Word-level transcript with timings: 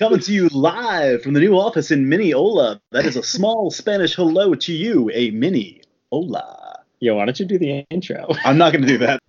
Coming 0.00 0.20
to 0.20 0.32
you 0.32 0.48
live 0.48 1.22
from 1.22 1.34
the 1.34 1.40
new 1.40 1.58
office 1.58 1.90
in 1.90 2.08
Mineola. 2.08 2.80
That 2.90 3.04
is 3.04 3.16
a 3.16 3.22
small 3.22 3.70
Spanish 3.70 4.14
hello 4.14 4.54
to 4.54 4.72
you, 4.72 5.10
a 5.12 5.30
mini 5.30 5.82
hola. 6.10 6.84
Yo, 7.00 7.16
why 7.16 7.26
don't 7.26 7.38
you 7.38 7.44
do 7.44 7.58
the 7.58 7.84
intro? 7.90 8.28
I'm 8.46 8.56
not 8.56 8.72
going 8.72 8.80
to 8.80 8.88
do 8.88 8.96
that. 8.96 9.20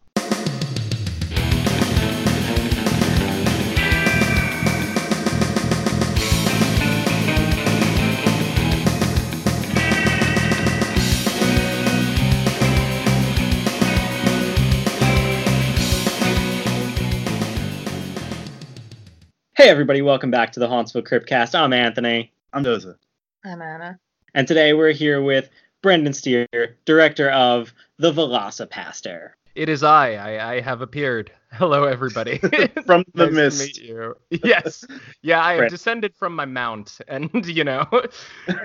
Everybody, 19.71 20.01
welcome 20.01 20.31
back 20.31 20.51
to 20.51 20.59
the 20.59 20.67
Hauntsville 20.67 21.07
Cryptcast. 21.07 21.57
I'm 21.57 21.71
Anthony, 21.71 22.33
I'm 22.51 22.61
Doza. 22.61 22.97
I'm 23.45 23.61
Anna. 23.61 23.97
and 24.33 24.45
today 24.45 24.73
we're 24.73 24.91
here 24.91 25.23
with 25.23 25.49
Brendan 25.81 26.11
Steere, 26.11 26.75
director 26.83 27.29
of 27.29 27.73
The 27.97 28.11
VelociPastor. 28.11 29.29
It 29.55 29.69
is 29.69 29.81
I. 29.81 30.15
I, 30.15 30.55
I 30.55 30.59
have 30.59 30.81
appeared. 30.81 31.31
Hello, 31.53 31.85
everybody. 31.85 32.37
From 32.85 33.05
the 33.13 33.27
nice 33.27 33.33
mist. 33.33 33.75
To 33.75 33.81
meet 33.81 33.89
you. 33.89 34.15
Yes. 34.43 34.83
Yeah, 35.21 35.41
I 35.41 35.53
have 35.53 35.69
descended 35.69 36.17
from 36.17 36.35
my 36.35 36.45
mount, 36.45 36.99
and 37.07 37.29
you 37.45 37.63
know, 37.63 37.87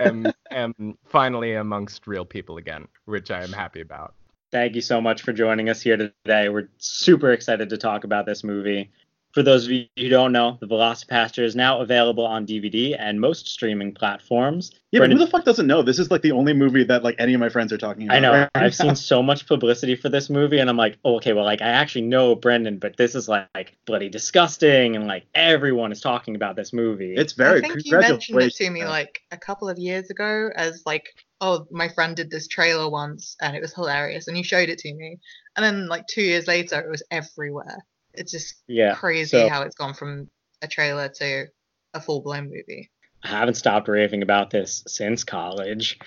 am 0.01 0.29
am 0.51 0.97
finally 1.05 1.53
amongst 1.53 2.05
real 2.05 2.25
people 2.25 2.57
again, 2.57 2.85
which 3.05 3.31
I 3.31 3.43
am 3.43 3.53
happy 3.53 3.79
about. 3.79 4.13
Thank 4.51 4.75
you 4.75 4.81
so 4.81 4.99
much 4.99 5.21
for 5.21 5.31
joining 5.31 5.69
us 5.69 5.81
here 5.81 5.95
today. 5.95 6.49
We're 6.49 6.67
super 6.79 7.31
excited 7.31 7.69
to 7.69 7.77
talk 7.77 8.03
about 8.03 8.25
this 8.25 8.43
movie. 8.43 8.91
For 9.33 9.43
those 9.43 9.65
of 9.65 9.71
you 9.71 9.85
who 9.97 10.09
don't 10.09 10.31
know, 10.31 10.57
The 10.61 10.67
VelociPastor 10.67 11.43
is 11.43 11.55
now 11.55 11.81
available 11.81 12.25
on 12.25 12.47
DVD 12.47 12.95
and 12.97 13.19
most 13.19 13.47
streaming 13.47 13.93
platforms. 13.93 14.71
Yeah, 14.91 15.01
but 15.01 15.11
who 15.11 15.17
the 15.17 15.27
fuck 15.27 15.43
doesn't 15.43 15.67
know? 15.67 15.81
This 15.81 15.99
is 15.99 16.09
like 16.09 16.21
the 16.21 16.31
only 16.31 16.53
movie 16.53 16.83
that 16.85 17.03
like 17.03 17.15
any 17.19 17.33
of 17.33 17.39
my 17.39 17.49
friends 17.49 17.73
are 17.73 17.77
talking 17.77 18.03
about. 18.03 18.15
I 18.15 18.19
know. 18.19 18.31
right 18.31 18.49
I've 18.55 18.63
now. 18.79 18.85
seen 18.85 18.95
so 18.95 19.21
much 19.21 19.45
publicity 19.45 19.95
for 19.95 20.09
this 20.09 20.29
movie, 20.29 20.59
and 20.59 20.69
I'm 20.69 20.77
like, 20.77 20.97
oh, 21.03 21.17
okay, 21.17 21.33
well, 21.33 21.43
like 21.43 21.61
I 21.61 21.67
actually 21.67 22.03
know 22.03 22.35
Brendan, 22.35 22.79
but 22.79 22.95
this 22.95 23.13
is 23.13 23.27
like, 23.27 23.47
like 23.53 23.77
bloody 23.85 24.09
disgusting, 24.09 24.95
and 24.95 25.07
like 25.07 25.25
everyone 25.35 25.91
is 25.91 25.99
talking 25.99 26.35
about 26.35 26.55
this 26.55 26.71
movie. 26.71 27.15
It's 27.15 27.33
very 27.33 27.59
I 27.59 27.67
think 27.67 27.85
you 27.85 27.91
mentioned 27.91 28.21
it 28.21 28.25
congratulations. 28.25 28.55
to 28.55 28.69
me 28.71 28.85
like 28.85 29.19
a 29.31 29.37
couple 29.37 29.67
of 29.67 29.77
years 29.77 30.09
ago 30.09 30.49
as 30.55 30.83
like, 30.85 31.05
oh, 31.41 31.67
my 31.69 31.89
friend 31.89 32.15
did 32.15 32.31
this 32.31 32.47
trailer 32.47 32.89
once 32.89 33.35
and 33.41 33.55
it 33.55 33.61
was 33.61 33.73
hilarious, 33.73 34.27
and 34.27 34.37
you 34.37 34.43
showed 34.43 34.69
it 34.69 34.79
to 34.79 34.93
me, 34.93 35.19
and 35.57 35.65
then 35.65 35.87
like 35.87 36.07
two 36.07 36.23
years 36.23 36.47
later, 36.47 36.79
it 36.79 36.89
was 36.89 37.03
everywhere. 37.11 37.85
It's 38.17 38.31
just 38.31 38.55
yeah. 38.67 38.95
crazy 38.95 39.37
so- 39.37 39.49
how 39.49 39.61
it's 39.61 39.75
gone 39.75 39.93
from 39.93 40.29
a 40.61 40.67
trailer 40.67 41.09
to 41.09 41.45
a 41.93 42.01
full 42.01 42.21
blown 42.21 42.45
movie. 42.45 42.89
I 43.23 43.29
haven't 43.29 43.55
stopped 43.55 43.87
raving 43.87 44.21
about 44.21 44.51
this 44.51 44.83
since 44.87 45.23
college. 45.23 45.99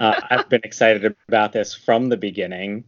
uh, 0.00 0.20
I've 0.30 0.48
been 0.48 0.62
excited 0.64 1.14
about 1.28 1.52
this 1.52 1.72
from 1.72 2.08
the 2.08 2.16
beginning. 2.16 2.84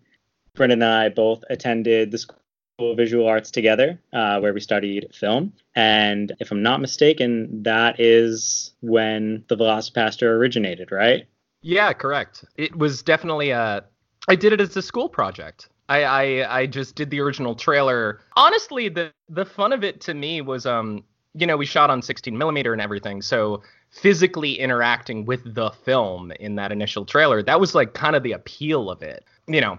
Brendan 0.55 0.83
and 0.83 0.93
I 0.93 1.09
both 1.09 1.45
attended 1.49 2.11
the 2.11 2.19
School 2.19 2.37
of 2.81 2.97
Visual 2.97 3.27
Arts 3.27 3.51
together, 3.51 4.01
uh, 4.13 4.41
where 4.41 4.53
we 4.53 4.61
studied 4.61 5.15
film. 5.15 5.53
And 5.77 6.33
if 6.41 6.51
I'm 6.51 6.63
not 6.63 6.81
mistaken, 6.81 7.63
that 7.63 8.01
is 8.01 8.73
when 8.81 9.45
the 9.49 9.57
VelociPastor 9.57 10.23
originated, 10.25 10.91
right? 10.91 11.27
Yeah, 11.63 11.93
correct. 11.93 12.45
It 12.57 12.75
was 12.75 13.03
definitely 13.03 13.51
a. 13.51 13.85
I 14.29 14.35
did 14.35 14.53
it 14.53 14.61
as 14.61 14.77
a 14.77 14.83
school 14.83 15.09
project. 15.09 15.69
I, 15.91 16.05
I 16.05 16.61
I 16.61 16.67
just 16.67 16.95
did 16.95 17.11
the 17.11 17.21
original 17.21 17.55
trailer. 17.55 18.21
Honestly, 18.37 18.89
the 18.89 19.13
the 19.29 19.45
fun 19.45 19.73
of 19.73 19.83
it 19.83 20.01
to 20.03 20.15
me 20.15 20.41
was 20.41 20.65
um 20.65 21.05
you 21.35 21.47
know 21.47 21.57
we 21.57 21.67
shot 21.67 21.91
on 21.91 22.01
16 22.01 22.39
millimeter 22.39 22.73
and 22.73 22.81
everything, 22.81 23.21
so 23.21 23.63
physically 23.91 24.55
interacting 24.55 25.25
with 25.27 25.55
the 25.55 25.71
film 25.71 26.31
in 26.39 26.55
that 26.55 26.71
initial 26.71 27.05
trailer 27.05 27.43
that 27.43 27.59
was 27.59 27.75
like 27.75 27.93
kind 27.93 28.15
of 28.15 28.23
the 28.23 28.33
appeal 28.33 28.89
of 28.89 29.03
it. 29.03 29.25
You 29.49 29.61
know, 29.61 29.79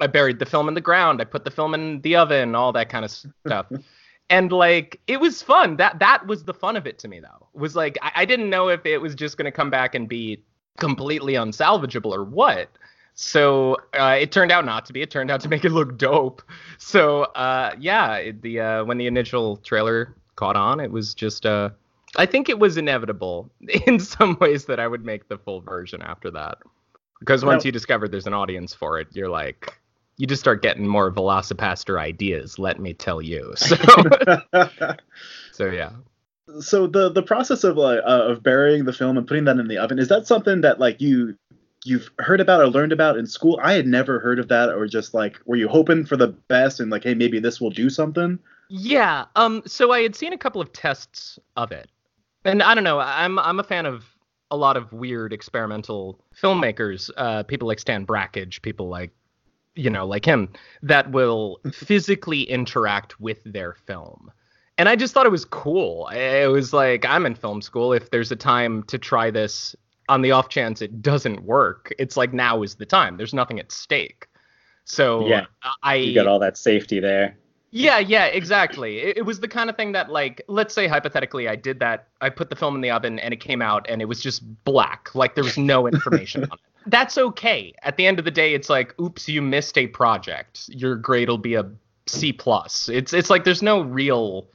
I 0.00 0.06
buried 0.06 0.38
the 0.38 0.46
film 0.46 0.68
in 0.68 0.74
the 0.74 0.80
ground, 0.80 1.20
I 1.20 1.24
put 1.24 1.44
the 1.44 1.50
film 1.50 1.74
in 1.74 2.00
the 2.02 2.14
oven, 2.14 2.54
all 2.54 2.72
that 2.72 2.88
kind 2.88 3.04
of 3.04 3.10
stuff. 3.10 3.66
and 4.30 4.52
like 4.52 5.00
it 5.08 5.18
was 5.18 5.42
fun. 5.42 5.76
That 5.76 5.98
that 5.98 6.24
was 6.28 6.44
the 6.44 6.54
fun 6.54 6.76
of 6.76 6.86
it 6.86 7.00
to 7.00 7.08
me 7.08 7.18
though. 7.18 7.48
Was 7.52 7.74
like 7.74 7.98
I, 8.00 8.12
I 8.14 8.24
didn't 8.24 8.48
know 8.48 8.68
if 8.68 8.86
it 8.86 8.98
was 8.98 9.16
just 9.16 9.36
gonna 9.36 9.50
come 9.50 9.70
back 9.70 9.96
and 9.96 10.08
be 10.08 10.40
completely 10.78 11.32
unsalvageable 11.32 12.12
or 12.12 12.22
what. 12.22 12.70
So 13.20 13.76
uh, 13.98 14.16
it 14.20 14.30
turned 14.30 14.52
out 14.52 14.64
not 14.64 14.86
to 14.86 14.92
be. 14.92 15.02
It 15.02 15.10
turned 15.10 15.28
out 15.28 15.40
to 15.40 15.48
make 15.48 15.64
it 15.64 15.72
look 15.72 15.98
dope. 15.98 16.40
So 16.78 17.22
uh, 17.24 17.74
yeah, 17.76 18.14
it- 18.14 18.42
the 18.42 18.60
uh, 18.60 18.84
when 18.84 18.96
the 18.96 19.08
initial 19.08 19.56
trailer 19.56 20.14
caught 20.36 20.54
on, 20.54 20.78
it 20.78 20.92
was 20.92 21.14
just. 21.14 21.44
Uh, 21.44 21.70
I 22.16 22.26
think 22.26 22.48
it 22.48 22.60
was 22.60 22.76
inevitable 22.76 23.50
in 23.88 23.98
some 23.98 24.38
ways 24.40 24.66
that 24.66 24.78
I 24.78 24.86
would 24.86 25.04
make 25.04 25.26
the 25.26 25.36
full 25.36 25.60
version 25.60 26.00
after 26.00 26.30
that. 26.30 26.58
Because 27.18 27.44
once 27.44 27.64
you 27.64 27.72
discover 27.72 28.06
there's 28.06 28.28
an 28.28 28.34
audience 28.34 28.72
for 28.72 29.00
it, 29.00 29.08
you're 29.10 29.28
like, 29.28 29.76
you 30.16 30.28
just 30.28 30.38
start 30.40 30.62
getting 30.62 30.86
more 30.86 31.10
VelociPastor 31.10 31.98
ideas. 31.98 32.56
Let 32.56 32.78
me 32.78 32.94
tell 32.94 33.20
you. 33.20 33.52
So, 33.56 33.76
so 35.52 35.66
yeah. 35.66 35.90
so 36.60 36.86
the 36.86 37.10
the 37.10 37.22
process 37.24 37.64
of 37.64 37.76
like 37.76 37.98
uh, 38.06 38.28
of 38.30 38.44
burying 38.44 38.84
the 38.84 38.92
film 38.92 39.18
and 39.18 39.26
putting 39.26 39.44
that 39.46 39.58
in 39.58 39.66
the 39.66 39.78
oven 39.78 39.98
is 39.98 40.06
that 40.06 40.28
something 40.28 40.60
that 40.60 40.78
like 40.78 41.00
you 41.00 41.36
you've 41.84 42.10
heard 42.18 42.40
about 42.40 42.60
or 42.60 42.68
learned 42.68 42.92
about 42.92 43.16
in 43.16 43.26
school? 43.26 43.58
I 43.62 43.74
had 43.74 43.86
never 43.86 44.18
heard 44.20 44.38
of 44.38 44.48
that, 44.48 44.70
or 44.70 44.86
just 44.86 45.14
like 45.14 45.38
were 45.46 45.56
you 45.56 45.68
hoping 45.68 46.04
for 46.04 46.16
the 46.16 46.28
best 46.28 46.80
and 46.80 46.90
like, 46.90 47.04
hey, 47.04 47.14
maybe 47.14 47.40
this 47.40 47.60
will 47.60 47.70
do 47.70 47.90
something? 47.90 48.38
Yeah. 48.68 49.26
Um. 49.36 49.62
So 49.66 49.92
I 49.92 50.02
had 50.02 50.14
seen 50.14 50.32
a 50.32 50.38
couple 50.38 50.60
of 50.60 50.72
tests 50.72 51.38
of 51.56 51.72
it, 51.72 51.90
and 52.44 52.62
I 52.62 52.74
don't 52.74 52.84
know. 52.84 52.98
I'm 52.98 53.38
I'm 53.38 53.60
a 53.60 53.64
fan 53.64 53.86
of 53.86 54.04
a 54.50 54.56
lot 54.56 54.76
of 54.76 54.92
weird 54.92 55.32
experimental 55.32 56.20
filmmakers. 56.40 57.10
Uh, 57.16 57.42
people 57.42 57.68
like 57.68 57.78
Stan 57.78 58.04
Brakhage, 58.04 58.62
people 58.62 58.88
like, 58.88 59.10
you 59.74 59.90
know, 59.90 60.06
like 60.06 60.24
him, 60.24 60.50
that 60.82 61.10
will 61.10 61.60
physically 61.72 62.42
interact 62.42 63.20
with 63.20 63.42
their 63.44 63.74
film. 63.74 64.30
And 64.78 64.88
I 64.88 64.96
just 64.96 65.12
thought 65.12 65.26
it 65.26 65.32
was 65.32 65.44
cool. 65.44 66.08
It 66.08 66.50
was 66.50 66.72
like 66.72 67.04
I'm 67.04 67.26
in 67.26 67.34
film 67.34 67.60
school. 67.62 67.92
If 67.92 68.10
there's 68.10 68.30
a 68.30 68.36
time 68.36 68.84
to 68.84 68.98
try 68.98 69.30
this, 69.30 69.74
on 70.08 70.22
the 70.22 70.30
off 70.32 70.48
chance 70.48 70.82
it 70.82 71.02
doesn't 71.02 71.42
work, 71.44 71.92
it's 71.98 72.16
like 72.16 72.32
now 72.32 72.62
is 72.62 72.74
the 72.76 72.86
time. 72.86 73.16
There's 73.16 73.34
nothing 73.34 73.58
at 73.60 73.70
stake. 73.72 74.26
So 74.84 75.26
Yeah. 75.26 75.46
Uh, 75.62 75.72
I 75.82 75.94
You 75.96 76.14
got 76.14 76.26
all 76.26 76.38
that 76.38 76.56
safety 76.56 77.00
there. 77.00 77.36
yeah, 77.70 77.98
yeah, 77.98 78.26
exactly. 78.26 78.98
It, 79.00 79.18
it 79.18 79.22
was 79.22 79.40
the 79.40 79.48
kind 79.48 79.68
of 79.68 79.76
thing 79.76 79.92
that, 79.92 80.10
like, 80.10 80.40
let's 80.48 80.72
say 80.74 80.86
hypothetically, 80.86 81.48
I 81.48 81.56
did 81.56 81.80
that. 81.80 82.08
I 82.22 82.30
put 82.30 82.48
the 82.48 82.56
film 82.56 82.74
in 82.74 82.80
the 82.80 82.90
oven 82.90 83.18
and 83.18 83.34
it 83.34 83.40
came 83.40 83.60
out 83.60 83.86
and 83.88 84.00
it 84.00 84.06
was 84.06 84.20
just 84.22 84.42
black, 84.64 85.14
like 85.14 85.34
there 85.34 85.44
was 85.44 85.58
no 85.58 85.86
information 85.86 86.44
on 86.44 86.52
it. 86.52 86.60
That's 86.86 87.18
okay. 87.18 87.74
At 87.82 87.98
the 87.98 88.06
end 88.06 88.18
of 88.18 88.24
the 88.24 88.30
day, 88.30 88.54
it's 88.54 88.70
like, 88.70 88.98
oops, 88.98 89.28
you 89.28 89.42
missed 89.42 89.76
a 89.76 89.88
project. 89.88 90.70
Your 90.70 90.96
grade 90.96 91.28
will 91.28 91.36
be 91.36 91.54
a 91.54 91.70
C 92.06 92.32
plus. 92.32 92.88
It's 92.88 93.12
it's 93.12 93.28
like 93.28 93.44
there's 93.44 93.60
no 93.62 93.82
real 93.82 94.48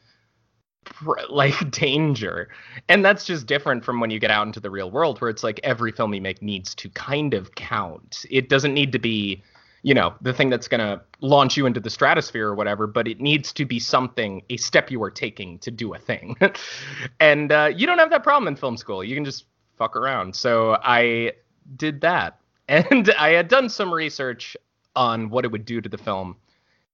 like 1.29 1.71
danger, 1.71 2.49
and 2.89 3.03
that's 3.03 3.25
just 3.25 3.45
different 3.45 3.83
from 3.83 3.99
when 3.99 4.09
you 4.09 4.19
get 4.19 4.31
out 4.31 4.47
into 4.47 4.59
the 4.59 4.69
real 4.69 4.91
world, 4.91 5.19
where 5.21 5.29
it's 5.29 5.44
like 5.44 5.59
every 5.63 5.91
film 5.91 6.13
you 6.13 6.21
make 6.21 6.41
needs 6.41 6.75
to 6.75 6.89
kind 6.89 7.33
of 7.33 7.55
count. 7.55 8.25
It 8.29 8.49
doesn't 8.49 8.73
need 8.73 8.91
to 8.91 8.99
be 8.99 9.43
you 9.83 9.93
know 9.93 10.13
the 10.22 10.33
thing 10.33 10.49
that's 10.49 10.67
going 10.67 10.79
to 10.79 10.99
launch 11.19 11.55
you 11.55 11.66
into 11.66 11.79
the 11.79 11.89
stratosphere 11.89 12.47
or 12.47 12.55
whatever 12.55 12.88
but 12.88 13.07
it 13.07 13.19
needs 13.22 13.53
to 13.53 13.66
be 13.66 13.79
something 13.79 14.41
a 14.49 14.57
step 14.57 14.89
you 14.89 15.03
are 15.03 15.11
taking 15.11 15.59
to 15.59 15.69
do 15.69 15.93
a 15.93 15.99
thing. 15.99 16.35
And 17.19 17.51
uh, 17.51 17.69
you 17.75 17.85
don't 17.85 17.99
have 17.99 18.09
that 18.09 18.23
problem 18.23 18.47
in 18.47 18.55
film 18.55 18.77
school. 18.77 19.03
You 19.03 19.16
can 19.16 19.25
just 19.25 19.45
fuck 19.77 19.95
around. 19.95 20.35
So 20.35 20.77
i 20.81 21.33
did 21.75 22.01
that. 22.01 22.39
And 22.69 23.09
i 23.19 23.29
had 23.29 23.49
done 23.49 23.69
some 23.69 23.93
research 23.93 24.55
on 24.95 25.29
what 25.29 25.43
it 25.43 25.51
would 25.51 25.66
do 25.66 25.81
to 25.81 25.89
the 25.89 25.97
film 25.97 26.38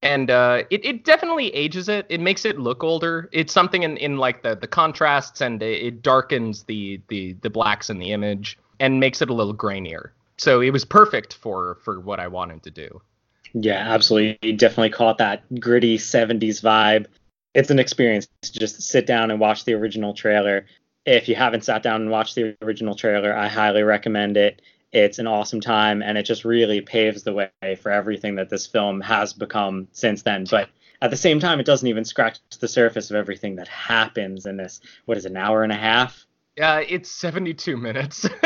and 0.02 0.32
uh, 0.32 0.64
it, 0.70 0.86
it 0.86 1.04
definitely 1.04 1.54
ages 1.56 1.90
it 1.90 2.06
it 2.10 2.22
makes 2.22 2.46
it 2.46 2.60
look 2.60 2.84
older 2.84 3.30
it's 3.32 3.54
something 3.54 3.84
in, 3.84 3.98
in 3.98 4.18
like 4.18 4.44
the, 4.44 4.56
the 4.56 4.68
contrasts 4.68 5.42
and 5.42 5.62
it, 5.62 5.84
it 5.84 6.02
darkens 6.02 6.64
the, 6.64 7.02
the 7.10 7.34
the 7.42 7.50
blacks 7.50 7.90
in 7.90 8.00
the 8.00 8.12
image 8.12 8.58
and 8.80 9.00
makes 9.00 9.22
it 9.22 9.30
a 9.30 9.34
little 9.34 9.56
grainier 9.56 10.12
so 10.40 10.62
it 10.62 10.72
was 10.72 10.86
perfect 10.86 11.34
for 11.34 11.76
for 11.84 12.00
what 12.00 12.20
I 12.20 12.28
wanted 12.28 12.64
to 12.64 12.72
do. 12.72 13.02
Yeah, 13.54 13.94
absolutely. 13.94 14.54
Definitely 14.54 14.92
caught 14.92 15.18
that 15.18 15.44
gritty 15.60 15.98
70s 15.98 16.62
vibe. 16.62 17.08
It's 17.54 17.70
an 17.70 17.80
experience 17.80 18.28
to 18.44 18.60
just 18.60 18.82
sit 18.82 19.06
down 19.06 19.32
and 19.32 19.40
watch 19.40 19.66
the 19.66 19.74
original 19.74 20.14
trailer. 20.14 20.66
If 21.06 21.28
you 21.28 21.36
haven't 21.36 21.66
sat 21.66 21.84
down 21.84 22.02
and 22.02 22.12
watched 22.12 22.36
the 22.36 22.56
original 22.62 22.96
trailer, 22.96 23.36
I 23.36 23.48
highly 23.48 23.84
recommend 23.84 24.38
it. 24.38 24.62
It's 24.92 25.20
an 25.20 25.28
awesome 25.28 25.62
time 25.62 26.02
and 26.02 26.18
it 26.18 26.24
just 26.24 26.46
really 26.46 26.82
paves 26.82 27.24
the 27.24 27.34
way 27.34 27.50
for 27.82 27.92
everything 27.92 28.36
that 28.36 28.50
this 28.50 28.66
film 28.66 29.02
has 29.02 29.34
become 29.34 29.88
since 29.92 30.24
then. 30.24 30.46
But 30.50 30.70
at 31.02 31.12
the 31.12 31.18
same 31.18 31.40
time, 31.40 31.60
it 31.60 31.66
doesn't 31.66 31.88
even 31.88 32.06
scratch 32.06 32.40
the 32.60 32.68
surface 32.68 33.10
of 33.10 33.16
everything 33.16 33.56
that 33.58 33.68
happens 33.68 34.46
in 34.46 34.58
this, 34.58 34.82
what 35.06 35.18
is 35.18 35.26
it, 35.26 35.32
an 35.32 35.38
hour 35.38 35.64
and 35.64 35.72
a 35.72 35.78
half? 35.78 36.26
Uh, 36.62 36.84
it's 36.90 37.10
72 37.12 37.78
minutes. 37.78 38.28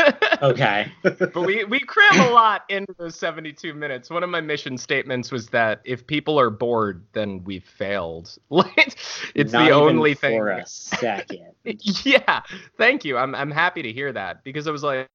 Okay. 0.42 0.92
but 1.02 1.34
we, 1.36 1.64
we 1.64 1.80
cram 1.80 2.20
a 2.20 2.30
lot 2.30 2.64
into 2.68 2.92
those 2.98 3.14
72 3.16 3.72
minutes. 3.72 4.10
One 4.10 4.22
of 4.22 4.28
my 4.28 4.42
mission 4.42 4.76
statements 4.76 5.32
was 5.32 5.46
that 5.50 5.80
if 5.84 6.06
people 6.06 6.38
are 6.38 6.50
bored, 6.50 7.06
then 7.12 7.42
we've 7.44 7.64
failed. 7.64 8.36
Like, 8.50 8.98
it's 9.34 9.52
Not 9.52 9.64
the 9.64 9.70
only 9.70 10.12
thing. 10.14 10.38
for 10.38 10.50
a 10.50 10.66
second. 10.66 11.54
yeah, 11.64 12.42
thank 12.76 13.04
you. 13.06 13.16
I'm 13.16 13.34
I'm 13.34 13.50
happy 13.50 13.80
to 13.82 13.92
hear 13.92 14.12
that 14.12 14.44
because 14.44 14.66
I 14.66 14.70
was 14.70 14.82
like, 14.82 15.08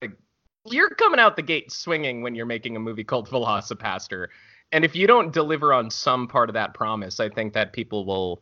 you're 0.72 0.90
coming 0.90 1.20
out 1.20 1.36
the 1.36 1.42
gate 1.42 1.72
swinging 1.72 2.22
when 2.22 2.36
you're 2.36 2.46
making 2.46 2.76
a 2.76 2.80
movie 2.80 3.04
called 3.04 3.30
VelociPastor, 3.30 4.28
and 4.72 4.86
if 4.86 4.96
you 4.96 5.08
don't 5.08 5.34
deliver 5.34 5.74
on 5.74 5.90
some 5.90 6.28
part 6.28 6.50
of 6.50 6.54
that 6.54 6.74
promise, 6.74 7.20
I 7.20 7.30
think 7.30 7.54
that 7.54 7.74
people 7.74 8.06
will 8.06 8.42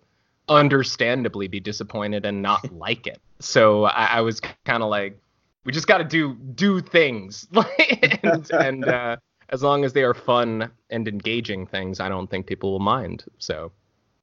understandably 0.50 1.47
be 1.47 1.59
disappointed 1.59 2.25
and 2.25 2.41
not 2.41 2.71
like 2.77 3.07
it. 3.07 3.21
So 3.39 3.85
I, 3.85 4.06
I 4.06 4.21
was 4.21 4.41
kind 4.65 4.83
of 4.83 4.89
like, 4.89 5.19
we 5.63 5.71
just 5.71 5.88
got 5.88 5.97
to 5.97 6.03
do 6.03 6.33
do 6.33 6.79
things, 6.79 7.47
and, 8.24 8.51
and 8.51 8.85
uh, 8.85 9.18
as 9.50 9.63
long 9.63 9.83
as 9.83 9.94
they 9.94 10.03
are 10.03 10.13
fun 10.13 10.71
and 10.89 11.07
engaging 11.07 11.68
things, 11.68 12.00
I 12.00 12.07
don't 12.09 12.29
think 12.29 12.47
people 12.47 12.71
will 12.71 12.79
mind. 12.79 13.25
So 13.38 13.71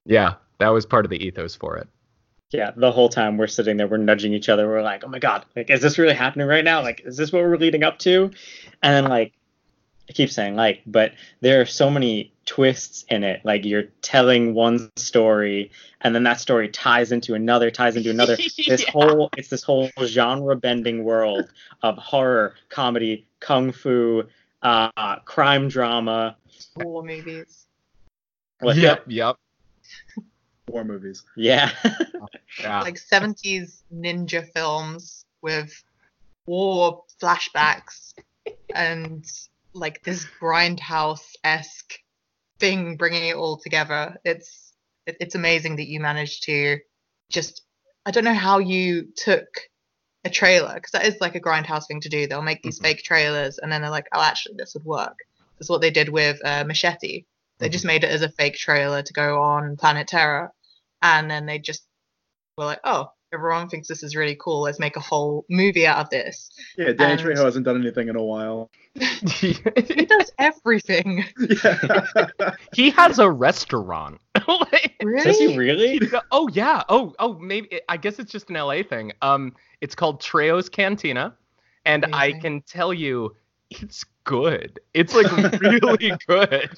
yeah, 0.05 0.35
that 0.59 0.69
was 0.69 0.85
part 0.85 1.05
of 1.05 1.11
the 1.11 1.23
ethos 1.23 1.55
for 1.55 1.77
it. 1.77 1.87
Yeah, 2.51 2.71
the 2.75 2.91
whole 2.91 3.09
time 3.09 3.37
we're 3.37 3.47
sitting 3.47 3.77
there, 3.77 3.87
we're 3.87 3.97
nudging 3.97 4.33
each 4.33 4.49
other. 4.49 4.67
We're 4.67 4.81
like, 4.83 5.03
oh 5.03 5.07
my 5.07 5.19
god, 5.19 5.45
like, 5.55 5.69
is 5.69 5.81
this 5.81 5.97
really 5.97 6.13
happening 6.13 6.47
right 6.47 6.63
now? 6.63 6.81
Like, 6.81 7.01
is 7.05 7.17
this 7.17 7.31
what 7.31 7.41
we're 7.43 7.57
leading 7.57 7.83
up 7.83 7.99
to? 7.99 8.31
And 8.83 8.93
then 8.93 9.05
like, 9.05 9.33
I 10.09 10.13
keep 10.13 10.29
saying 10.29 10.55
like, 10.55 10.81
but 10.85 11.13
there 11.41 11.59
are 11.61 11.65
so 11.65 11.89
many 11.89 12.31
twists 12.45 13.03
in 13.09 13.23
it. 13.23 13.41
Like 13.43 13.65
you're 13.65 13.85
telling 14.03 14.53
one 14.53 14.91
story, 14.95 15.71
and 16.01 16.13
then 16.13 16.21
that 16.23 16.39
story 16.39 16.69
ties 16.69 17.11
into 17.11 17.33
another, 17.33 17.71
ties 17.71 17.95
into 17.95 18.11
another. 18.11 18.35
This 18.57 18.57
Yeah. 18.83 18.91
whole, 18.91 19.29
it's 19.35 19.49
this 19.49 19.63
whole 19.63 19.89
genre-bending 19.99 21.03
world 21.03 21.49
of 21.81 21.97
horror, 21.97 22.53
comedy, 22.69 23.25
kung 23.39 23.71
fu, 23.71 24.23
uh, 24.61 25.15
crime 25.25 25.67
drama. 25.67 26.37
War 26.75 27.03
movies. 27.03 27.65
What- 28.59 28.77
Yep, 28.77 29.05
yep. 29.07 29.35
War 30.67 30.83
movies. 30.83 31.23
Yeah. 31.35 31.71
Yeah. 32.59 32.81
Like 32.81 32.95
70s 32.95 33.83
ninja 33.93 34.47
films 34.53 35.25
with 35.41 35.83
war 36.47 37.03
flashbacks 37.21 38.13
and 38.73 39.25
like 39.73 40.01
this 40.03 40.25
grindhouse 40.41 41.33
esque 41.43 41.95
thing 42.59 42.95
bringing 42.95 43.25
it 43.25 43.35
all 43.35 43.57
together. 43.57 44.15
It's 44.23 44.71
it, 45.05 45.17
it's 45.19 45.35
amazing 45.35 45.75
that 45.75 45.87
you 45.87 45.99
managed 45.99 46.43
to 46.45 46.77
just 47.29 47.61
I 48.05 48.11
don't 48.11 48.23
know 48.23 48.33
how 48.33 48.59
you 48.59 49.09
took 49.17 49.47
a 50.23 50.29
trailer 50.29 50.73
because 50.75 50.91
that 50.91 51.05
is 51.05 51.17
like 51.19 51.35
a 51.35 51.41
grindhouse 51.41 51.87
thing 51.87 51.99
to 52.01 52.09
do. 52.09 52.25
They'll 52.25 52.41
make 52.41 52.63
these 52.63 52.79
Mhm. 52.79 52.83
fake 52.83 53.03
trailers 53.03 53.57
and 53.59 53.69
then 53.71 53.81
they're 53.81 53.91
like, 53.91 54.07
oh, 54.13 54.21
actually, 54.21 54.55
this 54.57 54.73
would 54.75 54.85
work. 54.85 55.17
That's 55.59 55.69
what 55.69 55.81
they 55.81 55.91
did 55.91 56.07
with 56.09 56.39
uh, 56.45 56.63
Machete. 56.63 57.25
They 57.59 57.69
just 57.69 57.85
made 57.85 58.03
it 58.03 58.11
as 58.11 58.21
a 58.21 58.29
fake 58.29 58.55
trailer 58.55 59.01
to 59.03 59.13
go 59.13 59.41
on 59.41 59.75
Planet 59.77 60.07
Terror, 60.07 60.51
and 61.13 61.29
then 61.29 61.45
they 61.45 61.59
just 61.59 61.83
were 62.57 62.65
like, 62.65 62.79
oh, 62.83 63.11
everyone 63.33 63.67
thinks 63.69 63.87
this 63.87 64.01
is 64.03 64.15
really 64.15 64.37
cool. 64.39 64.61
Let's 64.61 64.79
make 64.79 64.95
a 64.95 65.01
whole 65.01 65.45
movie 65.49 65.85
out 65.85 65.97
of 65.97 66.09
this. 66.09 66.49
Yeah, 66.77 66.93
Danny 66.93 67.13
And- 67.13 67.21
Trejo 67.21 67.43
hasn't 67.43 67.65
done 67.65 67.79
anything 67.81 68.07
in 68.07 68.15
a 68.15 68.23
while. 68.23 68.69
He 69.27 69.53
does 70.05 70.31
everything. 70.39 71.25
Yeah. 71.63 72.27
he 72.73 72.91
has 72.91 73.19
a 73.19 73.29
restaurant. 73.29 74.19
Like, 74.47 74.95
Does 75.23 75.37
he 75.39 75.57
Really? 75.57 75.97
really? 75.99 76.11
oh 76.31 76.47
yeah. 76.49 76.83
Oh 76.87 77.13
oh 77.19 77.33
maybe 77.39 77.81
I 77.89 77.97
guess 77.97 78.19
it's 78.19 78.31
just 78.31 78.49
an 78.51 78.55
LA 78.57 78.83
thing. 78.83 79.11
Um, 79.23 79.53
it's 79.81 79.95
called 79.95 80.21
Trejo's 80.21 80.69
Cantina, 80.69 81.35
and 81.85 82.05
I 82.13 82.33
can 82.33 82.61
tell 82.61 82.93
you, 82.93 83.35
it's 83.71 84.05
good. 84.23 84.79
It's 84.93 85.15
like 85.15 85.31
really 85.59 86.13
good. 86.27 86.69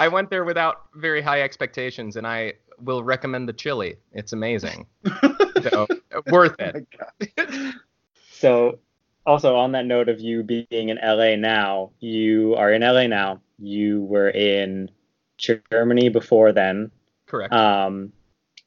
I 0.00 0.08
went 0.08 0.30
there 0.30 0.44
without 0.44 0.82
very 0.94 1.20
high 1.20 1.42
expectations, 1.42 2.16
and 2.16 2.26
I 2.26 2.54
will 2.82 3.02
recommend 3.04 3.48
the 3.48 3.52
chili. 3.52 3.96
It's 4.12 4.32
amazing. 4.32 4.86
So 5.62 5.86
worth 6.30 6.56
Oh 6.58 6.64
it. 6.64 6.86
my 7.18 7.44
God. 7.44 7.74
So, 8.32 8.78
also 9.26 9.56
on 9.56 9.72
that 9.72 9.84
note 9.84 10.08
of 10.08 10.18
you 10.20 10.42
being 10.42 10.88
in 10.88 10.98
LA 11.02 11.36
now, 11.36 11.90
you 12.00 12.54
are 12.54 12.72
in 12.72 12.80
LA 12.80 13.06
now. 13.06 13.42
You 13.58 14.02
were 14.04 14.30
in 14.30 14.90
Germany 15.36 16.08
before 16.08 16.52
then, 16.52 16.90
Correct. 17.26 17.52
um, 17.52 18.10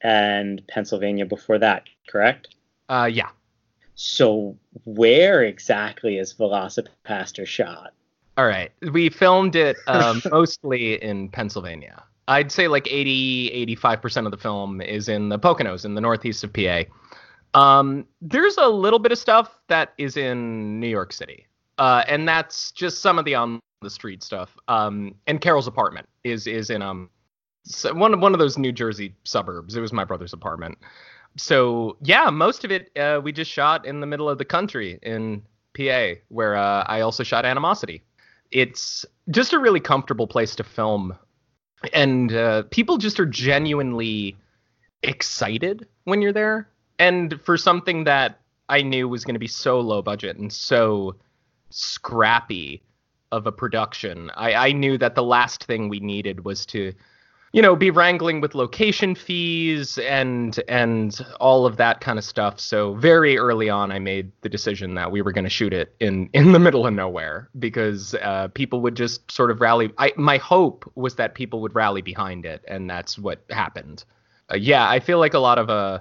and 0.01 0.61
Pennsylvania 0.67 1.25
before 1.25 1.57
that, 1.57 1.85
correct? 2.07 2.53
Uh, 2.87 3.09
yeah. 3.11 3.29
So, 3.95 4.55
where 4.85 5.41
exactly 5.43 6.19
is 6.19 6.35
VelociPastor 6.35 7.47
shot? 7.47 7.93
All 8.37 8.45
right. 8.45 8.71
We 8.91 9.09
filmed 9.09 9.55
it 9.55 9.77
um, 9.87 10.21
mostly 10.31 11.01
in 11.01 11.29
Pennsylvania. 11.29 12.03
I'd 12.27 12.51
say 12.51 12.67
like 12.67 12.87
80, 12.89 13.75
85% 13.75 14.25
of 14.25 14.31
the 14.31 14.37
film 14.37 14.81
is 14.81 15.09
in 15.09 15.29
the 15.29 15.39
Poconos 15.39 15.85
in 15.85 15.95
the 15.95 16.01
northeast 16.01 16.43
of 16.43 16.53
PA. 16.53 16.83
Um, 17.53 18.05
there's 18.21 18.57
a 18.57 18.67
little 18.67 18.99
bit 18.99 19.11
of 19.11 19.17
stuff 19.17 19.59
that 19.67 19.93
is 19.97 20.17
in 20.17 20.79
New 20.79 20.87
York 20.87 21.13
City. 21.13 21.47
Uh, 21.77 22.03
and 22.07 22.27
that's 22.27 22.71
just 22.71 23.01
some 23.01 23.19
of 23.19 23.25
the 23.25 23.35
on 23.35 23.59
the 23.81 23.89
street 23.89 24.23
stuff. 24.23 24.57
Um, 24.67 25.15
and 25.27 25.41
Carol's 25.41 25.67
apartment 25.67 26.07
is 26.23 26.47
is 26.47 26.69
in 26.69 26.81
um 26.81 27.09
one 27.93 28.13
of 28.13 28.19
one 28.19 28.33
of 28.33 28.39
those 28.39 28.57
New 28.57 28.71
Jersey 28.71 29.15
suburbs. 29.23 29.75
It 29.75 29.81
was 29.81 29.93
my 29.93 30.05
brother's 30.05 30.33
apartment. 30.33 30.77
So 31.37 31.97
yeah, 32.01 32.29
most 32.29 32.63
of 32.63 32.71
it 32.71 32.91
uh, 32.97 33.21
we 33.23 33.31
just 33.31 33.51
shot 33.51 33.85
in 33.85 33.99
the 33.99 34.07
middle 34.07 34.29
of 34.29 34.37
the 34.37 34.45
country 34.45 34.99
in 35.01 35.41
PA, 35.75 36.13
where 36.29 36.55
uh, 36.55 36.83
I 36.87 37.01
also 37.01 37.23
shot 37.23 37.45
Animosity. 37.45 38.03
It's 38.51 39.05
just 39.31 39.53
a 39.53 39.59
really 39.59 39.79
comfortable 39.79 40.27
place 40.27 40.55
to 40.55 40.63
film, 40.63 41.17
and 41.91 42.33
uh, 42.33 42.63
people 42.71 42.97
just 42.97 43.19
are 43.19 43.25
genuinely 43.25 44.37
excited 45.01 45.87
when 46.05 46.21
you're 46.21 46.33
there. 46.33 46.69
And 46.99 47.39
for 47.41 47.57
something 47.57 48.05
that 48.05 48.39
I 48.69 48.81
knew 48.81 49.09
was 49.09 49.25
going 49.25 49.35
to 49.35 49.39
be 49.39 49.47
so 49.47 49.79
low 49.79 50.01
budget 50.01 50.37
and 50.37 50.51
so 50.51 51.15
scrappy 51.69 52.81
of 53.31 53.47
a 53.47 53.51
production, 53.51 54.31
I, 54.35 54.53
I 54.53 54.71
knew 54.71 54.97
that 54.99 55.15
the 55.15 55.23
last 55.23 55.65
thing 55.65 55.89
we 55.89 55.99
needed 55.99 56.45
was 56.45 56.65
to 56.67 56.93
you 57.53 57.61
know 57.61 57.75
be 57.75 57.91
wrangling 57.91 58.41
with 58.41 58.55
location 58.55 59.15
fees 59.15 59.97
and 59.99 60.59
and 60.67 61.25
all 61.39 61.65
of 61.65 61.77
that 61.77 62.01
kind 62.01 62.17
of 62.19 62.25
stuff. 62.25 62.59
So 62.59 62.95
very 62.95 63.37
early 63.37 63.69
on 63.69 63.91
i 63.91 63.99
made 63.99 64.31
the 64.41 64.49
decision 64.49 64.95
that 64.95 65.11
we 65.11 65.21
were 65.21 65.31
going 65.31 65.45
to 65.45 65.49
shoot 65.49 65.71
it 65.71 65.95
in 65.99 66.29
in 66.33 66.51
the 66.51 66.59
middle 66.59 66.85
of 66.85 66.93
nowhere 66.93 67.49
because 67.57 68.15
uh, 68.15 68.49
people 68.49 68.81
would 68.81 68.95
just 68.95 69.31
sort 69.31 69.51
of 69.51 69.61
rally. 69.61 69.91
I, 69.97 70.11
my 70.17 70.37
hope 70.37 70.91
was 70.95 71.15
that 71.15 71.35
people 71.35 71.61
would 71.61 71.75
rally 71.75 72.01
behind 72.01 72.45
it 72.45 72.65
and 72.67 72.89
that's 72.89 73.17
what 73.17 73.45
happened. 73.49 74.03
Uh, 74.51 74.57
yeah 74.57 74.89
i 74.89 74.99
feel 74.99 75.19
like 75.19 75.33
a 75.33 75.39
lot 75.39 75.57
of 75.57 75.69
uh, 75.69 75.99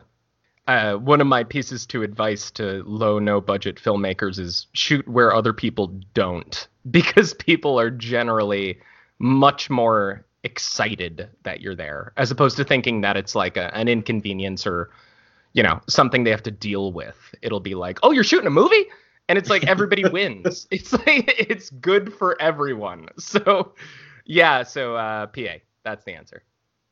uh, 0.67 0.95
one 0.95 1.21
of 1.21 1.27
my 1.29 1.45
pieces 1.45 1.87
to 1.87 2.03
advice 2.03 2.51
to 2.51 2.83
low 2.87 3.21
no 3.21 3.41
budget 3.41 3.77
filmmakers 3.77 4.39
is 4.39 4.67
shoot 4.73 5.07
where 5.07 5.33
other 5.33 5.53
people 5.53 5.89
don't 6.15 6.67
because 6.91 7.35
people 7.35 7.79
are 7.79 7.91
generally 7.91 8.81
much 9.21 9.71
more 9.71 10.25
excited 10.45 11.29
that 11.43 11.61
you're 11.61 11.75
there 11.75 12.13
as 12.17 12.31
opposed 12.31 12.57
to 12.57 12.65
thinking 12.65 13.01
that 13.01 13.17
it's 13.17 13.35
like 13.35 13.57
a, 13.57 13.75
an 13.77 13.89
inconvenience 13.89 14.67
or 14.67 14.91
you 15.53 15.63
know 15.63 15.81
something 15.89 16.25
they 16.25 16.31
have 16.31 16.43
to 16.43 16.51
deal 16.51 16.93
with 16.93 17.35
it'll 17.43 17.61
be 17.61 17.75
like 17.75 17.99
oh 18.03 18.11
you're 18.11 18.25
shooting 18.25 18.47
a 18.47 18.51
movie 18.51 18.87
and 19.29 19.39
it's 19.39 19.49
like 19.49 19.65
everybody 19.67 20.05
wins 20.09 20.67
it's 20.71 20.93
like 20.93 21.07
it's 21.39 21.71
good 21.71 22.13
for 22.13 22.41
everyone 22.41 23.09
so 23.19 23.73
yeah 24.25 24.63
so 24.65 24.97
uh 24.97 25.27
pa 25.27 25.59
that's 25.85 26.05
the 26.05 26.13
answer 26.13 26.43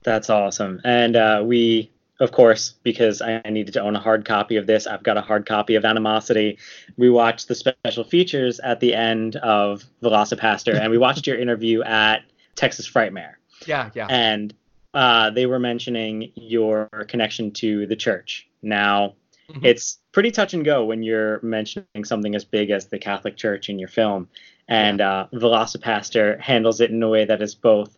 That's 0.03 0.31
awesome. 0.31 0.81
And 0.85 1.17
uh, 1.17 1.43
we, 1.45 1.91
of 2.21 2.33
course, 2.33 2.75
because 2.83 3.21
I 3.21 3.43
needed 3.49 3.75
to 3.75 3.81
own 3.81 3.97
a 3.97 4.01
hard 4.01 4.25
copy 4.25 4.57
of 4.57 4.67
this, 4.67 4.87
I've 4.87 5.03
got 5.03 5.17
a 5.17 5.21
hard 5.21 5.47
copy 5.47 5.75
of 5.75 5.85
Animosity. 5.85 6.59
We 6.97 7.11
watched 7.11 7.49
the 7.49 7.55
special 7.55 8.05
features 8.05 8.61
at 8.61 8.81
the 8.81 8.95
end 8.95 9.37
of 9.37 9.85
VelociPastor, 10.03 10.79
and 10.79 10.91
we 10.91 10.99
watched 10.99 11.27
your 11.27 11.39
interview 11.39 11.83
at 11.83 12.23
Texas 12.55 12.91
Frightmare. 12.91 13.35
Yeah 13.67 13.91
yeah 13.95 14.07
And 14.09 14.55
uh, 14.95 15.31
they 15.31 15.47
were 15.47 15.59
mentioning 15.61 16.33
your 16.35 16.89
connection 17.09 17.53
to 17.53 17.87
the 17.87 17.97
church. 17.97 18.49
Now, 18.63 19.15
Mhm. 19.51 19.65
it's 19.65 19.99
pretty 20.13 20.31
touch 20.31 20.55
and 20.55 20.65
go 20.65 20.85
when 20.85 21.03
you're 21.03 21.41
mentioning 21.43 22.05
something 22.05 22.35
as 22.37 22.45
big 22.45 22.71
as 22.71 22.87
the 22.87 22.99
Catholic 22.99 23.37
Church 23.37 23.69
in 23.69 23.79
your 23.79 23.89
film. 23.89 24.29
And 24.69 25.01
uh, 25.01 25.27
VelociPastor 25.33 26.41
handles 26.41 26.81
it 26.81 26.91
in 26.91 27.03
a 27.03 27.09
way 27.09 27.25
that 27.25 27.43
is 27.43 27.55
both 27.57 27.97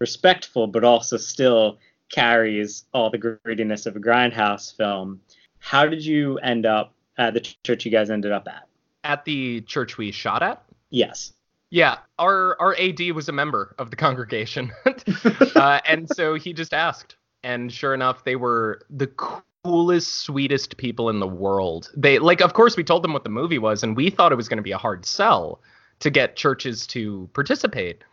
respectful, 0.00 0.66
but 0.68 0.84
also 0.84 1.16
still 1.16 1.78
carries 2.10 2.84
all 2.92 3.10
the 3.10 3.18
grittiness 3.18 3.86
of 3.86 3.96
a 3.96 4.00
grindhouse 4.00 4.76
film. 4.76 5.20
How 5.58 5.86
did 5.86 6.04
you 6.04 6.38
end 6.38 6.66
up 6.66 6.92
at 7.18 7.34
the 7.34 7.40
church 7.40 7.84
you 7.84 7.90
guys 7.90 8.10
ended 8.10 8.32
up 8.32 8.46
at? 8.48 8.66
at 9.04 9.24
the 9.24 9.60
church 9.62 9.98
we 9.98 10.12
shot 10.12 10.42
at 10.44 10.62
Yes. 10.90 11.32
Yeah, 11.72 12.00
our 12.18 12.60
our 12.60 12.76
AD 12.78 13.00
was 13.12 13.30
a 13.30 13.32
member 13.32 13.74
of 13.78 13.88
the 13.88 13.96
congregation, 13.96 14.70
uh, 15.56 15.80
and 15.88 16.06
so 16.14 16.34
he 16.34 16.52
just 16.52 16.74
asked, 16.74 17.16
and 17.42 17.72
sure 17.72 17.94
enough, 17.94 18.24
they 18.24 18.36
were 18.36 18.82
the 18.90 19.06
coolest, 19.06 20.16
sweetest 20.16 20.76
people 20.76 21.08
in 21.08 21.18
the 21.18 21.26
world. 21.26 21.90
They 21.96 22.18
like, 22.18 22.42
of 22.42 22.52
course, 22.52 22.76
we 22.76 22.84
told 22.84 23.02
them 23.02 23.14
what 23.14 23.24
the 23.24 23.30
movie 23.30 23.58
was, 23.58 23.82
and 23.82 23.96
we 23.96 24.10
thought 24.10 24.32
it 24.32 24.34
was 24.34 24.50
going 24.50 24.58
to 24.58 24.62
be 24.62 24.72
a 24.72 24.76
hard 24.76 25.06
sell 25.06 25.62
to 26.00 26.10
get 26.10 26.36
churches 26.36 26.86
to 26.88 27.30
participate. 27.32 28.04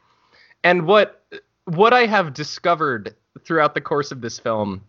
And 0.63 0.86
what 0.86 1.22
what 1.66 1.92
I 1.92 2.06
have 2.06 2.34
discovered 2.34 3.13
throughout 3.44 3.75
the 3.75 3.82
course 3.82 4.13
of 4.13 4.22
this 4.22 4.39
film 4.39 4.86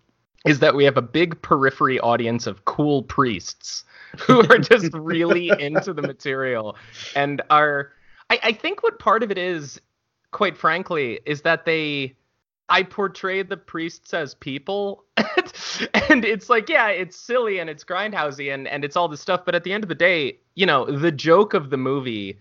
is 0.46 0.60
that 0.60 0.76
we 0.76 0.84
have 0.84 0.96
a 0.96 1.02
big 1.02 1.42
periphery 1.42 1.98
audience 1.98 2.46
of 2.46 2.66
cool 2.66 3.02
priests 3.02 3.82
who 4.16 4.42
are 4.48 4.58
just 4.58 4.92
really 4.94 5.50
into 5.58 5.92
the 5.92 6.02
material 6.02 6.76
and 7.16 7.42
are 7.50 7.90
I, 8.30 8.38
I 8.44 8.52
think 8.52 8.82
what 8.82 8.98
part 8.98 9.22
of 9.22 9.30
it 9.30 9.38
is, 9.38 9.80
quite 10.30 10.56
frankly, 10.56 11.20
is 11.26 11.42
that 11.42 11.64
they 11.64 12.14
I 12.70 12.84
portray 12.84 13.42
the 13.42 13.56
priests 13.56 14.14
as 14.14 14.34
people. 14.36 15.04
and 15.16 16.24
it's 16.24 16.48
like, 16.48 16.68
yeah, 16.68 16.88
it's 16.88 17.16
silly 17.16 17.58
and 17.58 17.68
it's 17.68 17.82
grindhousey 17.84 18.54
and, 18.54 18.68
and 18.68 18.84
it's 18.84 18.96
all 18.96 19.08
this 19.08 19.20
stuff. 19.20 19.44
But 19.44 19.56
at 19.56 19.64
the 19.64 19.72
end 19.72 19.82
of 19.82 19.88
the 19.88 19.94
day, 19.96 20.38
you 20.54 20.66
know, 20.66 20.86
the 20.86 21.10
joke 21.10 21.52
of 21.52 21.70
the 21.70 21.76
movie 21.76 22.38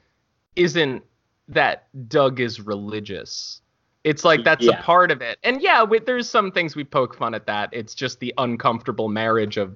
isn't 0.55 1.03
that 1.48 1.88
Doug 2.08 2.39
is 2.39 2.62
religious. 2.62 3.62
It's 4.03 4.24
like 4.24 4.43
that's 4.43 4.63
Yeah. 4.63 4.79
a 4.79 4.84
part 4.84 5.10
of 5.10 5.22
it. 5.22 5.39
And 5.43 5.62
yeah, 5.63 5.84
we, 5.84 6.00
there's 6.00 6.29
some 6.29 6.51
things 6.51 6.75
we 6.75 6.84
poke 6.84 7.17
fun 7.17 7.34
at 7.34 7.48
that. 7.48 7.69
It's 7.74 7.96
just 7.96 8.19
the 8.19 8.34
uncomfortable 8.38 9.10
marriage 9.10 9.58
of 9.58 9.75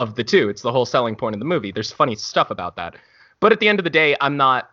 of 0.00 0.14
the 0.14 0.24
two. 0.24 0.48
It's 0.48 0.62
the 0.62 0.72
whole 0.72 0.86
selling 0.86 1.16
point 1.16 1.34
of 1.34 1.38
the 1.40 1.44
movie. 1.44 1.70
There's 1.72 1.90
funny 1.90 2.14
stuff 2.14 2.50
about 2.50 2.76
that. 2.76 2.96
But 3.40 3.52
at 3.52 3.60
the 3.60 3.68
end 3.68 3.78
of 3.80 3.84
the 3.84 3.90
day, 3.90 4.16
I'm 4.20 4.36
not 4.36 4.70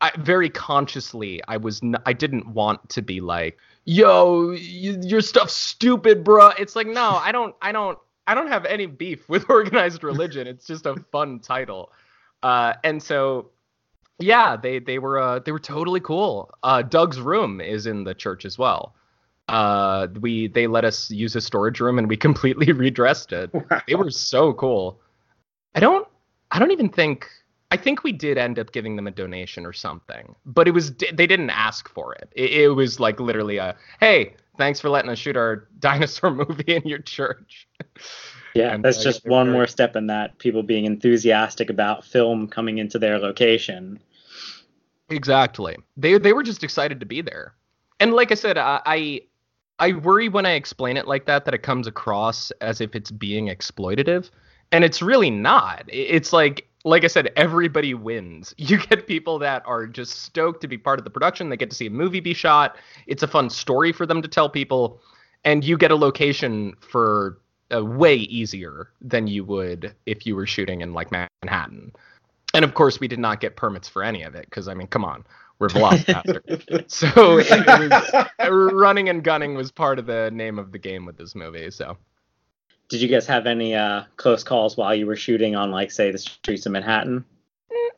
I 0.00 0.12
very 0.18 0.48
consciously 0.50 1.42
I 1.48 1.56
was 1.56 1.82
n- 1.82 1.96
I 2.06 2.12
didn't 2.12 2.46
want 2.48 2.88
to 2.90 3.02
be 3.02 3.20
like, 3.20 3.58
"Yo, 3.84 4.50
y- 4.52 4.56
your 5.02 5.20
stuff's 5.20 5.56
stupid, 5.56 6.24
bruh." 6.24 6.54
It's 6.58 6.74
like, 6.76 6.86
"No, 6.86 7.16
I 7.16 7.32
don't 7.32 7.54
I 7.60 7.72
don't 7.72 7.98
I 8.26 8.34
don't 8.34 8.48
have 8.48 8.64
any 8.64 8.86
beef 8.86 9.28
with 9.28 9.46
organized 9.50 10.02
religion. 10.04 10.46
It's 10.46 10.66
just 10.66 10.86
a 10.86 10.96
fun 11.12 11.40
title." 11.40 11.92
Uh 12.42 12.74
and 12.84 13.02
so 13.02 13.50
yeah, 14.18 14.56
they 14.56 14.78
they 14.78 14.98
were 14.98 15.18
uh 15.18 15.38
they 15.40 15.52
were 15.52 15.58
totally 15.58 16.00
cool. 16.00 16.50
Uh 16.62 16.82
Doug's 16.82 17.20
room 17.20 17.60
is 17.60 17.86
in 17.86 18.04
the 18.04 18.14
church 18.14 18.44
as 18.44 18.58
well. 18.58 18.94
Uh 19.48 20.06
we 20.20 20.46
they 20.48 20.66
let 20.66 20.84
us 20.84 21.10
use 21.10 21.36
a 21.36 21.40
storage 21.40 21.80
room 21.80 21.98
and 21.98 22.08
we 22.08 22.16
completely 22.28 22.72
redressed 22.72 23.32
it. 23.32 23.50
They 23.86 23.94
were 23.96 24.10
so 24.10 24.52
cool. 24.54 25.00
I 25.74 25.80
don't 25.80 26.06
I 26.50 26.58
don't 26.58 26.70
even 26.70 26.88
think 26.88 27.28
I 27.70 27.76
think 27.76 28.02
we 28.02 28.12
did 28.12 28.36
end 28.36 28.58
up 28.58 28.72
giving 28.72 28.96
them 28.96 29.06
a 29.06 29.10
donation 29.12 29.64
or 29.64 29.72
something, 29.72 30.34
but 30.44 30.66
it 30.66 30.72
was 30.72 30.92
they 31.12 31.26
didn't 31.26 31.50
ask 31.50 31.88
for 31.88 32.14
it. 32.14 32.32
It, 32.34 32.52
it 32.52 32.68
was 32.70 32.98
like 32.98 33.20
literally 33.20 33.58
a 33.58 33.76
hey, 34.00 34.34
thanks 34.58 34.80
for 34.80 34.88
letting 34.88 35.10
us 35.10 35.18
shoot 35.18 35.36
our 35.36 35.68
dinosaur 35.78 36.30
movie 36.30 36.74
in 36.74 36.82
your 36.82 36.98
church. 36.98 37.68
Yeah, 38.54 38.74
And, 38.74 38.84
that's 38.84 38.98
uh, 38.98 39.04
just 39.04 39.26
one 39.26 39.52
more 39.52 39.68
step 39.68 39.94
in 39.94 40.08
that. 40.08 40.38
People 40.38 40.64
being 40.64 40.84
enthusiastic 40.84 41.70
about 41.70 42.04
film 42.04 42.48
coming 42.48 42.78
into 42.78 42.98
their 42.98 43.18
location. 43.18 44.00
Exactly. 45.08 45.76
They 45.96 46.18
they 46.18 46.32
were 46.32 46.42
just 46.42 46.64
excited 46.64 47.00
to 47.00 47.06
be 47.06 47.20
there. 47.20 47.54
And 48.00 48.12
like 48.14 48.32
I 48.32 48.34
said, 48.34 48.58
I 48.58 48.80
I, 48.84 49.20
I 49.78 49.92
worry 49.92 50.28
when 50.28 50.46
I 50.46 50.52
explain 50.52 50.96
it 50.96 51.06
like 51.06 51.26
that 51.26 51.44
that 51.44 51.54
it 51.54 51.62
comes 51.62 51.86
across 51.86 52.50
as 52.60 52.80
if 52.80 52.96
it's 52.96 53.10
being 53.12 53.46
exploitative, 53.46 54.30
and 54.72 54.82
it's 54.82 55.00
really 55.00 55.30
not. 55.30 55.84
It's 55.88 56.32
like 56.32 56.66
like 56.84 57.04
I 57.04 57.08
said, 57.08 57.32
everybody 57.36 57.94
wins. 57.94 58.54
You 58.70 58.78
get 58.78 59.06
people 59.06 59.38
that 59.40 59.62
are 59.66 59.86
just 59.86 60.22
stoked 60.22 60.60
to 60.60 60.68
be 60.68 60.78
part 60.78 60.98
of 60.98 61.04
the 61.04 61.10
production. 61.10 61.48
They 61.48 61.56
get 61.56 61.70
to 61.70 61.76
see 61.76 61.86
a 61.86 61.90
movie 61.90 62.20
be 62.20 62.34
shot. 62.34 62.76
It's 63.06 63.22
a 63.22 63.28
fun 63.28 63.50
story 63.50 63.92
for 63.92 64.06
them 64.06 64.22
to 64.22 64.28
tell 64.28 64.48
people, 64.48 65.00
and 65.44 65.64
you 65.64 65.76
get 65.76 65.90
a 65.90 65.96
location 65.96 66.76
for 66.80 67.38
uh, 67.74 67.84
way 67.84 68.16
easier 68.16 68.90
than 69.00 69.26
you 69.26 69.44
would 69.44 69.94
if 70.06 70.26
you 70.26 70.36
were 70.36 70.46
shooting 70.46 70.82
in 70.82 70.92
like 70.92 71.10
Manhattan. 71.10 71.92
And 72.54 72.64
of 72.64 72.74
course, 72.74 73.00
we 73.00 73.08
did 73.08 73.18
not 73.18 73.40
get 73.40 73.56
permits 73.56 73.88
for 73.88 74.02
any 74.02 74.22
of 74.22 74.34
it 74.34 74.44
because 74.44 74.68
I 74.68 74.74
mean, 74.74 74.86
come 74.86 75.04
on, 75.04 75.24
we're 75.58 75.68
VelociPastor. 75.68 76.90
so 76.90 77.38
it, 77.38 77.46
it 77.50 78.52
was 78.52 78.72
running 78.72 79.08
and 79.08 79.22
gunning 79.24 79.54
was 79.54 79.70
part 79.70 79.98
of 79.98 80.06
the 80.06 80.30
name 80.32 80.58
of 80.58 80.72
the 80.72 80.78
game 80.78 81.06
with 81.06 81.16
this 81.16 81.34
movie. 81.34 81.70
So 81.70 81.96
Did 82.90 83.00
you 83.00 83.08
guys 83.08 83.26
have 83.26 83.46
any 83.46 83.74
uh, 83.74 84.02
close 84.16 84.44
calls 84.44 84.76
while 84.76 84.94
you 84.94 85.06
were 85.06 85.16
shooting 85.16 85.56
on, 85.56 85.70
like, 85.70 85.90
say, 85.90 86.10
the 86.10 86.18
streets 86.18 86.66
of 86.66 86.72
Manhattan? 86.72 87.24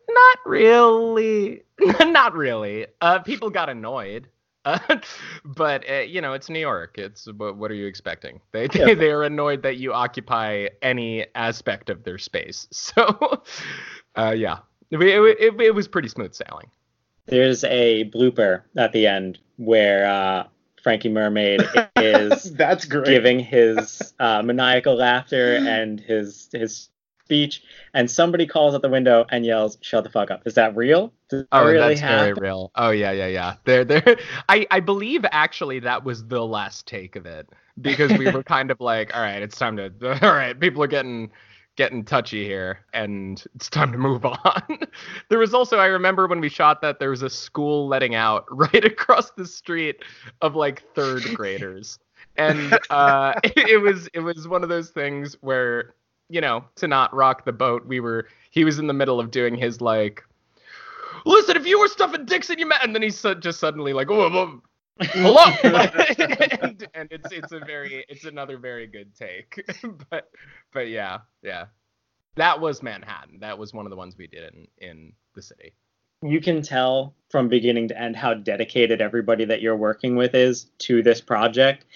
not 0.09 0.39
really, 0.47 1.63
not 2.01 2.35
really. 2.35 2.87
Uh, 3.01 3.19
people 3.21 3.51
got 3.51 3.69
annoyed. 3.69 4.29
Uh, 4.65 4.79
but 5.45 5.89
uh, 5.91 6.01
you 6.01 6.21
know 6.21 6.35
it's 6.35 6.49
New 6.49 6.61
York. 6.61 6.97
It's 6.99 7.27
what, 7.33 7.57
what 7.57 7.71
are 7.71 7.75
you 7.75 7.87
expecting? 7.87 8.41
They, 8.53 8.69
they 8.69 8.79
Yeah. 8.81 8.95
they 8.95 9.11
are 9.11 9.25
annoyed 9.25 9.63
that 9.63 9.79
you 9.79 9.93
occupy 9.93 10.69
any 10.83 11.27
aspect 11.35 11.91
of 11.91 12.05
their 12.05 12.19
space. 12.19 12.69
So, 12.71 13.43
uh, 14.17 14.35
yeah, 14.37 14.59
it, 14.91 15.03
it, 15.03 15.37
it, 15.41 15.61
it 15.61 15.75
was 15.75 15.89
pretty 15.89 16.09
smooth 16.09 16.35
sailing. 16.35 16.69
There's 17.27 17.65
a 17.65 18.11
blooper 18.11 18.63
at 18.77 18.93
the 18.93 19.07
end 19.07 19.39
where 19.57 20.07
uh, 20.07 20.47
Frankie 20.83 21.09
Mermaid 21.09 21.63
is 21.97 22.53
That's 22.55 22.85
great. 22.85 23.07
giving 23.07 23.39
his 23.41 24.15
uh, 24.19 24.43
maniacal 24.43 24.97
laughter 24.97 25.57
and 25.57 26.01
his 26.01 26.49
his 26.53 26.89
speech, 27.25 27.63
and 27.95 28.11
somebody 28.11 28.47
calls 28.47 28.75
at 28.75 28.83
the 28.83 28.89
window 28.89 29.25
and 29.31 29.47
yells, 29.47 29.79
"Shut 29.81 30.05
the 30.05 30.11
fuck 30.11 30.31
up!" 30.31 30.43
Is 30.47 30.55
that 30.55 30.77
real? 30.77 31.13
Does 31.31 31.43
that 31.43 31.49
Oh, 31.53 31.65
really 31.67 31.95
that's 31.95 32.01
very 32.01 32.33
real. 32.35 32.71
Oh 32.75 32.91
yeah, 32.91 33.13
yeah, 33.13 33.29
yeah. 33.29 33.55
There, 33.65 33.85
there. 33.85 34.17
I, 34.49 34.67
I 34.71 34.81
believe 34.81 35.25
actually 35.31 35.81
that 35.81 36.05
was 36.05 36.27
the 36.27 36.45
last 36.45 36.87
take 36.87 37.17
of 37.17 37.25
it 37.27 37.49
because 37.81 38.13
we 38.19 38.31
were 38.31 38.43
kind 38.43 38.71
of 38.71 38.81
like, 38.81 39.15
all 39.17 39.23
right, 39.23 39.41
it's 39.43 39.57
time 39.57 39.77
to, 39.77 39.93
all 40.23 40.35
right, 40.35 40.59
people 40.59 40.83
are 40.83 40.89
getting, 40.89 41.31
getting 41.77 42.05
touchy 42.05 42.45
here, 42.45 42.81
and 42.93 43.43
it's 43.55 43.71
time 43.71 43.93
to 43.93 43.99
move 43.99 44.25
on. 44.25 44.79
there 45.29 45.39
was 45.39 45.55
also, 45.55 45.79
I 45.79 45.87
remember 45.87 46.27
when 46.27 46.41
we 46.41 46.49
shot 46.49 46.83
that, 46.83 46.99
there 46.99 47.11
was 47.11 47.23
a 47.23 47.31
school 47.31 47.89
letting 47.89 48.15
out 48.15 48.45
right 48.51 48.85
across 48.85 49.31
the 49.33 49.47
street 49.47 50.05
of 50.41 50.55
like 50.55 50.83
third 50.95 51.23
graders, 51.35 51.99
and 52.37 52.79
uh, 52.91 53.35
it, 53.45 53.69
it 53.69 53.79
was, 53.79 54.09
it 54.15 54.21
was 54.21 54.49
one 54.49 54.63
of 54.63 54.69
those 54.69 54.91
things 54.91 55.37
where, 55.41 55.95
you 56.29 56.41
know, 56.41 56.65
to 56.77 56.89
not 56.89 57.15
rock 57.15 57.45
the 57.45 57.53
boat, 57.53 57.87
we 57.87 58.01
were, 58.01 58.29
he 58.51 58.65
was 58.65 58.79
in 58.79 58.87
the 58.87 58.95
middle 58.95 59.21
of 59.21 59.31
doing 59.31 59.57
his 59.57 59.81
like 59.81 60.23
listen, 61.25 61.57
if 61.57 61.67
you 61.67 61.79
were 61.79 61.89
stuffing 61.89 62.25
dicks 62.25 62.51
in 62.51 62.59
your 62.59 62.69
mouth, 62.69 62.81
and 62.83 62.95
then 62.95 63.03
he's 63.03 63.19
su- 63.19 63.35
just 63.35 63.61
suddenly 63.61 63.93
like, 63.93 64.11
oh, 64.11 64.61
hello, 65.01 65.45
and, 66.63 66.87
and 66.95 67.09
it's 67.11 67.33
it's 67.33 67.53
a 67.53 67.61
very 67.61 68.05
it's 68.09 68.25
another 68.25 68.59
very 68.59 68.87
good 68.87 69.15
take, 69.15 69.65
but 70.11 70.31
but 70.73 70.89
yeah 70.89 71.19
yeah, 71.43 71.67
that 72.37 72.61
was 72.61 72.83
Manhattan. 72.83 73.41
That 73.41 73.59
was 73.59 73.73
one 73.73 73.87
of 73.87 73.91
the 73.91 73.97
ones 73.97 74.17
we 74.17 74.27
did 74.27 74.53
in 74.53 74.69
in 74.79 75.13
the 75.35 75.43
city. 75.43 75.73
you 76.23 76.41
can 76.41 76.63
tell 76.63 77.15
from 77.31 77.49
beginning 77.49 77.89
to 77.89 77.99
end 77.99 78.17
how 78.17 78.35
dedicated 78.35 79.01
everybody 79.01 79.45
that 79.47 79.63
you're 79.63 79.77
working 79.77 80.17
with 80.17 80.35
is 80.35 80.67
to 80.79 81.03
this 81.03 81.21
project. 81.21 81.87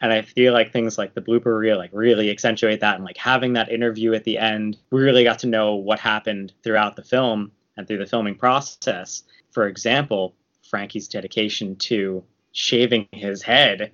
And 0.00 0.12
i 0.12 0.22
feel 0.22 0.52
like 0.52 0.70
things 0.72 0.98
like 0.98 1.14
the 1.14 1.22
blooper 1.22 1.58
reel 1.58 1.78
like 1.78 1.90
really 1.92 2.30
accentuate 2.30 2.80
that. 2.80 2.96
And 2.96 3.04
like 3.04 3.16
having 3.16 3.54
that 3.54 3.70
interview 3.70 4.12
at 4.14 4.24
the 4.24 4.38
end 4.38 4.76
we 4.90 5.02
really 5.02 5.24
got 5.24 5.38
to 5.40 5.46
know 5.46 5.74
what 5.74 5.98
happened 5.98 6.52
throughout 6.62 6.96
the 6.96 7.02
film 7.02 7.52
and 7.76 7.86
through 7.86 7.98
the 7.98 8.06
filming 8.06 8.36
process. 8.36 9.22
For 9.50 9.66
example 9.66 10.34
frankie's 10.62 11.08
dedication 11.08 11.76
to 11.76 12.24
shaving 12.54 13.06
his 13.12 13.42
head 13.42 13.92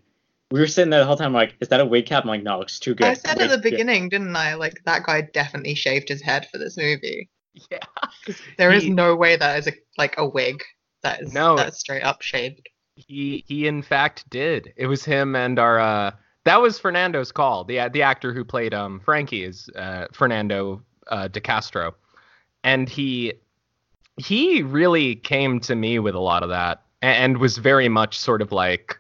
we 0.53 0.61
were 0.61 0.67
sitting 0.67 0.91
there 0.91 1.01
the 1.01 1.07
whole 1.07 1.17
time 1.17 1.33
like 1.33 1.55
is 1.61 1.69
that 1.69 1.81
a 1.81 1.85
wig 1.87 2.07
cap 2.07 2.25
i'm 2.25 2.29
like 2.29 2.43
no 2.43 2.55
it 2.57 2.59
looks 2.59 2.79
too 2.79 2.95
good 2.95 3.07
I 3.07 3.15
said 3.15 3.41
at 3.41 3.51
the 3.51 3.59
beginning, 3.59 4.09
didn't 4.11 4.37
I? 4.37 4.55
Like 4.55 4.83
that 4.85 5.05
guy 5.05 5.23
definitely 5.23 5.75
shaved 5.75 6.09
his 6.09 6.21
head 6.23 6.47
for 6.51 6.59
this 6.59 6.77
movie. 6.77 7.29
Yeah, 7.71 7.79
There 8.59 8.71
is 8.73 8.85
He- 8.85 8.91
no 8.91 9.17
way 9.17 9.35
that 9.37 9.59
is 9.59 9.67
a 9.67 9.73
like 9.99 10.15
a 10.19 10.29
wig 10.29 10.63
that 11.03 11.23
is 11.23 11.33
No. 11.33 11.57
that's 11.57 11.79
straight 11.81 12.03
up 12.03 12.21
shaved. 12.23 12.69
he 12.97 13.45
he 13.49 13.67
in 13.67 13.83
fact 13.83 14.29
did. 14.31 14.73
It 14.77 14.87
was 14.87 15.05
him 15.05 15.35
and 15.35 15.59
our 15.59 15.79
uh 15.81 16.11
that 16.45 16.61
was 16.61 16.79
Fernando's 16.79 17.33
call. 17.33 17.65
The 17.65 17.89
the 17.93 18.03
actor 18.03 18.33
who 18.35 18.45
played 18.45 18.75
um 18.75 19.01
Frankie 19.01 19.45
is 19.45 19.69
uh 19.77 20.07
Fernando 20.13 20.83
uh 21.09 21.29
De 21.29 21.41
Castro. 21.41 21.95
And 22.65 22.89
he 22.89 23.35
he 24.19 24.63
really 24.63 25.15
came 25.17 25.61
to 25.61 25.75
me 25.75 25.99
with 25.99 26.15
a 26.15 26.21
lot 26.21 26.43
of 26.43 26.49
that 26.51 26.79
a- 26.79 26.90
and 27.03 27.39
was 27.39 27.59
very 27.59 27.89
much 27.89 28.19
sort 28.19 28.43
of 28.43 28.53
like 28.53 28.99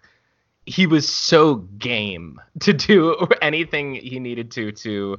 he 0.66 0.87
was 0.87 1.09
so 1.09 1.57
game 1.78 2.40
to 2.61 2.73
do 2.73 3.26
anything 3.42 3.95
he 3.95 4.19
needed 4.19 4.50
to 4.52 4.73
to 4.73 5.19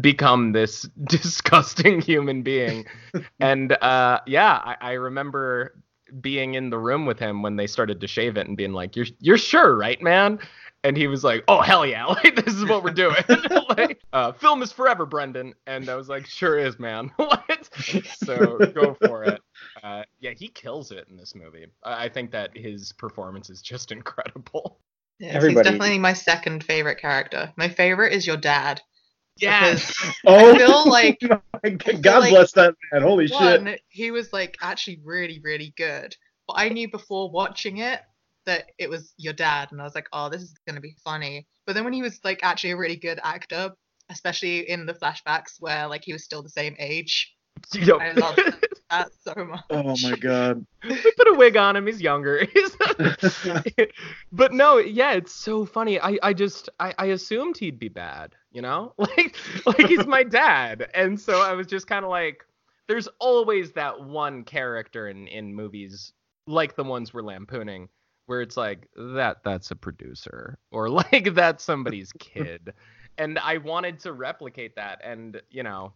become 0.00 0.52
this 0.52 0.82
disgusting 1.04 2.00
human 2.00 2.42
being. 2.42 2.86
and 3.40 3.72
uh 3.72 4.20
yeah, 4.26 4.60
I, 4.64 4.76
I 4.80 4.92
remember 4.92 5.74
being 6.20 6.54
in 6.54 6.70
the 6.70 6.78
room 6.78 7.06
with 7.06 7.18
him 7.18 7.42
when 7.42 7.56
they 7.56 7.66
started 7.66 8.00
to 8.00 8.06
shave 8.06 8.36
it 8.36 8.46
and 8.46 8.56
being 8.56 8.72
like, 8.72 8.96
"You're 8.96 9.06
you're 9.20 9.38
sure, 9.38 9.76
right, 9.76 10.00
man?" 10.02 10.38
And 10.84 10.96
he 10.96 11.06
was 11.08 11.24
like, 11.24 11.44
"Oh 11.48 11.60
hell 11.60 11.84
yeah! 11.84 12.06
Like 12.08 12.36
this 12.44 12.54
is 12.54 12.64
what 12.64 12.82
we're 12.84 12.90
doing. 12.90 13.16
like, 13.76 14.00
uh, 14.12 14.32
film 14.32 14.62
is 14.62 14.72
forever, 14.72 15.06
Brendan." 15.06 15.54
And 15.66 15.88
I 15.88 15.94
was 15.96 16.08
like, 16.08 16.26
"Sure 16.26 16.58
is, 16.58 16.78
man. 16.78 17.10
what?" 17.16 17.68
So 18.16 18.58
go 18.74 18.94
for 18.94 19.24
it. 19.24 19.40
Uh, 19.82 20.02
yeah, 20.20 20.32
he 20.36 20.48
kills 20.48 20.90
it 20.92 21.06
in 21.08 21.16
this 21.16 21.34
movie. 21.34 21.66
I, 21.82 22.04
I 22.04 22.08
think 22.08 22.30
that 22.32 22.56
his 22.56 22.92
performance 22.92 23.50
is 23.50 23.62
just 23.62 23.92
incredible. 23.92 24.80
Yes, 25.18 25.34
Everybody- 25.34 25.68
he's 25.68 25.72
definitely 25.78 25.98
my 25.98 26.12
second 26.12 26.62
favorite 26.64 27.00
character. 27.00 27.52
My 27.56 27.68
favorite 27.68 28.12
is 28.12 28.26
your 28.26 28.36
dad. 28.36 28.80
Yes. 29.38 29.94
Oh, 30.26 30.56
feel 30.56 30.86
like- 30.90 31.20
God, 31.20 32.02
God 32.02 32.20
like- 32.20 32.30
bless 32.30 32.52
that 32.52 32.74
man. 32.92 33.02
Holy 33.02 33.26
shit. 33.28 33.82
He 33.88 34.10
was 34.10 34.32
like 34.32 34.56
actually 34.60 35.00
really, 35.04 35.40
really 35.42 35.72
good. 35.76 36.16
But 36.46 36.54
I 36.58 36.68
knew 36.70 36.90
before 36.90 37.30
watching 37.30 37.78
it 37.78 38.00
that 38.46 38.70
it 38.78 38.88
was 38.88 39.12
your 39.18 39.34
dad, 39.34 39.68
and 39.72 39.80
I 39.80 39.84
was 39.84 39.94
like, 39.94 40.08
oh, 40.12 40.28
this 40.30 40.42
is 40.42 40.54
gonna 40.66 40.80
be 40.80 40.96
funny. 41.04 41.46
But 41.66 41.74
then 41.74 41.84
when 41.84 41.92
he 41.92 42.02
was 42.02 42.20
like 42.24 42.40
actually 42.42 42.70
a 42.70 42.76
really 42.76 42.96
good 42.96 43.20
actor, 43.22 43.72
especially 44.08 44.70
in 44.70 44.86
the 44.86 44.94
flashbacks 44.94 45.56
where 45.60 45.86
like 45.86 46.02
he 46.04 46.12
was 46.12 46.24
still 46.24 46.42
the 46.42 46.48
same 46.48 46.74
age, 46.78 47.34
Yo. 47.74 47.98
I 47.98 48.12
loved 48.12 48.40
that 48.90 49.10
so 49.22 49.34
much. 49.44 49.64
Oh 49.70 49.96
my 50.02 50.16
God. 50.16 50.64
we 50.84 51.12
put 51.16 51.28
a 51.28 51.34
wig 51.34 51.56
on 51.56 51.76
him. 51.76 51.86
He's 51.86 52.00
younger. 52.00 52.46
but 54.32 54.52
no, 54.52 54.78
yeah, 54.78 55.12
it's 55.12 55.32
so 55.32 55.64
funny. 55.64 56.00
I, 56.00 56.18
I 56.22 56.32
just 56.32 56.68
I, 56.80 56.94
I 56.98 57.06
assumed 57.06 57.56
he'd 57.56 57.78
be 57.78 57.88
bad, 57.88 58.34
you 58.52 58.62
know? 58.62 58.94
Like 58.98 59.36
like 59.66 59.86
he's 59.86 60.06
my 60.06 60.22
dad. 60.22 60.88
And 60.94 61.20
so 61.20 61.40
I 61.40 61.52
was 61.52 61.66
just 61.66 61.86
kind 61.86 62.04
of 62.04 62.10
like 62.10 62.44
there's 62.86 63.08
always 63.18 63.72
that 63.72 64.02
one 64.02 64.44
character 64.44 65.08
in 65.08 65.26
in 65.28 65.54
movies 65.54 66.12
like 66.46 66.76
the 66.76 66.84
ones 66.84 67.12
we're 67.12 67.22
lampooning 67.22 67.88
where 68.26 68.42
it's 68.42 68.56
like 68.56 68.88
that 68.96 69.38
that's 69.42 69.70
a 69.70 69.76
producer 69.76 70.58
or 70.70 70.88
like 70.90 71.34
that's 71.34 71.64
somebody's 71.64 72.12
kid. 72.18 72.72
and 73.18 73.38
I 73.38 73.58
wanted 73.58 74.00
to 74.00 74.12
replicate 74.12 74.76
that 74.76 75.00
and, 75.02 75.40
you 75.50 75.62
know, 75.62 75.92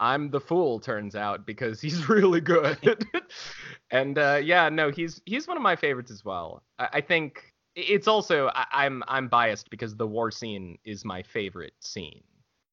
I'm 0.00 0.30
the 0.30 0.40
fool, 0.40 0.80
turns 0.80 1.14
out, 1.14 1.46
because 1.46 1.80
he's 1.80 2.08
really 2.08 2.40
good. 2.40 3.06
and 3.90 4.18
uh, 4.18 4.40
yeah, 4.42 4.68
no, 4.68 4.90
he's 4.90 5.20
he's 5.26 5.46
one 5.46 5.56
of 5.56 5.62
my 5.62 5.76
favorites 5.76 6.10
as 6.10 6.24
well. 6.24 6.64
I, 6.78 6.88
I 6.94 7.00
think 7.00 7.52
it's 7.76 8.08
also 8.08 8.48
I, 8.48 8.64
I'm 8.72 9.04
I'm 9.06 9.28
biased 9.28 9.70
because 9.70 9.94
the 9.94 10.06
war 10.06 10.30
scene 10.30 10.78
is 10.84 11.04
my 11.04 11.22
favorite 11.22 11.74
scene. 11.80 12.22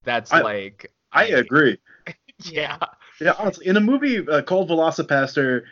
That's 0.03 0.31
I- 0.31 0.41
like 0.41 0.91
I 1.11 1.25
agree. 1.25 1.77
Yeah. 2.43 2.77
Yeah, 3.19 3.33
honestly, 3.39 3.65
in 3.65 3.77
a 3.77 3.79
movie 3.79 4.19
uh, 4.27 4.43
called 4.43 4.69
VelociPastor, 4.69 5.63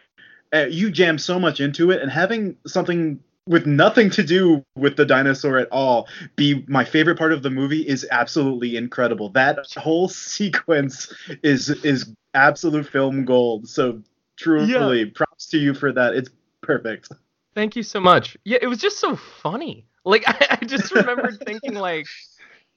uh, 0.52 0.66
you 0.68 0.90
jam 0.90 1.20
so 1.20 1.38
much 1.38 1.60
into 1.60 1.92
it, 1.92 2.02
and 2.02 2.12
having 2.12 2.58
something 2.66 3.20
with 3.48 3.66
nothing 3.66 4.10
to 4.10 4.24
do 4.24 4.64
with 4.76 4.96
the 4.98 5.06
dinosaur 5.06 5.58
at 5.58 5.68
all 5.72 6.08
be 6.36 6.66
my 6.68 6.84
favorite 6.84 7.18
part 7.18 7.32
of 7.32 7.44
the 7.44 7.50
movie 7.50 7.88
is 7.88 8.06
absolutely 8.12 8.76
incredible. 8.76 9.30
That 9.30 9.60
whole 9.78 10.08
sequence 10.08 11.14
is 11.44 11.70
is 11.70 12.12
absolute 12.34 12.88
film 12.88 13.26
gold. 13.26 13.68
So 13.68 14.02
truly, 14.38 15.06
props 15.06 15.48
to 15.48 15.58
you 15.58 15.74
for 15.74 15.92
that. 15.94 16.16
It's 16.16 16.30
perfect. 16.62 17.10
Thank 17.54 17.76
you 17.76 17.84
so 17.84 18.00
much. 18.00 18.36
Yeah, 18.44 18.58
it 18.62 18.68
was 18.68 18.80
just 18.80 19.00
so 19.00 19.16
funny. 19.16 19.86
Like 20.04 20.24
I, 20.28 20.58
I 20.62 20.66
just 20.66 20.94
remembered 20.94 21.40
thinking 21.46 21.76
like 21.76 22.08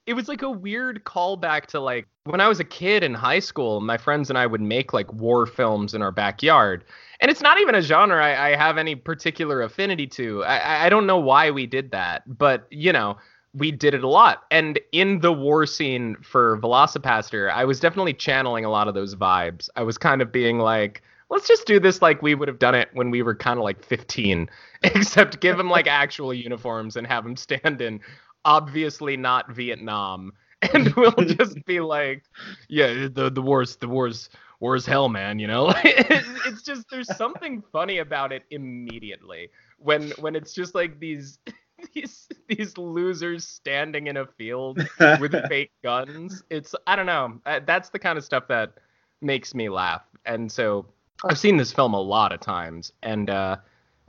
it 0.08 0.14
was 0.14 0.26
like 0.26 0.40
a 0.40 0.50
weird 0.50 1.04
callback 1.04 1.66
to 1.66 1.80
like 1.80 2.08
when 2.24 2.40
I 2.40 2.48
was 2.48 2.58
a 2.60 2.64
kid 2.64 3.04
in 3.04 3.12
high 3.12 3.40
school, 3.40 3.82
my 3.82 3.98
friends 3.98 4.30
and 4.30 4.38
I 4.38 4.46
would 4.46 4.62
make 4.62 4.94
like 4.94 5.12
war 5.12 5.44
films 5.44 5.92
in 5.92 6.00
our 6.00 6.10
backyard. 6.10 6.82
And 7.20 7.30
it's 7.30 7.42
not 7.42 7.60
even 7.60 7.74
a 7.74 7.82
genre 7.82 8.24
I, 8.24 8.52
I 8.52 8.56
have 8.56 8.78
any 8.78 8.94
particular 8.94 9.60
affinity 9.60 10.06
to. 10.06 10.42
I- 10.44 10.86
I, 10.86 10.88
don't 10.88 11.06
know 11.06 11.18
why 11.18 11.50
we 11.50 11.66
did 11.66 11.90
that, 11.90 12.22
but 12.38 12.66
you 12.70 12.90
know, 12.90 13.18
we 13.52 13.70
did 13.70 13.92
it 13.92 14.02
a 14.02 14.08
lot. 14.08 14.44
And 14.50 14.80
in 14.92 15.20
the 15.20 15.32
war 15.32 15.66
scene 15.66 16.16
for 16.22 16.58
VelociPastor, 16.58 17.52
I 17.52 17.66
was 17.66 17.78
definitely 17.78 18.14
channeling 18.14 18.64
a 18.64 18.70
lot 18.70 18.88
of 18.88 18.94
those 18.94 19.14
vibes. 19.14 19.68
I 19.76 19.82
was 19.82 19.98
kind 19.98 20.22
of 20.22 20.32
being 20.32 20.58
like, 20.58 21.02
let's 21.28 21.46
just 21.46 21.66
do 21.66 21.78
this 21.78 22.00
like 22.00 22.22
we 22.22 22.34
would 22.34 22.48
have 22.48 22.58
done 22.58 22.74
it 22.74 22.88
when 22.94 23.10
we 23.10 23.20
were 23.20 23.34
kind 23.34 23.58
of 23.58 23.64
like 23.64 23.84
15, 23.84 24.48
except 24.84 25.40
give 25.40 25.58
them 25.58 25.68
like 25.68 25.86
actual 25.86 26.32
uniforms 26.32 26.96
and 26.96 27.06
have 27.06 27.24
them 27.24 27.36
stand 27.36 27.82
in 27.82 28.00
obviously 28.44 29.16
not 29.16 29.50
Vietnam. 29.52 30.32
And 30.74 30.92
we'll 30.96 31.12
just 31.12 31.64
be 31.66 31.78
like, 31.78 32.24
yeah, 32.68 33.06
the 33.06 33.30
the 33.30 33.40
war's 33.40 33.76
the 33.76 33.86
war's 33.86 34.28
war's 34.58 34.84
hell, 34.84 35.08
man. 35.08 35.38
You 35.38 35.46
know, 35.46 35.72
it's 35.84 36.62
just 36.62 36.84
there's 36.90 37.16
something 37.16 37.62
funny 37.70 37.98
about 37.98 38.32
it 38.32 38.42
immediately 38.50 39.50
when 39.78 40.10
when 40.18 40.34
it's 40.34 40.52
just 40.52 40.74
like 40.74 40.98
these 40.98 41.38
these 41.94 42.28
these 42.48 42.76
losers 42.76 43.46
standing 43.46 44.08
in 44.08 44.16
a 44.16 44.26
field 44.26 44.78
with 45.20 45.32
fake 45.48 45.70
guns. 45.84 46.42
It's 46.50 46.74
I 46.88 46.96
don't 46.96 47.06
know. 47.06 47.40
That's 47.64 47.90
the 47.90 47.98
kind 48.00 48.18
of 48.18 48.24
stuff 48.24 48.48
that 48.48 48.72
makes 49.20 49.54
me 49.54 49.68
laugh. 49.68 50.02
And 50.26 50.50
so 50.50 50.86
I've 51.24 51.38
seen 51.38 51.56
this 51.56 51.72
film 51.72 51.94
a 51.94 52.00
lot 52.00 52.32
of 52.32 52.40
times, 52.40 52.92
and 53.02 53.30
uh, 53.30 53.56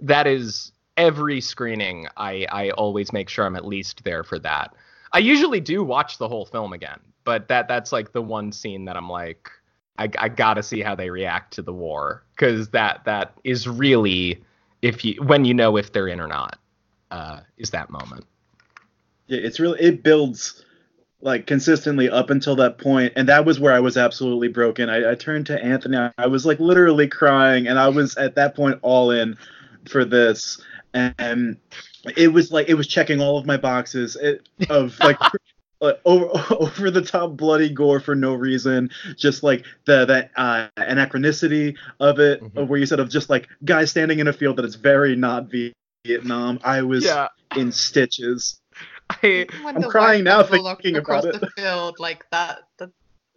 that 0.02 0.28
is 0.28 0.72
every 1.00 1.42
screening. 1.42 2.08
I 2.18 2.46
I 2.52 2.70
always 2.72 3.12
make 3.12 3.30
sure 3.30 3.46
I'm 3.46 3.56
at 3.56 3.66
least 3.66 4.04
there 4.04 4.24
for 4.24 4.38
that. 4.40 4.76
I 5.14 5.20
usually 5.20 5.60
do 5.60 5.84
watch 5.84 6.20
the 6.20 6.28
whole 6.28 6.46
film 6.46 6.74
again, 6.74 7.00
but 7.24 7.48
that 7.48 7.68
that's 7.68 7.92
like 7.92 8.12
the 8.12 8.22
one 8.22 8.52
scene 8.52 8.86
that 8.86 8.96
I'm 8.96 9.10
like. 9.10 9.50
I, 9.98 10.10
I 10.18 10.30
gotta 10.30 10.64
see 10.64 10.80
how 10.80 10.96
they 10.96 11.10
react 11.10 11.54
to 11.56 11.62
the 11.62 11.74
war 11.74 12.24
because 12.32 12.70
that 12.70 13.04
that 13.04 13.38
is 13.44 13.68
really 13.68 14.42
if 14.82 15.04
you 15.04 15.22
when 15.24 15.44
you 15.44 15.54
know 15.54 15.76
if 15.76 15.92
they're 15.92 16.08
in 16.08 16.22
or 16.22 16.28
not 16.28 16.58
uh, 17.12 17.42
is 17.58 17.70
that 17.72 17.90
moment. 17.90 18.26
Yeah, 19.28 19.40
it's 19.40 19.60
really 19.60 19.80
it 19.82 20.04
builds 20.04 20.64
like 21.22 21.48
consistently 21.48 22.10
up 22.10 22.30
until 22.30 22.56
that 22.58 22.78
point, 22.78 23.14
and 23.16 23.28
that 23.28 23.46
was 23.46 23.60
where 23.60 23.74
I 23.74 23.80
was 23.80 23.98
absolutely 23.98 24.48
broken. 24.48 24.90
I, 24.90 25.12
I 25.12 25.16
turned 25.16 25.46
to 25.48 25.62
Anthony. 25.62 25.98
I 26.18 26.28
was 26.28 26.46
like 26.46 26.60
literally 26.60 27.08
crying, 27.08 27.68
and 27.68 27.78
I 27.78 27.90
was 27.90 28.16
at 28.16 28.36
that 28.36 28.56
point 28.56 28.80
all 28.82 29.12
in 29.12 29.38
for 29.88 30.06
this, 30.06 30.62
and 30.94 31.58
it 32.16 32.32
was 32.32 32.52
like 32.52 32.70
it 32.70 32.74
was 32.76 32.88
checking 32.88 33.22
all 33.22 33.38
of 33.38 33.46
my 33.46 33.58
boxes 33.58 34.16
it, 34.16 34.48
of 34.70 35.00
like. 35.00 35.18
uh, 35.82 35.94
over 36.04 36.28
over 36.60 36.92
the 36.92 37.02
top 37.02 37.38
bloody 37.38 37.70
gore 37.70 38.02
for 38.02 38.14
no 38.14 38.34
reason 38.34 38.90
just 39.16 39.44
like 39.44 39.64
the 39.86 40.04
the 40.06 40.30
uh, 40.36 40.68
anachronicity 40.78 41.74
of 42.02 42.20
it 42.20 42.42
Mhm. 42.44 42.58
of 42.58 42.70
where 42.70 42.78
you 42.80 42.86
said 42.86 43.00
of 43.00 43.10
just 43.10 43.30
like 43.30 43.48
guys 43.64 43.90
standing 43.90 44.20
in 44.20 44.28
a 44.28 44.34
field 44.34 44.58
that 44.58 44.66
is 44.66 44.76
very 44.76 45.16
not 45.16 45.50
Vietnam 46.06 46.60
I 46.66 46.82
was 46.82 47.06
Yeah, 47.06 47.30
in 47.56 47.72
stitches 47.72 48.60
I, 49.10 49.48
i'm 49.66 49.84
crying 49.84 50.24
now 50.24 50.44
people 50.44 50.64
look 50.64 50.82
thinking 50.82 50.98
across 50.98 51.24
about 51.24 51.40
the 51.40 51.48
field 51.52 52.00
like 52.00 52.30
that. 52.32 52.60
That 52.78 52.90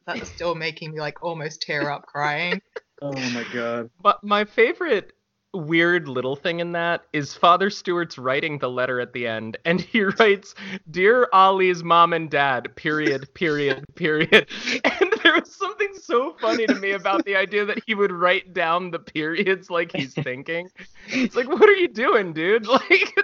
that's 0.06 0.28
still 0.30 0.54
making 0.54 0.92
me 0.92 1.00
like 1.00 1.22
almost 1.22 1.62
tear 1.62 1.90
up 1.90 2.06
crying. 2.06 2.60
Oh 3.00 3.20
my 3.30 3.44
god. 3.44 3.90
But 4.02 4.22
my 4.24 4.44
favorite 4.44 5.12
weird 5.54 6.08
little 6.08 6.36
thing 6.36 6.60
in 6.60 6.72
that 6.72 7.04
is 7.12 7.34
Father 7.34 7.70
Stewart's 7.70 8.18
writing 8.18 8.58
the 8.58 8.70
letter 8.70 9.00
at 9.00 9.12
the 9.12 9.26
end, 9.26 9.56
and 9.64 9.80
he 9.80 10.02
writes, 10.18 10.54
"Dear 10.90 11.28
Ollie's 11.32 11.84
mom 11.84 12.12
and 12.12 12.30
dad." 12.30 12.74
Period. 12.76 13.32
Period. 13.34 13.84
Period. 13.94 14.46
And 14.84 15.12
there 15.22 15.34
was 15.40 15.54
something 15.54 15.92
so 16.02 16.34
funny 16.40 16.66
to 16.66 16.74
me 16.74 16.92
about 16.92 17.24
the 17.24 17.36
idea 17.36 17.64
that 17.64 17.82
he 17.86 17.94
would 17.94 18.12
write 18.12 18.52
down 18.52 18.90
the 18.90 18.98
periods 18.98 19.70
like 19.70 19.92
he's 19.92 20.14
thinking. 20.14 20.68
It's 21.08 21.36
like, 21.36 21.48
what 21.48 21.68
are 21.68 21.74
you 21.74 21.88
doing, 21.88 22.32
dude? 22.32 22.66
Like, 22.72 23.14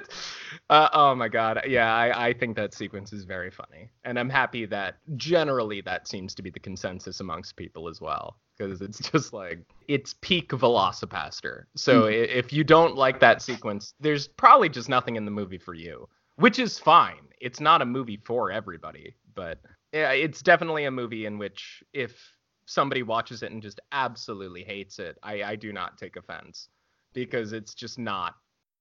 uh, 0.71 0.89
oh 0.93 1.15
my 1.15 1.29
god, 1.29 1.61
yeah, 1.67 1.95
I, 1.95 2.29
I 2.29 2.33
think 2.33 2.57
that 2.57 2.75
sequence 2.75 3.13
is 3.13 3.25
very 3.25 3.51
funny, 3.51 3.91
and 4.05 4.19
I'm 4.19 4.31
happy 4.31 4.67
that 4.67 4.97
generally 5.17 5.81
that 5.83 6.09
seems 6.09 6.35
to 6.37 6.43
be 6.43 6.51
the 6.51 6.61
consensus 6.61 7.21
amongst 7.21 7.57
people 7.57 7.89
as 7.89 8.01
well, 8.01 8.39
because 8.57 8.81
it's 8.81 8.99
just 9.11 9.33
like 9.33 9.61
it's 9.89 10.15
peak 10.21 10.51
VelociPastor. 10.51 11.65
So 11.77 12.07
i 12.07 12.11
if 12.11 12.53
you 12.53 12.65
don't 12.65 12.97
like 12.97 13.21
that 13.21 13.43
sequence, 13.43 13.95
there's 14.01 14.29
probably 14.29 14.69
just 14.69 14.89
nothing 14.89 15.17
in 15.17 15.25
the 15.25 15.31
movie 15.31 15.59
for 15.59 15.75
you, 15.75 16.09
which 16.37 16.59
is 16.59 16.79
fine. 16.79 17.29
It's 17.41 17.61
not 17.61 17.83
a 17.83 17.87
movie 17.87 18.21
for 18.25 18.51
everybody, 18.51 19.15
but 19.35 19.59
yeah, 19.93 20.13
it's 20.13 20.43
definitely 20.43 20.85
a 20.85 20.91
movie 20.91 21.27
in 21.27 21.39
which 21.39 21.83
if 21.93 22.21
somebody 22.67 23.03
watches 23.03 23.43
it 23.43 23.51
and 23.51 23.63
just 23.63 23.81
absolutely 23.93 24.63
hates 24.63 24.99
it, 24.99 25.17
I, 25.23 25.43
I 25.43 25.57
do 25.57 25.73
not 25.73 25.97
take 25.97 26.17
offense 26.17 26.69
because 27.15 27.53
it's 27.53 27.75
just 27.75 27.99
not 27.99 28.35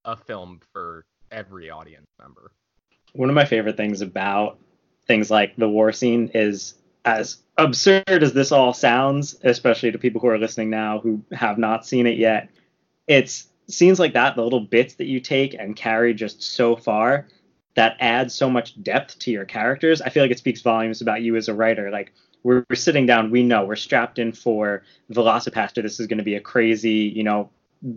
a 0.06 0.18
film 0.18 0.60
for 0.74 1.06
every 1.32 1.70
audience 1.70 2.08
member. 2.20 2.52
one 3.14 3.30
of 3.30 3.36
my 3.36 3.46
favorite 3.46 3.78
things 3.78 4.02
about 4.02 4.60
things 5.08 5.32
like 5.32 5.56
the 5.56 5.70
war 5.70 5.92
scene 5.92 6.30
is 6.34 6.76
as 7.06 7.38
absurd 7.58 8.04
as 8.08 8.34
this 8.34 8.52
all 8.52 8.74
sounds, 8.74 9.36
especially 9.44 9.92
to 9.92 9.98
people 9.98 10.20
who 10.20 10.28
are 10.28 10.38
listening 10.38 10.70
now 10.70 11.00
who 11.00 11.22
have 11.32 11.58
not 11.58 11.86
seen 11.86 12.06
it 12.06 12.18
yet, 12.18 12.50
it's 13.08 13.48
scenes 13.70 14.00
like 14.00 14.14
that, 14.14 14.36
the 14.36 14.44
little 14.44 14.60
bits 14.60 14.96
that 14.96 15.08
you 15.08 15.20
take 15.20 15.54
and 15.54 15.76
carry 15.76 16.14
just 16.14 16.42
so 16.42 16.76
far 16.76 17.28
that 17.76 17.96
adds 18.00 18.34
so 18.34 18.50
much 18.50 18.82
depth 18.84 19.18
to 19.20 19.32
your 19.32 19.46
characters. 19.46 20.02
I 20.02 20.10
feel 20.10 20.24
like 20.24 20.32
it 20.32 20.40
speaks 20.40 20.62
volumes 20.62 21.02
about 21.02 21.22
you 21.22 21.36
as 21.36 21.48
a 21.48 21.54
writer. 21.54 21.92
Like 21.92 22.12
we're, 22.44 22.66
we're 22.70 22.76
sitting 22.76 23.06
down, 23.06 23.32
we 23.32 23.44
know 23.44 23.66
we're 23.66 23.76
strapped 23.76 24.20
in 24.20 24.34
for 24.34 24.84
VelociPastor. 25.12 25.82
This 25.82 26.00
is 26.00 26.08
going 26.08 26.18
to 26.18 26.24
be 26.24 26.36
a 26.36 26.42
crazy, 26.42 27.12
you 27.16 27.24
know, 27.24 27.50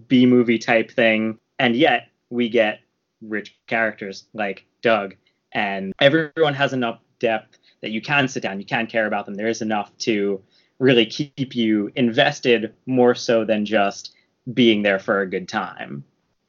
B 0.07 0.27
movie 0.27 0.59
type 0.59 0.91
thing, 0.91 1.39
and 1.59 1.75
yet 1.75 2.09
we 2.29 2.49
get 2.49 2.81
rich 3.23 3.57
characters 3.67 4.25
like 4.33 4.65
Doug, 4.83 5.15
and 5.53 5.93
everyone 6.01 6.55
has 6.55 6.73
enough 6.73 7.01
depth 7.19 7.59
that 7.83 7.91
you 7.91 8.01
can 8.01 8.29
sit 8.29 8.43
down, 8.43 8.59
you 8.59 8.67
can 8.67 8.87
care 8.87 9.07
about 9.07 9.27
them. 9.27 9.35
There 9.35 9.49
is 9.49 9.63
enough 9.63 9.97
to 9.99 10.43
really 10.79 11.07
keep 11.07 11.55
you 11.55 11.91
invested 11.95 12.75
more 12.87 13.15
so 13.15 13.45
than 13.45 13.65
just 13.65 14.15
being 14.53 14.83
there 14.83 14.99
for 14.99 15.21
a 15.21 15.29
good 15.29 15.49
time. 15.49 16.05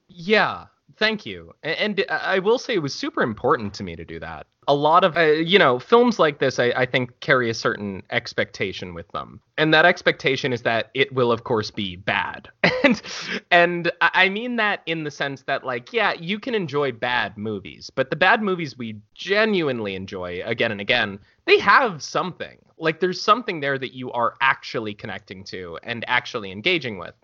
Yeah, 0.08 0.66
Thank 1.02 1.26
you. 1.26 1.56
And 1.64 2.06
I 2.10 2.38
will 2.38 2.60
say 2.60 2.76
it 2.76 2.84
was 2.84 2.94
super 2.94 3.24
important 3.24 3.74
to 3.74 3.84
me 3.84 3.96
to 3.96 4.06
do 4.06 4.20
that. 4.20 4.46
A 4.68 4.76
lot 4.76 5.04
of, 5.04 5.18
uh, 5.18 5.32
you 5.32 5.58
know, 5.58 5.80
films 5.80 6.20
like 6.20 6.38
this, 6.38 6.60
I, 6.60 6.66
I 6.76 6.86
think, 6.86 7.20
carry 7.22 7.50
a 7.50 7.56
certain 7.56 8.04
expectation 8.12 8.94
with 8.94 9.08
them. 9.08 9.42
And 9.58 9.74
that 9.74 9.84
expectation 9.84 10.54
is 10.54 10.62
that 10.62 10.92
it 10.94 11.12
will, 11.12 11.32
of 11.32 11.44
course, 11.44 11.72
be 11.72 11.96
bad. 11.96 12.50
and 12.84 13.02
and 13.50 13.92
I 14.00 14.30
mean 14.30 14.58
that 14.58 14.84
in 14.86 15.04
the 15.04 15.10
sense 15.10 15.42
that, 15.48 15.66
like, 15.66 15.92
yeah, 15.92 16.14
you 16.14 16.38
can 16.38 16.54
enjoy 16.54 16.92
bad 16.92 17.36
movies, 17.36 17.90
but 17.90 18.12
the 18.12 18.16
bad 18.16 18.44
movies 18.44 18.78
we 18.78 19.02
genuinely 19.16 19.96
enjoy 19.96 20.44
again 20.46 20.72
and 20.72 20.80
again, 20.80 21.18
they 21.46 21.58
have 21.58 22.04
something. 22.04 22.60
Like, 22.78 23.00
there's 23.00 23.20
something 23.20 23.60
there 23.60 23.80
that 23.80 23.96
you 23.96 24.12
are 24.12 24.36
actually 24.40 24.94
connecting 24.94 25.46
to 25.46 25.80
and 25.82 26.06
actually 26.08 26.52
engaging 26.52 27.00
with. 27.00 27.16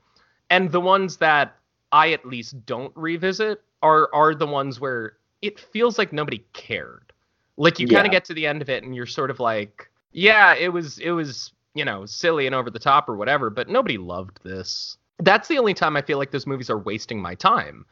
And 0.50 0.72
the 0.72 0.82
ones 0.82 1.18
that 1.18 1.58
I 1.92 2.12
at 2.12 2.26
least 2.26 2.66
don't 2.66 2.92
revisit 2.96 3.62
are 3.82 4.10
are 4.14 4.36
the 4.36 4.48
ones 4.48 4.80
where 4.80 5.18
it 5.42 5.60
feels 5.60 5.98
like 5.98 6.12
nobody 6.12 6.44
cared. 6.54 7.14
Like 7.58 7.80
you 7.80 7.88
kind 7.88 8.06
of 8.06 8.12
get 8.12 8.26
to 8.26 8.34
the 8.34 8.46
end 8.46 8.62
of 8.62 8.70
it 8.70 8.84
and 8.84 8.96
you're 8.96 9.06
sort 9.06 9.32
of 9.32 9.40
like, 9.40 9.90
yeah, 10.12 10.54
it 10.56 10.70
was 10.70 11.00
it 11.00 11.12
was, 11.12 11.52
you 11.74 11.86
know, 11.86 12.06
silly 12.06 12.46
and 12.46 12.56
over 12.56 12.70
the 12.70 12.80
top 12.80 13.10
or 13.10 13.16
whatever, 13.16 13.50
but 13.50 13.68
nobody 13.68 13.98
loved 13.98 14.40
this. 14.44 14.98
That's 15.20 15.48
the 15.48 15.58
only 15.58 15.74
time 15.74 15.98
I 15.98 16.02
feel 16.02 16.20
like 16.20 16.32
those 16.32 16.46
movies 16.46 16.70
are 16.70 16.78
wasting 16.78 17.20
my 17.20 17.34
time. 17.34 17.86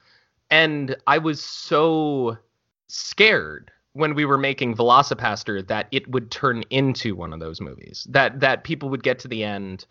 And 0.52 0.96
I 1.08 1.18
was 1.18 1.44
so 1.44 2.38
scared 2.88 3.72
when 3.94 4.14
we 4.14 4.26
were 4.26 4.38
making 4.38 4.76
VelociPastor 4.76 5.66
that 5.68 5.88
it 5.92 6.08
would 6.12 6.30
turn 6.30 6.64
into 6.70 7.16
one 7.16 7.34
of 7.34 7.40
those 7.40 7.60
movies. 7.60 8.06
That 8.10 8.40
that 8.42 8.64
people 8.64 8.90
would 8.90 9.04
get 9.04 9.18
to 9.20 9.28
the 9.28 9.44
end 9.44 9.86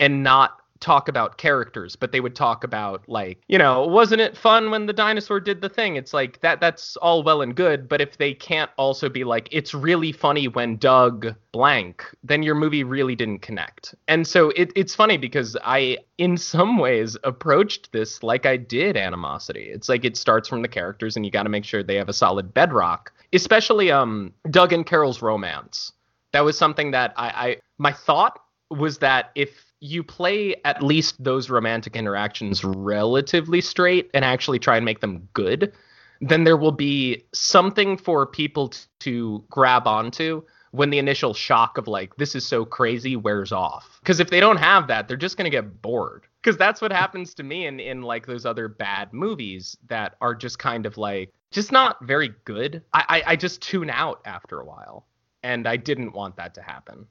and 0.00 0.24
not 0.24 0.58
talk 0.80 1.08
about 1.08 1.38
characters, 1.38 1.96
but 1.96 2.12
they 2.12 2.20
would 2.20 2.34
talk 2.34 2.64
about 2.64 3.02
like, 3.08 3.40
you 3.48 3.58
know, 3.58 3.86
wasn't 3.86 4.20
it 4.20 4.36
fun 4.36 4.70
when 4.70 4.86
the 4.86 4.92
dinosaur 4.92 5.40
did 5.40 5.60
the 5.60 5.68
thing? 5.68 5.96
It's 5.96 6.12
like 6.12 6.40
that 6.40 6.60
that's 6.60 6.96
all 6.96 7.22
well 7.22 7.42
and 7.42 7.54
good, 7.54 7.88
but 7.88 8.00
if 8.00 8.18
they 8.18 8.34
can't 8.34 8.70
also 8.76 9.08
be 9.08 9.24
like 9.24 9.48
it's 9.50 9.72
really 9.72 10.12
funny 10.12 10.48
when 10.48 10.76
Doug 10.76 11.34
blank, 11.52 12.04
then 12.22 12.42
your 12.42 12.54
movie 12.54 12.84
really 12.84 13.14
didn't 13.14 13.40
connect. 13.40 13.94
And 14.08 14.26
so 14.26 14.50
it, 14.50 14.72
it's 14.76 14.94
funny 14.94 15.16
because 15.16 15.56
I 15.64 15.98
in 16.18 16.36
some 16.54 16.78
ways 16.78 17.16
approached 17.24 17.92
this 17.92 18.22
like 18.22 18.46
I 18.46 18.56
did 18.56 18.96
animosity. 18.96 19.70
It's 19.70 19.88
like 19.88 20.04
it 20.04 20.16
starts 20.16 20.48
from 20.48 20.62
the 20.62 20.68
characters 20.68 21.16
and 21.16 21.24
you 21.24 21.30
got 21.30 21.44
to 21.44 21.48
make 21.48 21.64
sure 21.64 21.82
they 21.82 21.96
have 21.96 22.08
a 22.08 22.14
solid 22.14 22.52
bedrock, 22.52 23.12
especially 23.32 23.90
um 23.90 24.32
Doug 24.50 24.72
and 24.72 24.84
Carol's 24.84 25.22
romance. 25.22 25.92
That 26.32 26.44
was 26.44 26.58
something 26.58 26.90
that 26.90 27.14
I, 27.16 27.28
I 27.28 27.56
my 27.78 27.92
thought 27.92 28.40
was 28.70 28.98
that 28.98 29.30
if 29.34 29.64
you 29.84 30.02
play 30.02 30.56
at 30.64 30.82
least 30.82 31.22
those 31.22 31.50
romantic 31.50 31.94
interactions 31.94 32.64
relatively 32.64 33.60
straight 33.60 34.10
and 34.14 34.24
actually 34.24 34.58
try 34.58 34.76
and 34.76 34.84
make 34.84 35.00
them 35.00 35.28
good, 35.34 35.74
then 36.22 36.44
there 36.44 36.56
will 36.56 36.72
be 36.72 37.22
something 37.34 37.98
for 37.98 38.24
people 38.24 38.68
t- 38.68 38.80
to 39.00 39.44
grab 39.50 39.86
onto 39.86 40.42
when 40.70 40.88
the 40.88 40.98
initial 40.98 41.34
shock 41.34 41.76
of 41.76 41.86
like 41.86 42.16
this 42.16 42.34
is 42.34 42.46
so 42.46 42.64
crazy 42.64 43.14
wears 43.14 43.52
off. 43.52 43.98
Because 44.00 44.20
if 44.20 44.30
they 44.30 44.40
don't 44.40 44.56
have 44.56 44.88
that, 44.88 45.06
they're 45.06 45.18
just 45.18 45.36
gonna 45.36 45.50
get 45.50 45.82
bored. 45.82 46.26
Because 46.42 46.56
that's 46.56 46.80
what 46.80 46.90
happens 46.90 47.34
to 47.34 47.42
me 47.42 47.66
in 47.66 47.78
in 47.78 48.00
like 48.00 48.26
those 48.26 48.46
other 48.46 48.68
bad 48.68 49.12
movies 49.12 49.76
that 49.88 50.14
are 50.22 50.34
just 50.34 50.58
kind 50.58 50.86
of 50.86 50.96
like 50.96 51.30
just 51.50 51.72
not 51.72 52.02
very 52.02 52.32
good. 52.46 52.82
I 52.94 53.04
I, 53.08 53.22
I 53.32 53.36
just 53.36 53.60
tune 53.60 53.90
out 53.90 54.22
after 54.24 54.60
a 54.60 54.64
while, 54.64 55.06
and 55.42 55.68
I 55.68 55.76
didn't 55.76 56.14
want 56.14 56.36
that 56.36 56.54
to 56.54 56.62
happen. 56.62 57.06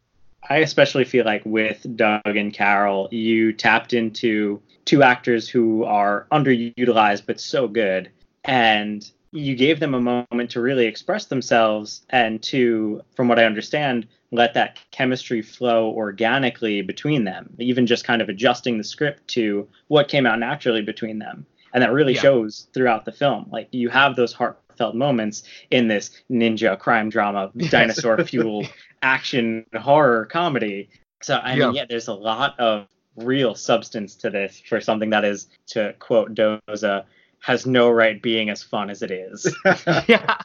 I 0.49 0.57
especially 0.57 1.05
feel 1.05 1.25
like 1.25 1.41
with 1.45 1.85
Doug 1.95 2.21
and 2.25 2.53
Carol, 2.53 3.07
you 3.11 3.53
tapped 3.53 3.93
into 3.93 4.61
two 4.85 5.01
actors 5.03 5.47
who 5.47 5.83
are 5.85 6.27
underutilized 6.31 7.25
but 7.25 7.39
so 7.39 7.67
good, 7.67 8.09
and 8.43 9.09
you 9.31 9.55
gave 9.55 9.79
them 9.79 9.93
a 9.95 9.99
moment 10.01 10.51
to 10.51 10.61
really 10.61 10.85
express 10.85 11.25
themselves 11.25 12.05
and 12.09 12.41
to, 12.43 13.01
from 13.15 13.27
what 13.27 13.39
I 13.39 13.45
understand, 13.45 14.07
let 14.31 14.53
that 14.53 14.77
chemistry 14.91 15.41
flow 15.41 15.89
organically 15.91 16.81
between 16.81 17.23
them, 17.23 17.53
even 17.57 17.87
just 17.87 18.03
kind 18.05 18.21
of 18.21 18.29
adjusting 18.29 18.77
the 18.77 18.83
script 18.83 19.27
to 19.29 19.67
what 19.87 20.07
came 20.07 20.25
out 20.25 20.39
naturally 20.39 20.81
between 20.81 21.19
them. 21.19 21.45
And 21.73 21.81
that 21.81 21.91
really 21.91 22.13
Yeah. 22.13 22.21
shows 22.21 22.67
throughout 22.73 23.05
the 23.05 23.11
film. 23.11 23.47
Like 23.51 23.69
you 23.71 23.89
have 23.89 24.15
those 24.15 24.33
heartfelt 24.33 24.93
moments 24.95 25.43
in 25.71 25.87
this 25.87 26.11
ninja 26.29 26.77
crime 26.77 27.09
drama, 27.09 27.51
dinosaur 27.69 28.23
fueled 28.23 28.67
action 29.03 29.65
horror 29.79 30.25
comedy. 30.25 30.89
So 31.21 31.35
I 31.35 31.55
Yeah. 31.55 31.67
mean, 31.67 31.75
yeah, 31.75 31.85
there's 31.87 32.07
a 32.07 32.13
lot 32.13 32.59
of 32.59 32.87
real 33.15 33.53
substance 33.53 34.15
to 34.15 34.29
this 34.31 34.59
for 34.67 34.81
something 34.81 35.09
that 35.11 35.23
is, 35.23 35.47
to 35.67 35.93
quote 35.99 36.33
Doza, 36.33 37.05
has 37.39 37.65
no 37.65 37.89
right 37.91 38.21
being 38.21 38.49
as 38.49 38.63
fun 38.63 38.89
as 38.89 39.01
it 39.03 39.11
is. 39.11 39.55
yeah. 40.07 40.37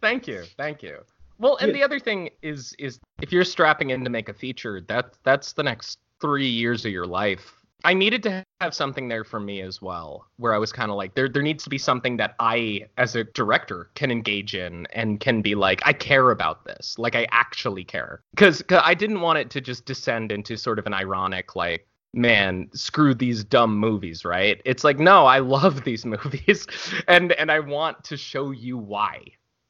Thank 0.00 0.26
you. 0.26 0.44
Thank 0.56 0.82
you. 0.82 1.00
Well, 1.38 1.56
and 1.56 1.68
Yeah. 1.68 1.74
the 1.74 1.82
other 1.82 2.00
thing 2.00 2.30
is 2.42 2.74
is 2.78 2.98
if 3.20 3.32
you're 3.32 3.44
strapping 3.44 3.90
in 3.90 4.02
to 4.04 4.10
make 4.10 4.28
a 4.28 4.34
feature, 4.34 4.80
that 4.88 5.14
that's 5.24 5.52
the 5.52 5.62
next 5.62 5.98
3 6.20 6.46
years 6.48 6.84
of 6.84 6.92
your 6.92 7.06
life. 7.06 7.54
I 7.84 7.94
needed 7.94 8.22
to 8.24 8.44
have 8.60 8.74
something 8.74 9.08
there 9.08 9.24
for 9.24 9.38
me 9.38 9.60
as 9.60 9.80
well, 9.80 10.26
where 10.36 10.52
I 10.52 10.58
was 10.58 10.72
kind 10.72 10.90
of 10.90 10.96
like 10.96 11.14
there 11.14 11.28
there 11.28 11.42
needs 11.42 11.62
to 11.64 11.70
be 11.70 11.78
something 11.78 12.16
that 12.16 12.34
I 12.40 12.88
as 12.96 13.14
a 13.14 13.24
director 13.24 13.90
can 13.94 14.10
engage 14.10 14.54
in 14.54 14.86
and 14.92 15.20
can 15.20 15.42
be 15.42 15.54
like 15.54 15.80
I 15.84 15.92
care 15.92 16.30
about 16.30 16.64
this. 16.64 16.96
Like 16.98 17.14
I 17.14 17.26
actually 17.30 17.84
care. 17.84 18.22
Cuz 18.36 18.62
I 18.70 18.94
didn't 18.94 19.20
want 19.20 19.38
it 19.38 19.50
to 19.50 19.60
just 19.60 19.84
descend 19.86 20.32
into 20.32 20.56
sort 20.56 20.78
of 20.78 20.86
an 20.86 20.94
ironic 20.94 21.54
like 21.54 21.86
man, 22.14 22.68
screw 22.72 23.14
these 23.14 23.44
dumb 23.44 23.76
movies, 23.76 24.24
right? 24.24 24.60
It's 24.64 24.82
like, 24.82 24.98
no, 24.98 25.26
I 25.26 25.38
love 25.56 25.84
these 25.84 26.04
movies 26.04 26.66
and 27.06 27.32
and 27.32 27.50
I 27.50 27.60
want 27.60 28.04
to 28.04 28.16
show 28.16 28.50
you 28.50 28.76
why. 28.76 29.22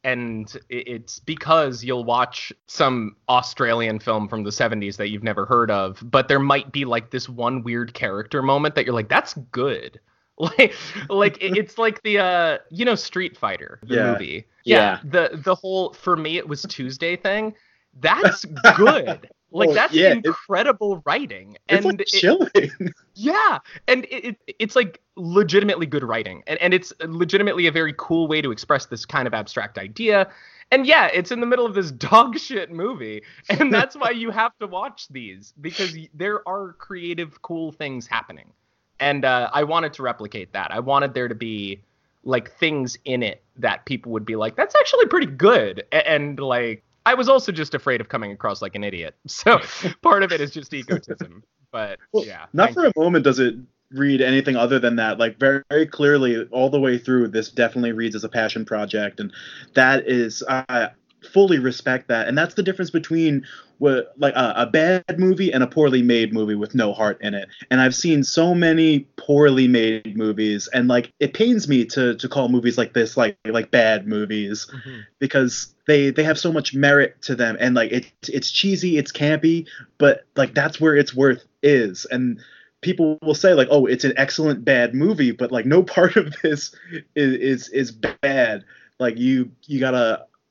And 0.04 0.56
it's 0.70 1.18
because 1.18 1.82
you'll 1.82 2.04
watch 2.04 2.52
some 2.66 3.16
Australian 3.28 3.98
film 3.98 4.28
from 4.28 4.44
the 4.44 4.50
70s 4.50 4.96
that 4.96 5.08
you've 5.08 5.24
never 5.24 5.44
heard 5.44 5.70
of, 5.70 6.02
but 6.02 6.28
there 6.28 6.38
might 6.38 6.70
be 6.72 6.84
like 6.84 7.10
this 7.10 7.28
one 7.28 7.62
weird 7.64 7.92
character 7.94 8.40
moment 8.40 8.74
that 8.76 8.84
you're 8.86 8.94
like, 8.94 9.08
that's 9.08 9.34
good. 9.52 10.00
Like, 10.40 10.72
like 11.08 11.38
it's 11.40 11.78
like 11.78 12.00
the 12.04 12.20
uh, 12.20 12.58
you 12.70 12.84
know, 12.84 12.94
Street 12.94 13.36
Fighter, 13.36 13.80
the 13.82 13.96
Yeah. 13.96 14.12
movie. 14.12 14.46
Yeah. 14.64 15.00
The 15.02 15.30
the 15.42 15.56
whole 15.56 15.92
for 15.94 16.16
me 16.16 16.36
it 16.38 16.46
was 16.48 16.62
Tuesday 16.62 17.16
thing. 17.16 17.54
That's 18.00 18.44
good. 18.76 19.28
Like 19.50 19.70
Oh, 19.70 19.74
that's 19.74 19.94
yeah, 19.94 20.10
it- 20.10 20.26
incredible 20.26 21.02
writing. 21.06 21.56
it's 21.68 21.76
and 21.78 21.84
like 21.86 22.00
it- 22.02 22.06
chilling. 22.08 22.92
yeah, 23.14 23.58
and 23.86 24.04
it, 24.10 24.36
it 24.46 24.54
it's 24.58 24.76
like 24.76 25.00
legitimately 25.16 25.86
good 25.86 26.04
writing, 26.04 26.42
and 26.46 26.60
and 26.60 26.74
it's 26.74 26.92
legitimately 27.06 27.66
a 27.66 27.72
very 27.72 27.94
cool 27.96 28.28
way 28.28 28.42
to 28.42 28.50
express 28.50 28.86
this 28.86 29.06
kind 29.06 29.26
of 29.26 29.32
abstract 29.34 29.78
idea. 29.78 30.28
And 30.70 30.86
yeah, 30.86 31.06
it's 31.06 31.30
in 31.32 31.40
the 31.40 31.46
middle 31.46 31.64
of 31.64 31.74
this 31.74 31.90
dog 32.10 32.38
shit 32.38 32.70
movie, 32.70 33.22
and 33.48 33.72
that's 33.78 33.96
why 33.96 34.10
you 34.10 34.30
have 34.30 34.52
to 34.58 34.66
watch 34.66 35.08
these 35.08 35.54
because 35.60 35.96
there 36.12 36.46
are 36.46 36.74
creative, 36.74 37.40
cool 37.40 37.72
things 37.72 38.06
happening. 38.06 38.52
And 39.00 39.24
uh, 39.24 39.48
I 39.52 39.62
wanted 39.64 39.94
to 39.94 40.02
replicate 40.02 40.52
that. 40.52 40.72
I 40.74 40.80
wanted 40.80 41.14
there 41.14 41.28
to 41.28 41.34
be 41.34 41.80
like 42.24 42.50
things 42.58 42.98
in 43.06 43.22
it 43.22 43.42
that 43.56 43.86
people 43.86 44.12
would 44.12 44.26
be 44.26 44.36
like, 44.36 44.56
"That's 44.56 44.74
actually 44.74 45.06
pretty 45.06 45.26
good," 45.28 45.84
A- 45.92 46.06
and 46.06 46.38
like. 46.38 46.82
I 47.06 47.14
was 47.14 47.28
also 47.28 47.52
just 47.52 47.74
afraid 47.74 48.00
of 48.00 48.08
coming 48.08 48.32
across 48.32 48.60
like 48.62 48.74
an 48.74 48.84
idiot. 48.84 49.14
So 49.28 49.60
part 50.02 50.22
of 50.22 50.32
it 50.32 50.40
is 50.40 50.50
just 50.50 50.72
egotism. 50.74 51.42
But 51.70 51.98
Well, 52.12 52.24
yeah. 52.24 52.46
Not 52.52 52.74
for 52.74 52.86
a 52.86 52.92
moment 52.96 53.24
does 53.24 53.38
it 53.38 53.54
read 53.90 54.20
anything 54.20 54.56
other 54.56 54.78
than 54.78 54.96
that. 54.96 55.18
Like 55.18 55.38
very, 55.38 55.62
very 55.70 55.86
clearly, 55.86 56.44
all 56.50 56.70
the 56.70 56.80
way 56.80 56.98
through, 56.98 57.28
this 57.28 57.50
definitely 57.50 57.92
reads 57.92 58.14
as 58.14 58.24
a 58.24 58.28
passion 58.28 58.64
project, 58.64 59.20
and 59.20 59.32
that 59.74 60.06
is 60.06 60.42
I 60.48 60.90
fully 61.32 61.58
respect 61.58 62.08
that. 62.08 62.28
And 62.28 62.36
that's 62.36 62.54
the 62.54 62.62
difference 62.62 62.90
between 62.90 63.46
what 63.78 64.12
like 64.16 64.34
a, 64.34 64.54
a 64.56 64.66
bad 64.66 65.18
movie 65.18 65.52
and 65.52 65.62
a 65.62 65.66
poorly 65.66 66.02
made 66.02 66.32
movie 66.32 66.54
with 66.54 66.74
no 66.74 66.92
heart 66.92 67.18
in 67.20 67.34
it. 67.34 67.48
And 67.70 67.80
I've 67.80 67.94
seen 67.94 68.24
so 68.24 68.54
many 68.54 69.00
poorly 69.16 69.68
made 69.68 70.16
movies, 70.16 70.68
and 70.72 70.88
like 70.88 71.12
it 71.20 71.32
pains 71.34 71.68
me 71.68 71.84
to 71.86 72.14
to 72.16 72.28
call 72.28 72.48
movies 72.48 72.76
like 72.76 72.92
this 72.92 73.16
like 73.16 73.36
like 73.44 73.70
bad 73.70 74.06
movies 74.06 74.66
Mhm. 74.72 75.04
because 75.18 75.74
they 75.86 76.10
they 76.10 76.24
have 76.24 76.38
so 76.38 76.52
much 76.52 76.74
merit 76.74 77.20
to 77.22 77.34
them 77.34 77.56
and 77.60 77.74
like 77.74 77.90
it's 77.92 78.28
it's 78.28 78.50
cheesy 78.50 78.98
it's 78.98 79.10
campy 79.12 79.66
but 79.96 80.24
like 80.36 80.54
that's 80.54 80.80
where 80.80 80.94
its 80.96 81.14
worth 81.14 81.44
is 81.62 82.04
and 82.10 82.38
people 82.82 83.18
will 83.22 83.34
say 83.34 83.54
like 83.54 83.68
oh 83.70 83.86
it's 83.86 84.04
an 84.04 84.12
excellent 84.16 84.64
bad 84.64 84.94
movie 84.94 85.30
but 85.32 85.50
like 85.50 85.64
no 85.66 85.82
part 85.94 86.16
of 86.16 86.34
this 86.42 86.74
is 87.16 87.34
is, 87.34 87.68
is 87.70 87.90
bad 87.92 88.64
like 89.00 89.16
you 89.18 89.50
you 89.66 89.80
got 89.80 89.94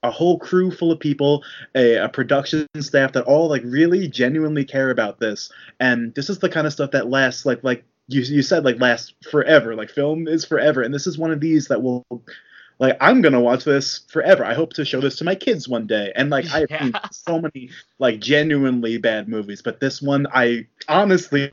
a 0.03 0.12
whole 0.12 0.38
crew 0.38 0.71
full 0.71 0.91
of 0.91 0.99
people 0.99 1.43
a, 1.75 1.95
a 1.95 2.10
production 2.10 2.67
staff 2.79 3.13
that 3.13 3.23
all 3.23 3.49
like 3.49 3.63
really 3.65 4.07
genuinely 4.07 4.63
care 4.63 4.89
about 4.89 5.19
this 5.19 5.51
and 5.79 6.13
this 6.15 6.29
is 6.29 6.39
the 6.39 6.49
kind 6.49 6.67
of 6.67 6.73
stuff 6.73 6.91
that 6.91 7.10
lasts 7.10 7.45
like 7.45 7.63
like 7.63 7.83
you, 8.07 8.21
you 8.21 8.41
said 8.41 8.63
like 8.63 8.79
lasts 8.79 9.13
forever 9.31 9.75
like 9.75 9.89
film 9.89 10.27
is 10.27 10.45
forever 10.45 10.81
and 10.81 10.93
this 10.93 11.07
is 11.07 11.17
one 11.17 11.31
of 11.31 11.39
these 11.39 11.67
that 11.67 11.81
will 11.81 12.05
like 12.79 12.97
I'm 13.01 13.21
gonna 13.21 13.41
watch 13.41 13.63
this 13.63 14.01
forever. 14.07 14.45
I 14.45 14.53
hope 14.53 14.73
to 14.73 14.86
show 14.86 15.01
this 15.01 15.15
to 15.17 15.23
my 15.23 15.36
kids 15.36 15.67
one 15.67 15.88
day. 15.88 16.12
And 16.15 16.29
like 16.29 16.45
I've 16.51 16.69
seen 16.69 16.93
so 17.12 17.41
many 17.41 17.69
like 17.99 18.19
genuinely 18.19 18.97
bad 18.97 19.27
movies, 19.27 19.62
but 19.62 19.79
this 19.79 20.01
one 20.01 20.27
I 20.33 20.67
honestly 20.88 21.51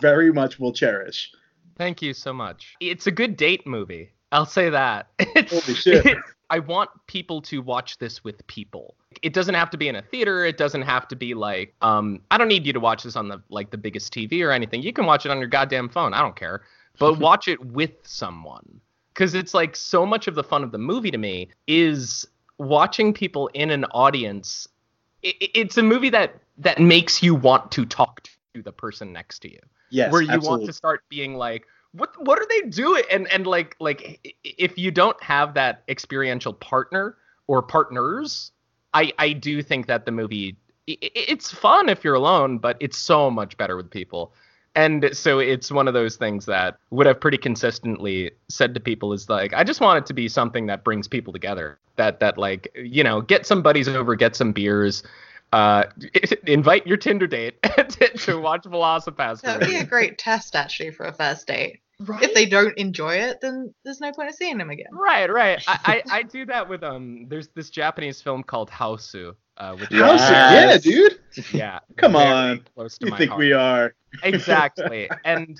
very 0.00 0.32
much 0.32 0.58
will 0.58 0.72
cherish. 0.72 1.32
Thank 1.76 2.02
you 2.02 2.14
so 2.14 2.32
much. 2.32 2.76
It's 2.80 3.06
a 3.06 3.10
good 3.10 3.36
date 3.36 3.66
movie. 3.66 4.10
I'll 4.32 4.46
say 4.46 4.70
that. 4.70 5.08
It's, 5.18 5.52
Holy 5.52 5.74
shit. 5.74 6.16
I 6.50 6.58
want 6.58 6.90
people 7.06 7.40
to 7.42 7.62
watch 7.62 7.98
this 7.98 8.22
with 8.22 8.46
people. 8.46 8.94
It 9.22 9.32
doesn't 9.32 9.54
have 9.54 9.70
to 9.70 9.78
be 9.78 9.88
in 9.88 9.96
a 9.96 10.02
theater. 10.02 10.44
It 10.44 10.56
doesn't 10.56 10.82
have 10.82 11.08
to 11.08 11.16
be 11.16 11.34
like, 11.34 11.74
um, 11.82 12.20
I 12.30 12.38
don't 12.38 12.48
need 12.48 12.66
you 12.66 12.72
to 12.72 12.80
watch 12.80 13.02
this 13.02 13.16
on 13.16 13.28
the 13.28 13.42
like 13.48 13.70
the 13.70 13.78
biggest 13.78 14.12
TV 14.12 14.44
or 14.44 14.50
anything. 14.50 14.82
You 14.82 14.92
can 14.92 15.06
watch 15.06 15.24
it 15.24 15.30
on 15.30 15.38
your 15.38 15.48
goddamn 15.48 15.88
phone. 15.88 16.14
I 16.14 16.20
don't 16.20 16.36
care. 16.36 16.62
But 16.98 17.18
watch 17.18 17.48
it 17.48 17.64
with 17.64 17.92
someone. 18.02 18.80
Cause 19.14 19.34
it's 19.34 19.54
like 19.54 19.76
so 19.76 20.04
much 20.04 20.26
of 20.26 20.34
the 20.34 20.42
fun 20.42 20.64
of 20.64 20.72
the 20.72 20.78
movie 20.78 21.12
to 21.12 21.18
me 21.18 21.48
is 21.68 22.26
watching 22.58 23.12
people 23.14 23.48
in 23.54 23.70
an 23.70 23.84
audience. 23.86 24.66
It, 25.22 25.36
it's 25.54 25.78
a 25.78 25.82
movie 25.82 26.10
that 26.10 26.34
that 26.58 26.80
makes 26.80 27.22
you 27.22 27.34
want 27.34 27.70
to 27.72 27.86
talk 27.86 28.22
to 28.54 28.62
the 28.62 28.72
person 28.72 29.12
next 29.12 29.40
to 29.40 29.50
you 29.52 29.58
Yes, 29.90 30.12
where 30.12 30.22
you 30.22 30.30
absolutely. 30.30 30.64
want 30.64 30.66
to 30.66 30.72
start 30.72 31.02
being 31.08 31.36
like 31.36 31.64
what 31.94 32.10
what 32.24 32.38
are 32.38 32.46
they 32.48 32.68
doing? 32.68 33.02
And 33.10 33.30
and 33.32 33.46
like 33.46 33.76
like 33.80 34.36
if 34.44 34.76
you 34.76 34.90
don't 34.90 35.20
have 35.22 35.54
that 35.54 35.82
experiential 35.88 36.52
partner 36.52 37.16
or 37.46 37.62
partners 37.62 38.52
i 38.92 39.12
i 39.18 39.32
do 39.32 39.62
think 39.62 39.86
that 39.86 40.06
the 40.06 40.12
movie 40.12 40.56
it's 40.86 41.50
fun 41.50 41.88
if 41.88 42.04
you're 42.04 42.14
alone 42.14 42.58
but 42.58 42.76
it's 42.80 42.98
so 42.98 43.30
much 43.30 43.56
better 43.56 43.76
with 43.76 43.90
people. 43.90 44.32
And 44.76 45.10
so 45.12 45.38
it's 45.38 45.70
one 45.70 45.86
of 45.86 45.94
those 45.94 46.16
things 46.16 46.46
that 46.46 46.78
would 46.90 47.06
have 47.06 47.20
pretty 47.20 47.38
consistently 47.38 48.32
said 48.48 48.74
to 48.74 48.80
people 48.80 49.12
is 49.12 49.28
like 49.28 49.54
i 49.54 49.62
just 49.62 49.80
want 49.80 49.98
it 49.98 50.06
to 50.06 50.12
be 50.12 50.28
something 50.28 50.66
that 50.66 50.82
brings 50.82 51.06
people 51.06 51.32
together 51.32 51.78
that 51.94 52.18
that 52.18 52.36
like 52.38 52.68
you 52.74 53.04
know 53.04 53.20
get 53.20 53.46
some 53.46 53.62
buddies 53.62 53.86
over 53.86 54.16
get 54.16 54.34
some 54.34 54.50
beers 54.50 55.04
uh 55.52 55.84
invite 56.46 56.84
your 56.88 56.96
tinder 56.96 57.28
date 57.28 57.62
to, 57.62 58.08
to 58.18 58.40
watch 58.40 58.64
velocipastor. 58.64 59.42
That 59.42 59.60
would 59.60 59.68
be 59.68 59.76
a 59.76 59.84
great 59.84 60.18
test 60.18 60.56
actually 60.56 60.90
for 60.90 61.06
a 61.06 61.12
first 61.12 61.46
date. 61.46 61.80
Right 62.00 62.22
If 62.22 62.34
they 62.34 62.46
don't 62.46 62.76
enjoy 62.78 63.14
it, 63.16 63.40
then 63.40 63.72
there's 63.84 64.00
no 64.00 64.12
point 64.12 64.28
of 64.28 64.34
seeing 64.34 64.58
them 64.58 64.70
again. 64.70 64.86
Right, 64.92 65.30
right. 65.32 65.62
I, 65.66 65.78
I, 65.84 66.02
I 66.18 66.22
do 66.22 66.44
that 66.46 66.68
with 66.68 66.82
um. 66.82 67.26
There's 67.28 67.48
this 67.48 67.70
Japanese 67.70 68.20
film 68.20 68.42
called 68.42 68.70
Hausu, 68.70 69.34
uh, 69.58 69.74
which 69.76 69.90
How's? 69.90 70.20
Yes. 70.20 70.84
Yeah, 70.86 70.92
dude. 70.92 71.18
yeah, 71.52 71.78
Come 71.96 72.12
very 72.12 72.24
on. 72.26 72.64
close 72.74 72.98
to 72.98 73.06
You 73.06 73.10
my 73.12 73.18
think 73.18 73.30
heart. 73.30 73.38
we 73.38 73.52
are? 73.52 73.94
exactly, 74.22 75.08
and 75.24 75.58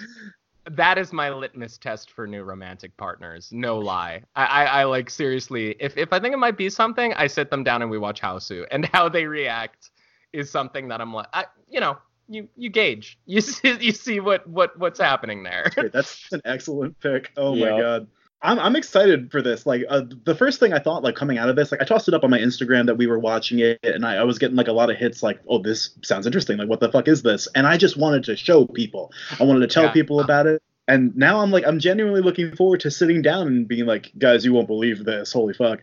that 0.70 0.96
is 0.98 1.12
my 1.12 1.30
litmus 1.30 1.76
test 1.78 2.10
for 2.10 2.26
new 2.26 2.42
romantic 2.42 2.96
partners. 2.96 3.50
No 3.52 3.78
lie. 3.78 4.22
I, 4.34 4.44
I, 4.46 4.64
I 4.64 4.84
like 4.84 5.10
seriously. 5.10 5.76
If 5.78 5.96
if 5.96 6.12
I 6.12 6.18
think 6.20 6.34
it 6.34 6.38
might 6.38 6.56
be 6.56 6.70
something, 6.70 7.12
I 7.14 7.26
sit 7.26 7.50
them 7.50 7.62
down 7.64 7.82
and 7.82 7.90
we 7.90 7.98
watch 7.98 8.20
Hausu, 8.20 8.66
and 8.70 8.86
how 8.86 9.08
they 9.08 9.26
react 9.26 9.90
is 10.32 10.50
something 10.50 10.88
that 10.88 11.00
I'm 11.00 11.12
like, 11.14 11.26
I, 11.32 11.44
you 11.68 11.80
know. 11.80 11.96
You, 12.28 12.48
you 12.56 12.70
gauge 12.70 13.18
you 13.26 13.40
see 13.40 13.76
you 13.80 13.92
see 13.92 14.20
what 14.20 14.46
what 14.48 14.78
what's 14.78 14.98
happening 15.00 15.42
there 15.42 15.70
that's 15.92 16.32
an 16.32 16.40
excellent 16.44 16.98
pick. 17.00 17.30
Oh 17.36 17.54
Yeah. 17.54 17.70
my 17.72 17.80
god. 17.80 18.06
I'm, 18.42 18.58
I'm 18.58 18.76
excited 18.76 19.30
for 19.30 19.40
this. 19.40 19.64
Like 19.64 19.84
uh, 19.88 20.02
the 20.24 20.34
first 20.34 20.60
thing 20.60 20.74
I 20.74 20.78
thought, 20.78 21.02
like 21.02 21.14
coming 21.16 21.38
out 21.38 21.48
of 21.48 21.56
this, 21.56 21.72
like 21.72 21.80
I 21.80 21.86
tossed 21.86 22.08
it 22.08 22.14
up 22.14 22.24
on 22.24 22.30
my 22.30 22.38
Instagram 22.38 22.84
that 22.86 22.96
we 22.96 23.06
were 23.06 23.18
watching 23.18 23.58
it, 23.60 23.78
and 23.82 24.04
I, 24.04 24.16
I 24.16 24.24
was 24.24 24.38
getting 24.38 24.54
like 24.54 24.68
a 24.68 24.72
lot 24.72 24.90
of 24.90 24.98
hits, 24.98 25.22
like, 25.22 25.40
"Oh, 25.48 25.62
this 25.62 25.96
sounds 26.02 26.26
interesting. 26.26 26.58
Like, 26.58 26.68
what 26.68 26.80
the 26.80 26.92
fuck 26.92 27.08
is 27.08 27.22
this?" 27.22 27.48
And 27.54 27.66
I 27.66 27.78
just 27.78 27.96
wanted 27.96 28.22
to 28.24 28.36
show 28.36 28.66
people. 28.66 29.12
I 29.40 29.44
wanted 29.44 29.60
to 29.60 29.66
tell 29.68 29.84
Yeah. 29.84 29.92
people 29.92 30.20
about 30.20 30.46
it. 30.46 30.62
And 30.86 31.16
now 31.16 31.40
I'm 31.40 31.50
like, 31.52 31.66
I'm 31.66 31.78
genuinely 31.78 32.20
looking 32.20 32.54
forward 32.54 32.80
to 32.80 32.90
sitting 32.90 33.22
down 33.22 33.46
and 33.46 33.66
being 33.66 33.86
like, 33.86 34.12
"Guys, 34.18 34.44
you 34.44 34.52
won't 34.52 34.66
believe 34.66 35.06
this. 35.06 35.32
Holy 35.32 35.54
fuck!" 35.54 35.80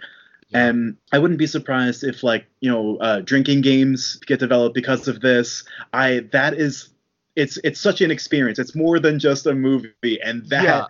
And 0.53 0.97
I 1.11 1.19
wouldn't 1.19 1.39
be 1.39 1.47
surprised 1.47 2.03
if 2.03 2.23
like 2.23 2.45
you 2.59 2.69
know 2.69 2.97
uh, 2.97 3.21
drinking 3.21 3.61
games 3.61 4.15
get 4.25 4.39
developed 4.39 4.75
because 4.75 5.07
of 5.07 5.21
this. 5.21 5.63
I 5.93 6.27
that 6.31 6.53
is 6.55 6.89
it's 7.35 7.57
it's 7.63 7.79
such 7.79 8.01
an 8.01 8.11
experience. 8.11 8.59
It's 8.59 8.75
more 8.75 8.99
than 8.99 9.19
just 9.19 9.45
a 9.45 9.53
movie, 9.55 10.19
and 10.23 10.45
that 10.49 10.87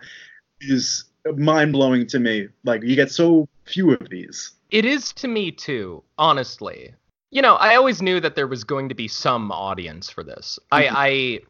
is 0.60 1.04
Yeah. 1.24 1.32
mind 1.32 1.72
blowing 1.72 2.06
to 2.08 2.18
me. 2.18 2.48
Like 2.64 2.82
you 2.82 2.96
get 2.96 3.10
so 3.10 3.48
few 3.64 3.92
of 3.92 4.08
these. 4.10 4.52
It 4.70 4.84
is 4.84 5.12
to 5.14 5.28
me 5.28 5.52
too, 5.52 6.02
honestly. 6.18 6.94
You 7.30 7.42
know, 7.42 7.54
I 7.54 7.76
always 7.76 8.02
knew 8.02 8.20
that 8.20 8.34
there 8.34 8.46
was 8.46 8.64
going 8.64 8.88
to 8.88 8.94
be 8.94 9.08
some 9.08 9.52
audience 9.52 10.10
for 10.10 10.22
this. 10.22 10.58
I, 10.70 10.88
I 10.90 11.40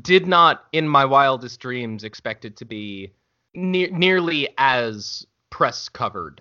did 0.00 0.26
not, 0.26 0.64
in 0.72 0.88
my 0.88 1.04
wildest 1.04 1.60
dreams, 1.60 2.04
expect 2.04 2.44
it 2.44 2.56
to 2.58 2.64
be 2.64 3.12
ne- 3.54 3.88
nearly 3.88 4.48
as 4.56 5.26
press 5.50 5.88
covered. 5.88 6.40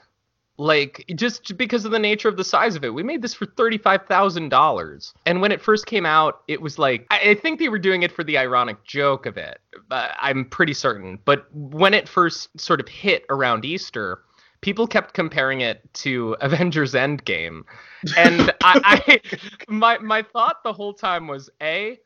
Like, 0.57 1.03
just 1.15 1.57
because 1.57 1.83
of 1.83 1.91
the 1.91 1.99
nature 1.99 2.29
of 2.29 2.37
the 2.37 2.43
size 2.43 2.75
of 2.75 2.83
it. 2.85 2.93
We 2.93 3.03
made 3.03 3.21
this 3.21 3.33
for 3.33 3.45
$35,000. 3.45 5.13
And 5.25 5.41
when 5.41 5.51
it 5.51 5.61
first 5.61 5.85
came 5.85 6.05
out, 6.05 6.43
it 6.47 6.61
was 6.61 6.79
like, 6.79 7.05
I, 7.11 7.31
I 7.31 7.35
think 7.35 7.59
they 7.59 7.69
were 7.69 7.79
doing 7.79 8.03
it 8.03 8.11
for 8.11 8.23
the 8.23 8.37
ironic 8.37 8.83
joke 8.85 9.25
of 9.25 9.37
it. 9.37 9.59
Uh, 9.91 10.09
I'm 10.19 10.45
pretty 10.45 10.73
certain. 10.73 11.19
But 11.25 11.47
when 11.53 11.93
it 11.93 12.07
first 12.07 12.57
sort 12.59 12.79
of 12.79 12.87
hit 12.87 13.25
around 13.29 13.65
Easter, 13.65 14.21
people 14.61 14.87
kept 14.87 15.13
comparing 15.13 15.61
it 15.61 15.81
to 15.93 16.35
Avengers 16.41 16.93
Endgame. 16.93 17.63
And 18.17 18.51
I, 18.63 19.01
I 19.07 19.21
my 19.67 19.97
my 19.99 20.23
thought 20.23 20.63
the 20.63 20.73
whole 20.73 20.93
time 20.93 21.27
was 21.27 21.49
A, 21.61 21.99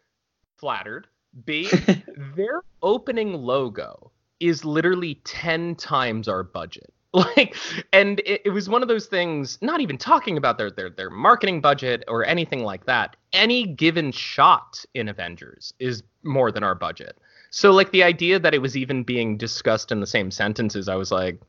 flattered. 0.58 1.08
B, 1.46 1.70
their 2.36 2.64
opening 2.82 3.34
logo 3.34 4.12
is 4.40 4.66
literally 4.66 5.16
10 5.26 5.76
times 5.76 6.28
our 6.28 6.44
budget. 6.44 6.92
Like 7.14 7.56
and 7.92 8.20
it, 8.20 8.44
it 8.46 8.50
was 8.52 8.70
one 8.70 8.84
of 8.84 8.88
those 8.88 9.08
things, 9.08 9.58
not 9.62 9.82
even 9.82 9.98
talking 9.98 10.38
about 10.38 10.60
their, 10.60 10.70
their 10.70 10.92
their 10.92 11.10
marketing 11.10 11.60
budget 11.60 12.04
or 12.08 12.24
anything 12.24 12.64
like 12.64 12.86
that. 12.86 13.16
Any 13.34 13.66
given 13.66 14.12
shot 14.12 14.86
in 14.94 15.08
Avengers 15.10 15.74
is 15.80 16.04
more 16.24 16.52
than 16.52 16.64
our 16.64 16.76
budget. 16.76 17.18
So 17.50 17.72
like 17.72 17.92
the 17.92 18.04
idea 18.04 18.38
that 18.38 18.54
it 18.54 18.62
was 18.62 18.78
even 18.78 19.04
being 19.04 19.38
discussed 19.38 19.92
in 19.92 20.02
the 20.02 20.08
same 20.08 20.30
sentences, 20.30 20.88
I 20.88 20.96
was 20.96 21.12
like, 21.12 21.42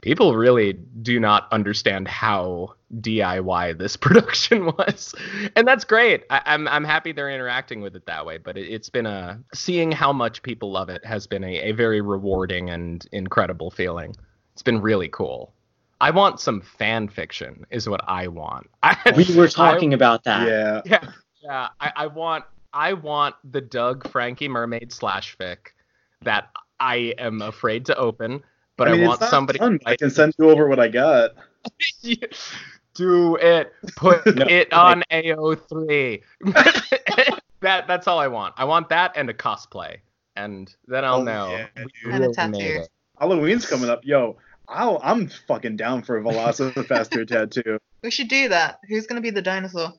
people 0.00 0.34
really 0.34 0.72
do 1.02 1.20
not 1.20 1.48
understand 1.52 2.08
how 2.08 2.74
DIY 3.00 3.78
this 3.78 3.96
production 4.06 4.66
was, 4.66 5.14
and 5.56 5.66
that's 5.68 5.84
great. 5.84 6.24
I, 6.30 6.40
I'm 6.46 6.66
I'm 6.68 6.84
happy 6.84 7.12
they're 7.12 7.30
interacting 7.30 7.80
with 7.80 7.96
it 7.96 8.06
that 8.06 8.24
way. 8.24 8.38
But 8.38 8.56
it, 8.56 8.68
it's 8.70 8.88
been 8.88 9.06
a 9.06 9.42
seeing 9.52 9.92
how 9.92 10.12
much 10.12 10.42
people 10.42 10.70
love 10.70 10.88
it 10.88 11.04
has 11.04 11.26
been 11.26 11.44
a, 11.44 11.70
a 11.70 11.72
very 11.72 12.00
rewarding 12.00 12.70
and 12.70 13.06
incredible 13.12 13.70
feeling. 13.70 14.14
It's 14.56 14.62
been 14.62 14.80
really 14.80 15.08
cool. 15.08 15.52
I 16.00 16.10
want 16.10 16.40
some 16.40 16.62
fan 16.62 17.08
fiction, 17.08 17.66
is 17.68 17.86
what 17.90 18.00
I 18.08 18.26
want. 18.28 18.70
I, 18.82 18.96
we 19.14 19.36
were 19.36 19.48
talking 19.48 19.92
about 19.92 20.24
that. 20.24 20.48
Yeah. 20.48 20.80
yeah, 20.86 21.10
yeah. 21.42 21.68
I, 21.78 21.92
I 21.94 22.06
want 22.06 22.46
I 22.72 22.94
want 22.94 23.34
the 23.44 23.60
Doug 23.60 24.08
Frankie 24.08 24.48
Mermaid 24.48 24.94
slash 24.94 25.36
fic 25.36 25.58
that 26.22 26.48
I 26.80 27.12
am 27.18 27.42
afraid 27.42 27.84
to 27.84 27.96
open, 27.98 28.42
but 28.78 28.88
I, 28.88 28.92
mean, 28.92 29.00
it's 29.02 29.08
want 29.20 29.20
somebody. 29.24 29.58
fun, 29.58 29.78
I 29.84 29.94
can 29.94 30.08
send 30.08 30.32
you 30.38 30.48
over 30.48 30.66
what 30.68 30.80
I 30.80 30.88
got. 30.88 31.32
Do 32.94 33.36
it. 33.36 33.74
Put 33.94 34.24
No, 34.36 34.46
it 34.48 34.72
on 34.72 35.02
AO3. 35.12 36.22
that 37.60 37.86
that's 37.86 38.08
all 38.08 38.18
I 38.18 38.28
want. 38.28 38.54
I 38.56 38.64
want 38.64 38.88
that 38.88 39.12
and 39.16 39.28
a 39.28 39.34
cosplay, 39.34 39.98
and 40.34 40.74
then 40.86 41.04
I'll 41.04 41.16
Oh, 41.16 41.24
know. 41.24 41.50
yeah. 41.50 41.84
And 42.10 42.24
a 42.24 42.32
tattoo. 42.32 42.84
It. 43.16 43.22
Halloween's 43.22 43.66
coming 43.66 43.90
up. 43.90 44.04
Yo, 44.04 44.36
I'll, 44.68 45.00
I'm 45.02 45.28
fucking 45.28 45.76
down 45.76 46.02
for 46.02 46.18
a 46.18 46.22
VelociPastor 46.22 47.26
tattoo. 47.28 47.78
We 48.02 48.10
should 48.10 48.28
do 48.28 48.48
that. 48.48 48.80
Who's 48.88 49.06
gonna 49.06 49.20
be 49.20 49.30
the 49.30 49.42
dinosaur? 49.42 49.92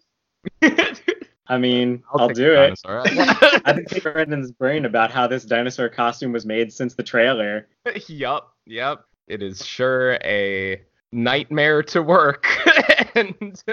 I 1.49 1.57
mean, 1.57 2.03
I'll, 2.13 2.27
take 2.27 2.37
do 2.37 2.53
it. 2.53 2.79
I've 2.85 3.75
been 3.75 3.85
picking 3.85 4.11
Brendan's 4.11 4.51
brain 4.51 4.85
about 4.85 5.11
how 5.11 5.27
this 5.27 5.45
dinosaur 5.45 5.89
costume 5.89 6.33
was 6.33 6.45
made 6.45 6.73
since 6.73 6.95
the 6.95 7.03
trailer. 7.03 7.67
yup, 8.07 8.53
yup. 8.65 9.05
It 9.27 9.41
is 9.41 9.65
sure 9.65 10.15
a 10.23 10.81
nightmare 11.11 11.83
to 11.83 12.01
work. 12.01 12.47
and 13.15 13.63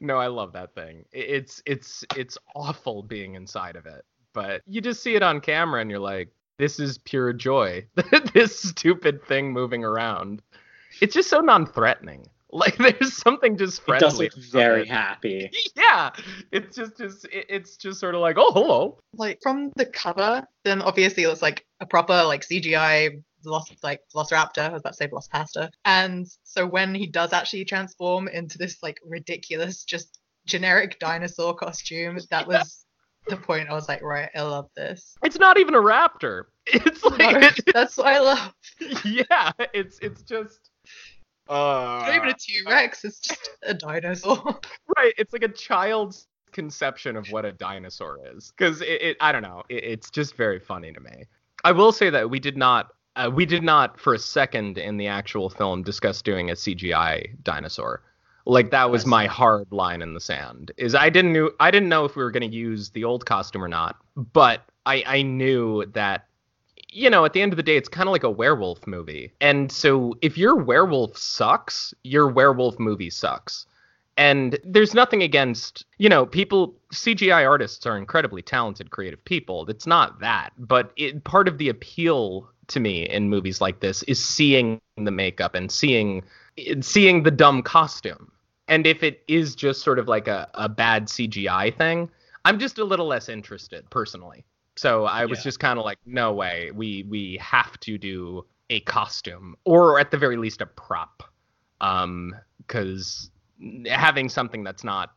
no, 0.00 0.16
I 0.16 0.28
love 0.28 0.52
that 0.54 0.74
thing. 0.74 1.04
It's 1.12 1.62
it's 1.66 2.04
it's 2.16 2.38
awful 2.54 3.02
being 3.02 3.34
inside 3.34 3.76
of 3.76 3.86
it. 3.86 4.04
But 4.32 4.62
you 4.66 4.80
just 4.80 5.02
see 5.02 5.14
it 5.14 5.22
on 5.22 5.40
camera 5.40 5.82
and 5.82 5.90
you're 5.90 5.98
like, 5.98 6.30
this 6.62 6.78
is 6.78 6.98
pure 6.98 7.32
joy. 7.32 7.84
this 8.34 8.58
stupid 8.60 9.24
thing 9.26 9.52
moving 9.52 9.82
around. 9.84 10.40
It's 11.00 11.12
just 11.14 11.28
so 11.28 11.40
non-threatening. 11.40 12.28
Like 12.54 12.76
there's 12.76 13.14
something 13.16 13.56
just 13.56 13.78
It 13.80 13.84
friendly. 13.86 14.28
does 14.28 14.36
look 14.36 14.44
very 14.52 14.82
it. 14.82 14.88
happy. 14.88 15.50
Yeah, 15.74 16.10
it's 16.50 16.76
just 16.76 16.98
just 16.98 17.26
it's 17.32 17.78
just 17.78 17.98
sort 17.98 18.14
of 18.14 18.20
like, 18.20 18.36
oh 18.38 18.52
hello. 18.52 18.98
Like 19.16 19.38
from 19.42 19.72
the 19.76 19.86
cover, 19.86 20.46
then 20.62 20.82
obviously 20.82 21.22
it 21.22 21.28
looks 21.28 21.40
like 21.40 21.64
a 21.80 21.86
proper 21.86 22.22
like 22.24 22.42
CGI 22.46 23.22
Veloc- 23.42 23.78
like 23.82 24.00
Velociraptor. 24.14 24.58
I 24.58 24.68
was 24.68 24.82
about 24.82 24.90
to 24.92 24.96
say 24.98 25.08
Velocipasta. 25.08 25.70
And 25.86 26.26
so 26.44 26.66
when 26.66 26.94
he 26.94 27.06
does 27.06 27.32
actually 27.32 27.64
transform 27.64 28.28
into 28.28 28.58
this 28.58 28.82
like 28.82 28.98
ridiculous, 29.02 29.82
just 29.84 30.20
generic 30.44 30.98
dinosaur 30.98 31.54
costume, 31.54 32.18
that 32.30 32.46
was 32.46 32.84
the 33.28 33.38
point. 33.38 33.70
I 33.70 33.72
was 33.72 33.88
like, 33.88 34.02
right, 34.02 34.28
I 34.36 34.42
love 34.42 34.68
this. 34.76 35.14
It's 35.24 35.38
not 35.38 35.58
even 35.58 35.74
a 35.74 35.80
raptor. 35.80 36.42
It's 36.66 37.04
like 37.04 37.56
That's 37.72 37.96
what 37.96 38.06
I 38.06 38.20
love. 38.20 38.54
yeah, 39.04 39.50
it's 39.74 39.98
it's 40.00 40.22
just 40.22 40.70
uh 41.48 42.04
Not 42.06 42.14
even 42.14 42.28
a 42.28 42.34
T 42.34 42.60
Rex. 42.66 43.04
It's 43.04 43.18
just 43.18 43.50
a 43.62 43.74
dinosaur. 43.74 44.60
right. 44.96 45.12
It's 45.18 45.32
like 45.32 45.42
a 45.42 45.48
child's 45.48 46.28
conception 46.52 47.16
of 47.16 47.26
what 47.28 47.44
a 47.44 47.52
dinosaur 47.52 48.20
is, 48.34 48.52
because 48.56 48.80
it, 48.80 49.02
it 49.02 49.16
I 49.20 49.32
don't 49.32 49.42
know. 49.42 49.62
It, 49.68 49.84
it's 49.84 50.10
just 50.10 50.36
very 50.36 50.60
funny 50.60 50.92
to 50.92 51.00
me. 51.00 51.24
I 51.64 51.72
will 51.72 51.92
say 51.92 52.10
that 52.10 52.30
we 52.30 52.38
did 52.38 52.56
not 52.56 52.90
uh, 53.16 53.30
we 53.32 53.44
did 53.44 53.62
not 53.62 53.98
for 53.98 54.14
a 54.14 54.18
second 54.18 54.78
in 54.78 54.96
the 54.96 55.06
actual 55.08 55.50
film 55.50 55.82
discuss 55.82 56.22
doing 56.22 56.50
a 56.50 56.54
CGI 56.54 57.42
dinosaur. 57.42 58.02
Like 58.44 58.70
that 58.70 58.90
was 58.90 59.06
my 59.06 59.26
hard 59.26 59.70
line 59.70 60.02
in 60.02 60.14
the 60.14 60.20
sand. 60.20 60.72
Is 60.76 60.94
I 60.94 61.10
didn't 61.10 61.32
knew 61.32 61.52
I 61.60 61.70
didn't 61.70 61.88
know 61.88 62.04
if 62.04 62.16
we 62.16 62.22
were 62.22 62.30
going 62.30 62.48
to 62.48 62.56
use 62.56 62.90
the 62.90 63.04
old 63.04 63.24
costume 63.26 63.62
or 63.62 63.68
not, 63.68 63.96
but 64.16 64.62
I 64.86 65.04
I 65.06 65.22
knew 65.22 65.86
that 65.92 66.26
you 66.92 67.10
know 67.10 67.24
at 67.24 67.32
the 67.32 67.42
end 67.42 67.52
of 67.52 67.56
the 67.56 67.62
day 67.62 67.76
it's 67.76 67.88
kind 67.88 68.08
of 68.08 68.12
like 68.12 68.22
a 68.22 68.30
werewolf 68.30 68.86
movie, 68.86 69.32
and 69.40 69.70
so 69.72 70.14
if 70.22 70.38
your 70.38 70.56
werewolf 70.56 71.16
sucks, 71.16 71.94
your 72.04 72.28
werewolf 72.28 72.78
movie 72.78 73.10
sucks. 73.10 73.66
And 74.18 74.58
there's 74.62 74.92
nothing 74.92 75.22
against, 75.22 75.86
you 75.96 76.06
know, 76.08 76.26
people, 76.26 76.74
CGI 76.92 77.48
artists 77.48 77.86
are 77.86 77.96
incredibly 77.96 78.42
talented, 78.42 78.90
creative 78.90 79.24
people. 79.24 79.64
It's 79.70 79.86
not 79.86 80.20
that. 80.20 80.50
But 80.58 80.92
it, 80.96 81.24
part 81.24 81.48
of 81.48 81.56
the 81.56 81.70
appeal 81.70 82.46
to 82.68 82.80
me 82.80 83.08
in 83.08 83.28
movies 83.30 83.60
like 83.60 83.80
this 83.80 84.02
is 84.04 84.22
seeing 84.22 84.80
the 84.96 85.10
makeup 85.10 85.54
and 85.54 85.72
seeing 85.72 86.22
seeing 86.80 87.22
the 87.22 87.30
dumb 87.30 87.62
costume. 87.62 88.30
And 88.68 88.86
if 88.86 89.02
it 89.02 89.22
is 89.28 89.54
just 89.54 89.82
sort 89.82 89.98
of 89.98 90.08
like 90.08 90.28
a, 90.28 90.48
a 90.54 90.68
bad 90.68 91.06
CGI 91.06 91.76
thing, 91.76 92.10
I'm 92.44 92.58
just 92.58 92.78
a 92.78 92.84
little 92.84 93.06
less 93.06 93.28
interested 93.28 93.88
personally. 93.90 94.44
So 94.76 95.04
I 95.04 95.26
was 95.26 95.38
Yeah. 95.38 95.42
just 95.42 95.60
kind 95.60 95.78
of 95.78 95.84
like, 95.84 95.98
no 96.06 96.32
way, 96.32 96.70
we 96.74 97.04
we 97.08 97.38
have 97.40 97.78
to 97.80 97.98
do 97.98 98.46
a 98.70 98.80
costume 98.80 99.56
or 99.64 99.98
at 100.00 100.10
the 100.10 100.16
very 100.18 100.36
least 100.36 100.60
a 100.62 100.66
prop, 100.66 101.22
um, 101.80 102.34
because 102.58 103.30
having 103.86 104.28
something 104.28 104.64
that's 104.64 104.84
not 104.84 105.10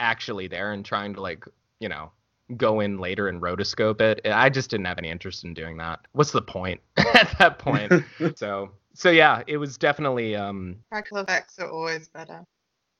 actually 0.00 0.48
there 0.48 0.72
and 0.72 0.84
trying 0.84 1.14
to 1.14 1.20
like 1.20 1.44
you 1.80 1.88
know 1.88 2.10
go 2.56 2.80
in 2.80 2.98
later 2.98 3.28
and 3.28 3.42
rotoscope 3.42 4.00
it, 4.00 4.20
I 4.24 4.48
just 4.50 4.70
didn't 4.70 4.86
have 4.86 4.98
any 4.98 5.10
interest 5.10 5.44
in 5.44 5.54
doing 5.54 5.76
that. 5.78 6.00
What's 6.12 6.32
the 6.32 6.42
point 6.42 6.80
at 7.14 7.36
that 7.38 7.58
point? 7.58 7.92
so 8.34 8.70
so 8.94 9.10
yeah, 9.10 9.42
it 9.46 9.56
was 9.58 9.76
definitely 9.76 10.36
um 10.36 10.76
Practical 10.90 11.18
effects 11.18 11.60
are 11.60 11.70
always 11.70 12.08
better. 12.08 12.44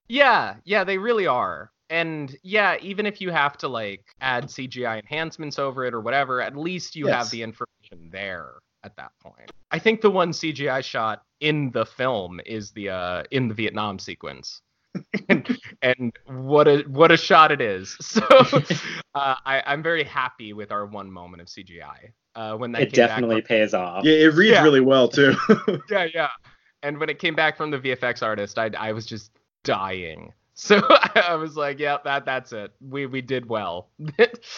yeah, 0.08 0.56
yeah, 0.64 0.84
they 0.84 0.98
really 0.98 1.26
are. 1.26 1.70
And 1.88 2.36
yeah, 2.42 2.76
even 2.80 3.06
if 3.06 3.20
you 3.20 3.30
have 3.30 3.56
to 3.58 3.68
like 3.68 4.04
add 4.20 4.46
CGI 4.46 4.98
enhancements 5.00 5.58
over 5.58 5.84
it 5.84 5.94
or 5.94 6.00
whatever, 6.00 6.40
at 6.40 6.56
least 6.56 6.96
you 6.96 7.06
have 7.06 7.30
the 7.30 7.42
information 7.42 8.10
there 8.10 8.54
at 8.82 8.96
that 8.96 9.12
point. 9.22 9.50
I 9.70 9.78
think 9.78 10.00
the 10.00 10.10
one 10.10 10.30
CGI 10.32 10.82
shot 10.82 11.22
in 11.40 11.70
the 11.70 11.84
film 11.86 12.40
is 12.46 12.70
the 12.72 12.88
uh 12.90 13.22
in 13.30 13.48
the 13.48 13.54
Vietnam 13.54 13.98
sequence. 13.98 14.62
and, 15.28 15.58
and 15.82 16.12
what 16.26 16.66
a 16.66 16.78
what 16.88 17.12
a 17.12 17.16
shot 17.16 17.52
it 17.52 17.60
is. 17.60 17.96
So 18.00 18.22
uh, 19.14 19.34
I, 19.44 19.62
I'm 19.66 19.82
very 19.82 20.04
happy 20.04 20.52
with 20.54 20.72
our 20.72 20.86
one 20.86 21.10
moment 21.10 21.40
of 21.42 21.48
CGI. 21.48 22.12
Uh, 22.34 22.54
when 22.56 22.72
that 22.72 22.82
it 22.82 22.92
came 22.92 23.02
back 23.06 23.08
definitely 23.10 23.40
from- 23.42 23.48
pays 23.48 23.74
off. 23.74 24.04
Yeah, 24.04 24.12
it 24.14 24.34
reads 24.34 24.52
Yeah. 24.52 24.62
really 24.62 24.80
well 24.80 25.08
too. 25.08 25.34
yeah, 25.90 26.06
yeah. 26.12 26.28
And 26.82 26.98
when 26.98 27.08
it 27.08 27.18
came 27.18 27.34
back 27.34 27.56
from 27.56 27.70
the 27.70 27.78
VFX 27.78 28.22
artist, 28.22 28.58
I 28.58 28.70
I 28.78 28.92
was 28.92 29.06
just 29.06 29.30
dying. 29.64 30.32
So 30.56 30.80
I 31.14 31.34
was 31.34 31.56
like, 31.56 31.78
yeah, 31.78 31.98
that 32.04 32.24
that's 32.24 32.52
it. 32.52 32.72
We 32.80 33.06
we 33.06 33.20
did 33.20 33.48
well. 33.48 33.88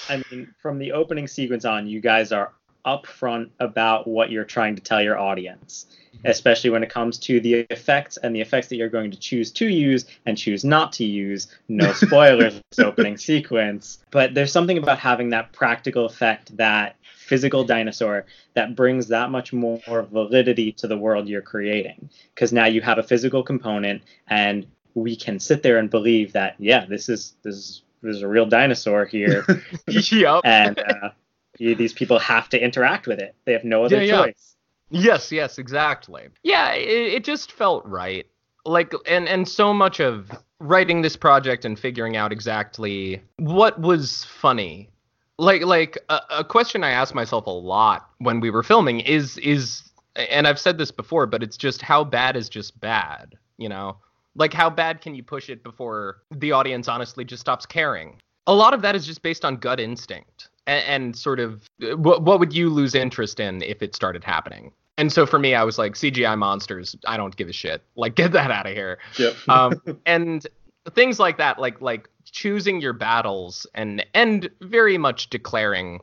I 0.08 0.22
mean, 0.30 0.54
from 0.62 0.78
the 0.78 0.92
opening 0.92 1.26
sequence 1.26 1.64
on, 1.64 1.86
you 1.86 2.00
guys 2.00 2.32
are 2.32 2.52
upfront 2.86 3.50
about 3.58 4.06
what 4.06 4.30
you're 4.30 4.44
trying 4.44 4.76
to 4.76 4.80
tell 4.80 5.02
your 5.02 5.18
audience, 5.18 5.86
mm-hmm. 6.14 6.28
especially 6.28 6.70
when 6.70 6.84
it 6.84 6.88
comes 6.88 7.18
to 7.18 7.40
the 7.40 7.66
effects 7.70 8.16
and 8.16 8.34
the 8.34 8.40
effects 8.40 8.68
that 8.68 8.76
you're 8.76 8.88
going 8.88 9.10
to 9.10 9.18
choose 9.18 9.50
to 9.50 9.66
use 9.66 10.06
and 10.24 10.38
choose 10.38 10.64
not 10.64 10.92
to 10.92 11.04
use. 11.04 11.48
No 11.68 11.92
spoilers, 12.06 12.62
opening 12.78 13.16
sequence. 13.16 13.98
But 14.12 14.34
there's 14.34 14.52
something 14.52 14.78
about 14.78 15.00
having 15.00 15.30
that 15.30 15.52
practical 15.52 16.06
effect, 16.06 16.56
that 16.56 16.94
physical 17.16 17.64
dinosaur, 17.64 18.24
that 18.54 18.74
brings 18.74 19.08
that 19.08 19.30
much 19.30 19.52
more 19.52 19.80
validity 19.86 20.72
to 20.72 20.86
the 20.86 20.96
world 20.96 21.28
you're 21.28 21.42
creating. 21.42 22.08
Because 22.34 22.52
now 22.52 22.66
you 22.66 22.80
have 22.82 22.98
a 22.98 23.02
physical 23.02 23.42
component 23.42 24.02
and 24.28 24.66
we 24.94 25.16
can 25.16 25.38
sit 25.40 25.62
there 25.62 25.78
and 25.78 25.90
believe 25.90 26.32
that, 26.32 26.56
yeah, 26.58 26.86
this 26.86 27.08
is 27.08 27.34
this 27.42 27.54
is 27.54 27.82
there's 28.02 28.22
a 28.22 28.28
real 28.28 28.46
dinosaur 28.46 29.04
here 29.04 29.44
yep. 29.88 30.40
and 30.44 30.78
uh, 30.78 31.10
these 31.58 31.92
people 31.92 32.18
have 32.18 32.48
to 32.50 32.62
interact 32.62 33.06
with 33.06 33.18
it. 33.18 33.34
They 33.44 33.52
have 33.52 33.64
no 33.64 33.84
other 33.84 33.96
Yeah, 33.96 34.02
yeah. 34.02 34.24
choice. 34.26 34.56
Yes, 34.90 35.32
yes, 35.32 35.58
exactly. 35.58 36.28
Yeah, 36.42 36.72
it, 36.72 37.14
it 37.14 37.24
just 37.24 37.52
felt 37.52 37.84
right. 37.84 38.26
Like, 38.64 38.92
and 39.06 39.28
and 39.28 39.48
so 39.48 39.72
much 39.74 40.00
of 40.00 40.30
writing 40.60 41.02
this 41.02 41.16
project 41.16 41.64
and 41.64 41.78
figuring 41.78 42.16
out 42.16 42.32
exactly 42.32 43.22
what 43.38 43.80
was 43.80 44.24
funny. 44.24 44.90
Like, 45.38 45.62
like 45.62 45.98
a, 46.08 46.20
a 46.38 46.44
question 46.44 46.82
I 46.82 46.90
asked 46.90 47.14
myself 47.14 47.46
a 47.46 47.50
lot 47.50 48.10
when 48.18 48.40
we 48.40 48.50
were 48.50 48.62
filming 48.62 49.00
is 49.00 49.38
is, 49.38 49.82
and 50.16 50.46
I've 50.48 50.58
said 50.58 50.78
this 50.78 50.90
before, 50.90 51.26
but 51.26 51.42
it's 51.42 51.56
just 51.56 51.80
how 51.82 52.02
bad 52.04 52.36
is 52.36 52.48
just 52.48 52.78
bad. 52.80 53.36
You 53.56 53.68
know, 53.68 53.96
like 54.34 54.52
how 54.52 54.70
bad 54.70 55.00
can 55.00 55.14
you 55.14 55.22
push 55.22 55.48
it 55.48 55.62
before 55.62 56.22
the 56.30 56.52
audience 56.52 56.88
honestly 56.88 57.24
just 57.24 57.40
stops 57.40 57.66
caring? 57.66 58.20
A 58.46 58.54
lot 58.54 58.72
of 58.72 58.82
that 58.82 58.96
is 58.96 59.06
just 59.06 59.22
based 59.22 59.44
on 59.44 59.56
gut 59.56 59.78
instinct 59.80 60.48
and, 60.66 60.84
and 60.86 61.16
sort 61.16 61.40
of 61.40 61.66
uh, 61.82 61.96
what 61.96 62.22
what 62.22 62.38
would 62.38 62.52
you 62.52 62.70
lose 62.70 62.94
interest 62.94 63.40
in 63.40 63.62
if 63.62 63.82
it 63.82 63.94
started 63.94 64.22
happening? 64.22 64.72
And 64.96 65.12
so 65.12 65.26
for 65.26 65.38
me, 65.38 65.54
I 65.54 65.62
was 65.62 65.78
like 65.78 65.94
CGI 65.94 66.36
monsters. 66.36 66.96
I 67.06 67.16
don't 67.16 67.34
give 67.36 67.48
a 67.48 67.52
shit. 67.52 67.82
Like 67.96 68.16
get 68.16 68.32
that 68.32 68.50
out 68.50 68.66
of 68.66 68.74
here. 68.74 68.98
yep. 69.18 69.34
Um, 69.48 69.80
and 70.06 70.46
things 70.94 71.18
like 71.18 71.38
that, 71.38 71.58
like 71.58 71.80
like 71.80 72.08
choosing 72.24 72.80
your 72.80 72.92
battles 72.92 73.66
and 73.74 74.04
and 74.14 74.50
very 74.60 74.98
much 74.98 75.30
declaring 75.30 76.00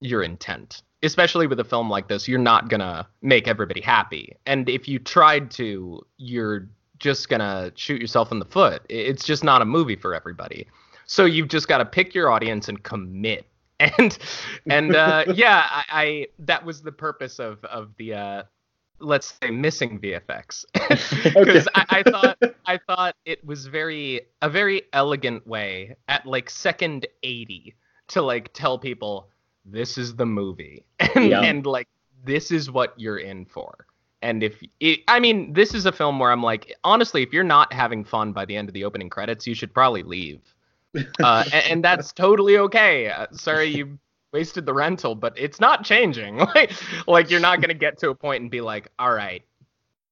your 0.00 0.22
intent. 0.22 0.82
Especially 1.02 1.46
with 1.46 1.60
a 1.60 1.64
film 1.64 1.88
like 1.88 2.08
this, 2.08 2.26
you're 2.26 2.40
not 2.40 2.68
gonna 2.68 3.06
make 3.22 3.46
everybody 3.46 3.80
happy. 3.80 4.36
And 4.46 4.68
if 4.68 4.88
you 4.88 4.98
tried 4.98 5.50
to, 5.52 6.04
you're 6.16 6.68
just 6.98 7.28
gonna 7.28 7.72
shoot 7.74 8.00
yourself 8.00 8.32
in 8.32 8.38
the 8.38 8.44
foot. 8.44 8.82
It's 8.88 9.24
just 9.24 9.44
not 9.44 9.62
a 9.62 9.64
movie 9.64 9.96
for 9.96 10.14
everybody. 10.14 10.66
So 11.06 11.24
you've 11.24 11.48
just 11.48 11.68
got 11.68 11.78
to 11.78 11.86
pick 11.86 12.14
your 12.14 12.30
audience 12.30 12.68
and 12.68 12.82
commit. 12.82 13.46
And 13.80 14.18
and 14.68 14.96
uh, 14.96 15.24
yeah, 15.32 15.64
I, 15.70 15.84
I 15.88 16.26
that 16.40 16.64
was 16.64 16.82
the 16.82 16.90
purpose 16.90 17.38
of 17.38 17.64
of 17.64 17.94
the 17.96 18.14
uh, 18.14 18.42
let's 18.98 19.34
say 19.40 19.50
missing 19.50 20.00
VFX 20.00 20.64
because 21.22 21.68
I, 21.74 21.84
I 21.88 22.02
thought 22.02 22.38
I 22.66 22.78
thought 22.88 23.14
it 23.24 23.44
was 23.44 23.66
very 23.66 24.22
a 24.42 24.50
very 24.50 24.82
elegant 24.92 25.46
way 25.46 25.96
at 26.08 26.26
like 26.26 26.50
second 26.50 27.06
80 27.22 27.76
to 28.08 28.22
like 28.22 28.52
tell 28.52 28.78
people 28.78 29.28
this 29.64 29.98
is 29.98 30.16
the 30.16 30.26
movie 30.26 30.84
and, 31.14 31.32
and 31.32 31.66
like 31.66 31.88
this 32.24 32.50
is 32.50 32.70
what 32.70 32.94
you're 32.98 33.18
in 33.18 33.44
for. 33.44 33.86
And 34.22 34.42
if 34.42 34.60
it, 34.80 35.00
I 35.08 35.20
mean, 35.20 35.52
this 35.52 35.74
is 35.74 35.86
a 35.86 35.92
film 35.92 36.18
where 36.18 36.32
I'm 36.32 36.42
like, 36.42 36.74
honestly, 36.84 37.22
if 37.22 37.32
you're 37.32 37.44
not 37.44 37.72
having 37.72 38.04
fun 38.04 38.32
by 38.32 38.44
the 38.44 38.56
end 38.56 38.68
of 38.68 38.74
the 38.74 38.84
opening 38.84 39.08
credits, 39.08 39.46
you 39.46 39.54
should 39.54 39.72
probably 39.72 40.02
leave. 40.02 40.40
Uh, 41.22 41.44
and, 41.52 41.64
and 41.66 41.84
that's 41.84 42.12
totally 42.12 42.56
okay. 42.56 43.10
Uh, 43.10 43.26
sorry, 43.32 43.66
you 43.66 43.98
wasted 44.32 44.64
the 44.64 44.72
rental, 44.72 45.14
but 45.14 45.34
it's 45.36 45.60
not 45.60 45.84
changing. 45.84 46.36
like, 46.54 46.72
like 47.06 47.30
you're 47.30 47.40
not 47.40 47.60
gonna 47.60 47.74
get 47.74 47.98
to 47.98 48.08
a 48.08 48.14
point 48.14 48.40
and 48.40 48.50
be 48.50 48.62
like, 48.62 48.88
all 48.98 49.12
right, 49.12 49.42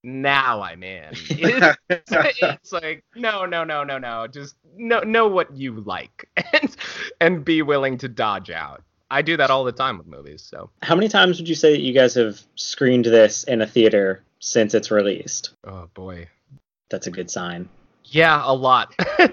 now 0.03 0.61
I'm 0.61 0.83
in. 0.83 1.09
It's, 1.31 1.79
it's 1.88 2.73
like 2.73 3.05
no, 3.16 3.47
no, 3.47 3.64
no, 3.64 3.85
no, 3.85 3.99
no. 3.99 4.27
Just 4.27 4.57
know 4.77 5.01
know 5.01 5.27
what 5.27 5.57
you 5.57 5.81
like 5.81 6.29
and 6.53 6.77
and 7.21 7.45
be 7.45 7.62
willing 7.62 7.99
to 7.99 8.09
dodge 8.09 8.51
out. 8.51 8.83
I 9.11 9.23
do 9.23 9.37
that 9.37 9.51
all 9.51 9.64
the 9.64 9.73
time 9.73 9.99
with 9.99 10.07
movies. 10.07 10.42
So 10.42 10.71
How 10.83 10.95
many 10.95 11.09
times 11.09 11.38
would 11.38 11.49
you 11.49 11.55
say 11.55 11.73
that 11.73 11.81
you 11.81 11.92
guys 11.92 12.14
have 12.14 12.40
screened 12.57 13.05
this 13.05 13.45
in 13.45 13.62
a 13.62 13.66
theater 13.66 14.25
since 14.40 14.75
it's 14.75 14.90
released? 14.90 15.51
oh 15.64 15.88
boy. 15.95 16.29
That's 16.88 17.07
a 17.07 17.11
good 17.11 17.31
sign. 17.31 17.69
Yeah, 18.05 18.40
a 18.45 18.55
lot. 18.55 18.95
uh, 19.19 19.27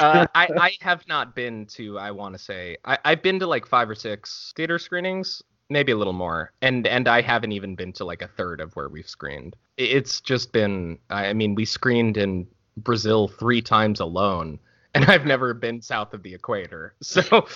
I, 0.00 0.26
I 0.34 0.72
have 0.80 1.06
not 1.06 1.34
been 1.34 1.66
to, 1.66 1.98
I 1.98 2.10
want 2.10 2.34
to 2.34 2.38
say, 2.38 2.76
I, 2.84 2.98
I've 3.04 3.22
been 3.22 3.38
to 3.40 3.46
like 3.46 3.66
five 3.66 3.88
or 3.88 3.94
six 3.94 4.52
theater 4.56 4.78
screenings, 4.78 5.42
maybe 5.70 5.92
a 5.92 5.96
little 5.96 6.12
more, 6.12 6.52
and 6.62 6.86
and 6.86 7.08
I 7.08 7.22
haven't 7.22 7.52
even 7.52 7.76
been 7.76 7.92
to 7.94 8.04
like 8.04 8.22
a 8.22 8.28
third 8.28 8.60
of 8.60 8.74
where 8.74 8.88
we've 8.88 9.08
screened. 9.08 9.54
It's 9.76 10.20
just 10.20 10.52
been, 10.52 10.98
I 11.10 11.32
mean, 11.32 11.54
we 11.54 11.64
screened 11.64 12.16
in 12.16 12.46
Brazil 12.76 13.28
three 13.28 13.62
times 13.62 14.00
alone, 14.00 14.58
and 15.02 15.10
I've 15.10 15.26
never 15.26 15.54
been 15.54 15.80
south 15.82 16.14
of 16.14 16.22
the 16.22 16.34
equator, 16.34 16.94
so 17.02 17.46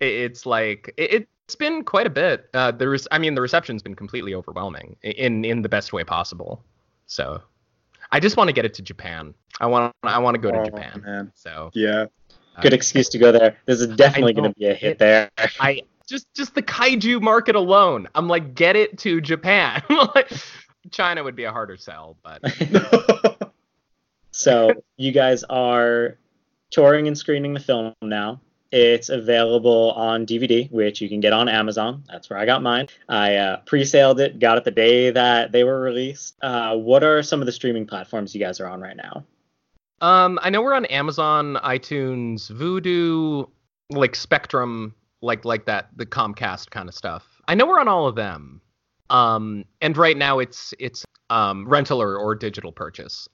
it's 0.00 0.46
like 0.46 0.92
it, 0.96 1.28
it's 1.46 1.54
been 1.56 1.84
quite 1.84 2.06
a 2.06 2.10
bit. 2.10 2.48
Uh, 2.54 2.72
I 3.10 3.18
mean, 3.18 3.34
the 3.34 3.42
reception's 3.42 3.82
been 3.82 3.94
completely 3.94 4.34
overwhelming 4.34 4.96
in 5.02 5.44
in 5.44 5.62
the 5.62 5.68
best 5.68 5.92
way 5.92 6.04
possible. 6.04 6.62
So 7.06 7.42
I 8.10 8.20
just 8.20 8.36
want 8.36 8.48
to 8.48 8.52
get 8.52 8.64
it 8.64 8.74
to 8.74 8.82
Japan. 8.82 9.34
I 9.60 9.66
want 9.66 9.94
I 10.02 10.18
want 10.18 10.34
to 10.34 10.40
go 10.40 10.50
to 10.50 10.60
Oh, 10.60 10.64
Japan. 10.64 11.02
man. 11.04 11.32
So 11.34 11.70
Yeah. 11.74 12.06
Good 12.60 12.74
excuse 12.74 13.08
to 13.08 13.18
go 13.18 13.32
there. 13.32 13.56
This 13.64 13.80
is 13.80 13.86
definitely 13.96 14.34
going 14.34 14.52
to 14.52 14.58
be 14.58 14.66
a 14.66 14.74
hit 14.74 14.92
It- 14.92 14.98
there. 14.98 15.30
I 15.58 15.82
just 16.06 16.26
just 16.34 16.54
the 16.54 16.62
kaiju 16.62 17.22
market 17.22 17.54
alone. 17.56 18.08
I'm 18.14 18.28
like, 18.28 18.54
get 18.54 18.76
it 18.76 18.98
to 18.98 19.20
Japan. 19.22 19.82
China 20.90 21.24
would 21.24 21.34
be 21.36 21.44
a 21.44 21.52
harder 21.52 21.76
sell, 21.78 22.18
but 22.22 22.42
so 24.32 24.72
you 24.96 25.12
guys 25.12 25.44
are 25.44 26.18
touring 26.72 27.06
and 27.06 27.16
screening 27.16 27.54
the 27.54 27.60
film 27.60 27.94
now. 28.02 28.40
It's 28.72 29.10
available 29.10 29.92
on 29.92 30.24
DVD, 30.24 30.70
which 30.72 31.02
you 31.02 31.08
can 31.08 31.20
get 31.20 31.34
on 31.34 31.46
Amazon. 31.46 32.02
That's 32.08 32.30
where 32.30 32.38
I 32.38 32.46
got 32.46 32.62
mine. 32.62 32.88
I 33.06 33.36
uh, 33.36 33.56
pre-saled 33.66 34.18
it, 34.18 34.38
got 34.38 34.56
it 34.56 34.64
the 34.64 34.70
day 34.70 35.10
that 35.10 35.52
they 35.52 35.62
were 35.62 35.78
released. 35.78 36.36
Uh, 36.42 36.76
what 36.76 37.04
are 37.04 37.22
some 37.22 37.40
of 37.40 37.46
the 37.46 37.52
streaming 37.52 37.86
platforms 37.86 38.34
you 38.34 38.40
guys 38.40 38.60
are 38.60 38.66
on 38.66 38.80
right 38.80 38.96
now? 38.96 39.24
Um, 40.00 40.38
I 40.42 40.48
know 40.48 40.62
we're 40.62 40.74
on 40.74 40.86
Amazon, 40.86 41.58
iTunes, 41.62 42.50
Vudu, 42.50 43.48
like 43.90 44.16
Spectrum, 44.16 44.94
like 45.20 45.44
like 45.44 45.66
that, 45.66 45.90
the 45.94 46.06
Comcast 46.06 46.70
kind 46.70 46.88
of 46.88 46.94
stuff. 46.94 47.40
I 47.46 47.54
know 47.54 47.66
we're 47.66 47.78
on 47.78 47.88
all 47.88 48.08
of 48.08 48.16
them. 48.16 48.62
Um, 49.10 49.66
and 49.82 49.96
right 49.96 50.16
now 50.16 50.38
it's 50.38 50.72
it's 50.78 51.04
um, 51.28 51.68
rental 51.68 52.00
or, 52.00 52.16
or 52.16 52.34
digital 52.34 52.72
purchase. 52.72 53.28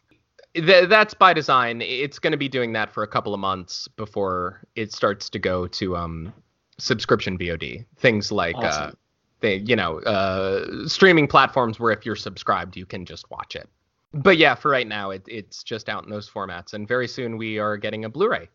Th- 0.55 0.89
that's 0.89 1.15
by 1.15 1.33
design. 1.33 1.83
It's 1.83 2.19
going 2.19 2.33
to 2.33 2.39
be 2.39 2.49
doing 2.49 2.73
that 2.73 2.93
for 2.93 3.03
a 3.03 3.09
couple 3.09 3.35
of 3.35 3.41
months 3.41 3.89
before 3.89 4.61
it 4.75 4.93
starts 4.93 5.29
to 5.31 5.39
go 5.39 5.67
to 5.69 5.97
um, 5.97 6.33
subscription 6.79 7.39
VOD. 7.39 7.85
Things 7.97 8.33
like 8.33 8.57
uh, 8.59 8.93
they, 9.41 9.57
you 9.57 9.77
know, 9.77 10.01
uh, 10.01 10.89
streaming 10.89 11.29
platforms 11.29 11.79
where 11.79 11.93
if 11.93 12.05
you're 12.05 12.17
subscribed, 12.17 12.77
you 12.77 12.87
can 12.87 13.05
just 13.05 13.31
watch 13.31 13.55
it. 13.55 13.69
But 14.15 14.39
yeah, 14.39 14.55
for 14.55 14.71
right 14.71 14.87
now, 14.87 15.11
it, 15.11 15.23
it's 15.27 15.63
just 15.63 15.89
out 15.89 16.05
in 16.05 16.11
those 16.11 16.29
formats, 16.29 16.73
and 16.73 16.89
very 16.89 17.07
soon 17.07 17.37
we 17.37 17.59
are 17.59 17.77
getting 17.77 18.05
a 18.05 18.09
Blu-ray. 18.09 18.49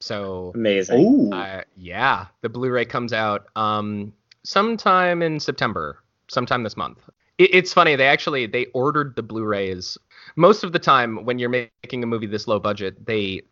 So 0.00 0.52
Amazing. 0.54 1.00
Ooh. 1.00 1.34
uh, 1.34 1.62
yeah, 1.76 2.26
the 2.42 2.48
Blu-ray 2.48 2.84
comes 2.84 3.12
out 3.12 3.46
um, 3.56 4.12
sometime 4.44 5.20
in 5.20 5.40
September, 5.40 5.98
sometime 6.28 6.62
this 6.62 6.76
month. 6.76 6.98
It, 7.38 7.54
it's 7.54 7.72
funny 7.72 7.96
they 7.96 8.06
actually 8.06 8.46
they 8.46 8.66
ordered 8.66 9.16
the 9.16 9.22
Blu-rays. 9.22 9.98
Most 10.36 10.64
of 10.64 10.72
the 10.72 10.78
time, 10.78 11.24
when 11.24 11.38
you're 11.38 11.48
making 11.48 12.02
a 12.02 12.06
movie 12.06 12.26
this 12.26 12.46
low 12.46 12.58
budget, 12.58 13.06
they 13.06 13.42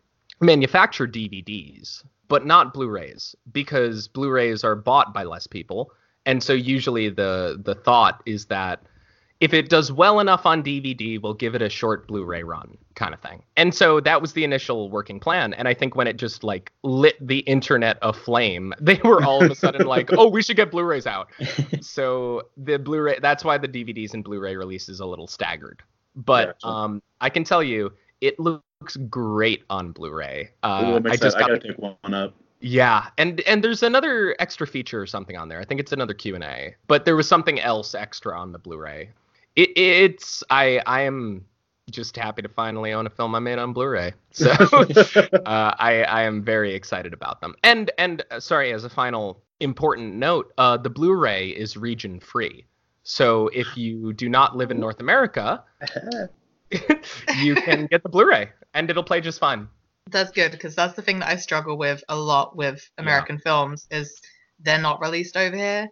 manufacture 0.41 1.07
DVDs, 1.07 2.03
but 2.27 2.45
not 2.45 2.73
Blu-rays 2.73 3.35
because 3.51 4.07
Blu-rays 4.07 4.63
are 4.63 4.75
bought 4.75 5.13
by 5.13 5.23
less 5.23 5.47
people, 5.47 5.91
and 6.25 6.43
so 6.43 6.53
usually 6.53 7.09
the 7.09 7.59
the 7.63 7.75
thought 7.75 8.21
is 8.25 8.45
that 8.45 8.81
if 9.39 9.53
it 9.53 9.69
does 9.69 9.91
well 9.91 10.19
enough 10.19 10.45
on 10.45 10.61
DVD, 10.61 11.21
we'll 11.21 11.33
give 11.33 11.55
it 11.55 11.61
a 11.61 11.69
short 11.69 12.07
Blu-ray 12.07 12.43
run 12.43 12.77
kind 12.95 13.13
of 13.13 13.21
thing. 13.21 13.41
And 13.55 13.73
so 13.73 14.01
that 14.01 14.21
was 14.21 14.33
the 14.33 14.43
initial 14.43 14.89
working 14.89 15.19
plan. 15.19 15.53
And 15.53 15.65
I 15.65 15.73
think 15.73 15.95
when 15.95 16.07
it 16.07 16.17
just 16.17 16.43
like 16.43 16.73
lit 16.83 17.15
the 17.25 17.39
internet 17.39 17.97
aflame, 18.01 18.73
they 18.81 18.99
were 19.03 19.23
all 19.23 19.43
of 19.43 19.49
a 19.49 19.55
sudden 19.55 19.87
like, 19.87 20.11
"Oh, 20.17 20.29
we 20.29 20.43
should 20.43 20.57
get 20.57 20.71
Blu-rays 20.71 21.07
out." 21.07 21.29
so 21.81 22.49
the 22.57 22.77
Blu-ray 22.77 23.19
that's 23.21 23.43
why 23.43 23.57
the 23.57 23.67
DVDs 23.67 24.13
and 24.13 24.23
Blu-ray 24.23 24.55
release 24.55 24.89
is 24.89 24.99
a 24.99 25.05
little 25.05 25.27
staggered. 25.27 25.81
But 26.25 26.59
Gotcha. 26.61 26.67
um 26.67 27.01
I 27.21 27.29
can 27.29 27.43
tell 27.43 27.63
you 27.63 27.91
it 28.21 28.39
looks 28.39 28.97
great 29.09 29.63
on 29.69 29.91
Blu-ray. 29.91 30.49
Uh, 30.63 30.67
I'm 31.03 31.07
I 31.07 31.15
just 31.15 31.37
I 31.37 31.39
got 31.41 31.49
gotta 31.49 31.59
the- 31.67 31.73
pick 31.73 31.77
one 31.79 32.13
up. 32.13 32.33
yeah, 32.59 33.07
and 33.17 33.39
and 33.41 33.63
there's 33.63 33.83
another 33.83 34.35
extra 34.39 34.67
feature 34.67 35.01
or 35.01 35.05
something 35.07 35.37
on 35.37 35.47
there. 35.49 35.59
I 35.59 35.65
think 35.65 35.79
it's 35.79 35.91
another 35.91 36.13
Q 36.13 36.35
and 36.35 36.43
A, 36.43 36.75
but 36.87 37.05
there 37.05 37.15
was 37.15 37.27
something 37.27 37.59
else 37.59 37.95
extra 37.95 38.37
on 38.39 38.51
the 38.51 38.59
Blu-ray. 38.59 39.09
It, 39.55 39.69
it's 39.77 40.43
I 40.49 40.81
I 40.85 41.01
am 41.01 41.45
just 41.91 42.15
happy 42.15 42.41
to 42.43 42.49
finally 42.49 42.91
own 42.93 43.07
a 43.07 43.09
film 43.09 43.33
I 43.33 43.39
made 43.39 43.57
on 43.57 43.73
Blu-ray. 43.73 44.13
So 44.31 44.51
uh, 44.51 45.73
I 45.79 46.03
I 46.07 46.21
am 46.23 46.43
very 46.43 46.73
excited 46.75 47.13
about 47.13 47.41
them. 47.41 47.55
And 47.63 47.91
and 47.97 48.23
uh, 48.31 48.39
sorry, 48.39 48.73
as 48.73 48.83
a 48.83 48.89
final 48.89 49.41
important 49.59 50.15
note, 50.15 50.53
uh, 50.57 50.77
the 50.77 50.89
Blu-ray 50.89 51.49
is 51.49 51.75
region 51.77 52.19
free. 52.19 52.65
So 53.09 53.47
if 53.47 53.75
you 53.75 54.13
do 54.13 54.29
not 54.29 54.55
live 54.55 54.69
in 54.69 54.79
North 54.79 54.99
America, 54.99 55.63
you 57.41 57.55
can 57.55 57.87
get 57.87 58.03
the 58.03 58.09
Blu-ray 58.09 58.51
and 58.75 58.87
it'll 58.87 59.03
play 59.03 59.19
just 59.19 59.39
fine. 59.39 59.67
That's 60.11 60.29
good 60.29 60.51
because 60.51 60.75
that's 60.75 60.93
the 60.93 61.01
thing 61.01 61.17
that 61.19 61.27
I 61.29 61.35
struggle 61.37 61.75
with 61.75 62.03
a 62.07 62.15
lot 62.15 62.55
with 62.55 62.87
American 62.99 63.39
films 63.39 63.87
is 63.89 64.21
they're 64.59 64.79
not 64.79 65.01
released 65.01 65.35
over 65.35 65.57
here. 65.57 65.87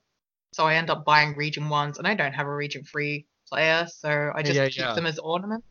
So 0.54 0.66
I 0.66 0.76
end 0.76 0.92
up 0.92 1.06
buying 1.06 1.36
region 1.36 1.70
ones 1.70 1.98
and 1.98 2.08
I 2.08 2.14
don't 2.14 2.34
have 2.34 2.46
a 2.46 2.56
region 2.56 2.84
free 2.84 3.26
player, 3.50 3.88
so 3.90 4.32
I 4.36 4.44
just 4.44 4.56
Yeah, 4.56 4.68
keep 4.68 4.86
yeah. 4.86 4.94
them 4.94 5.08
as 5.08 5.18
ornaments. 5.18 5.66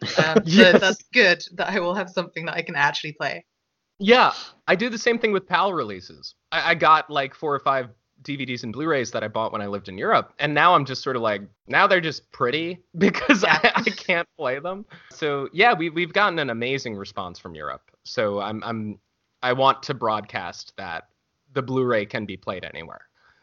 Um, 0.16 0.42
Yes. 0.44 0.74
So 0.74 0.78
that's 0.78 1.02
good 1.12 1.44
that 1.54 1.70
I 1.70 1.80
will 1.80 1.94
have 1.94 2.08
something 2.08 2.46
that 2.46 2.54
I 2.54 2.62
can 2.62 2.76
actually 2.76 3.14
play. 3.14 3.44
Yeah, 3.98 4.32
I 4.68 4.76
do 4.76 4.88
the 4.88 4.98
same 4.98 5.18
thing 5.18 5.32
with 5.32 5.48
PAL 5.48 5.72
releases. 5.72 6.36
I, 6.52 6.70
I 6.70 6.74
got 6.76 7.10
like 7.10 7.34
four 7.34 7.52
or 7.52 7.58
five 7.58 7.88
DVDs 8.28 8.62
and 8.62 8.72
Blu-rays 8.72 9.10
that 9.12 9.24
I 9.24 9.28
bought 9.28 9.52
when 9.52 9.62
I 9.62 9.66
lived 9.66 9.88
in 9.88 9.96
Europe, 9.98 10.32
and 10.38 10.52
now 10.54 10.74
I'm 10.74 10.84
just 10.84 11.02
sort 11.02 11.16
of 11.16 11.22
like, 11.22 11.42
now 11.66 11.86
they're 11.86 12.00
just 12.00 12.30
pretty 12.30 12.78
because 12.98 13.44
I, 13.44 13.58
Yeah. 13.64 13.72
I 13.74 13.82
can't 13.82 14.28
play 14.36 14.58
them. 14.58 14.84
So 15.10 15.48
yeah, 15.52 15.72
we 15.74 15.90
we've 15.90 16.12
gotten 16.12 16.38
an 16.38 16.50
amazing 16.50 16.96
response 16.96 17.38
from 17.38 17.54
Europe. 17.54 17.90
So 18.04 18.40
I'm 18.40 18.62
I'm 18.62 18.98
I 19.42 19.52
want 19.52 19.82
to 19.84 19.94
broadcast 19.94 20.72
that 20.76 21.08
the 21.54 21.62
Blu-ray 21.62 22.06
can 22.06 22.26
be 22.26 22.36
played 22.36 22.64
anywhere, 22.64 23.02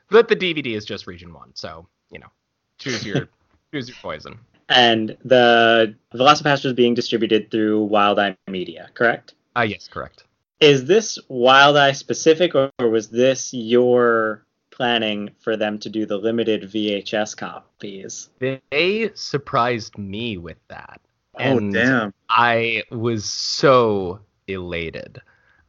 but 0.10 0.28
the 0.28 0.36
DVD 0.36 0.76
is 0.76 0.86
just 0.86 1.08
region 1.08 1.34
one. 1.34 1.52
So 1.56 1.88
you 2.12 2.20
know, 2.20 2.32
choose 2.78 3.06
your 3.06 3.28
choose 3.74 3.90
your 3.90 3.98
poison. 4.02 4.40
And 4.70 5.16
the 5.24 5.96
VelociPastor 6.14 6.66
is 6.66 6.74
being 6.74 6.96
distributed 6.96 7.52
through 7.52 7.84
Wild 7.84 8.18
Eye 8.18 8.36
Media, 8.48 8.90
correct? 8.96 9.36
Ah, 9.56 9.62
yes, 9.62 9.88
correct. 9.88 10.24
Is 10.60 10.86
this 10.86 11.20
Wild 11.28 11.78
Eye 11.78 11.92
specific, 11.92 12.56
or 12.56 12.72
was 12.80 13.10
this 13.10 13.54
your 13.54 14.45
planning 14.76 15.32
for 15.40 15.58
them 15.58 15.80
to 15.80 15.90
do 15.90 16.06
the 16.06 16.18
limited 16.18 16.64
VHS 16.64 17.36
copies? 17.38 18.30
They 18.40 19.10
surprised 19.16 19.98
me 19.98 20.38
with 20.38 20.58
that. 20.68 21.02
Oh 21.38 21.58
And 21.58 21.74
damn. 21.74 22.14
I 22.30 22.84
was 22.92 23.26
so 23.26 24.20
elated. 24.48 25.22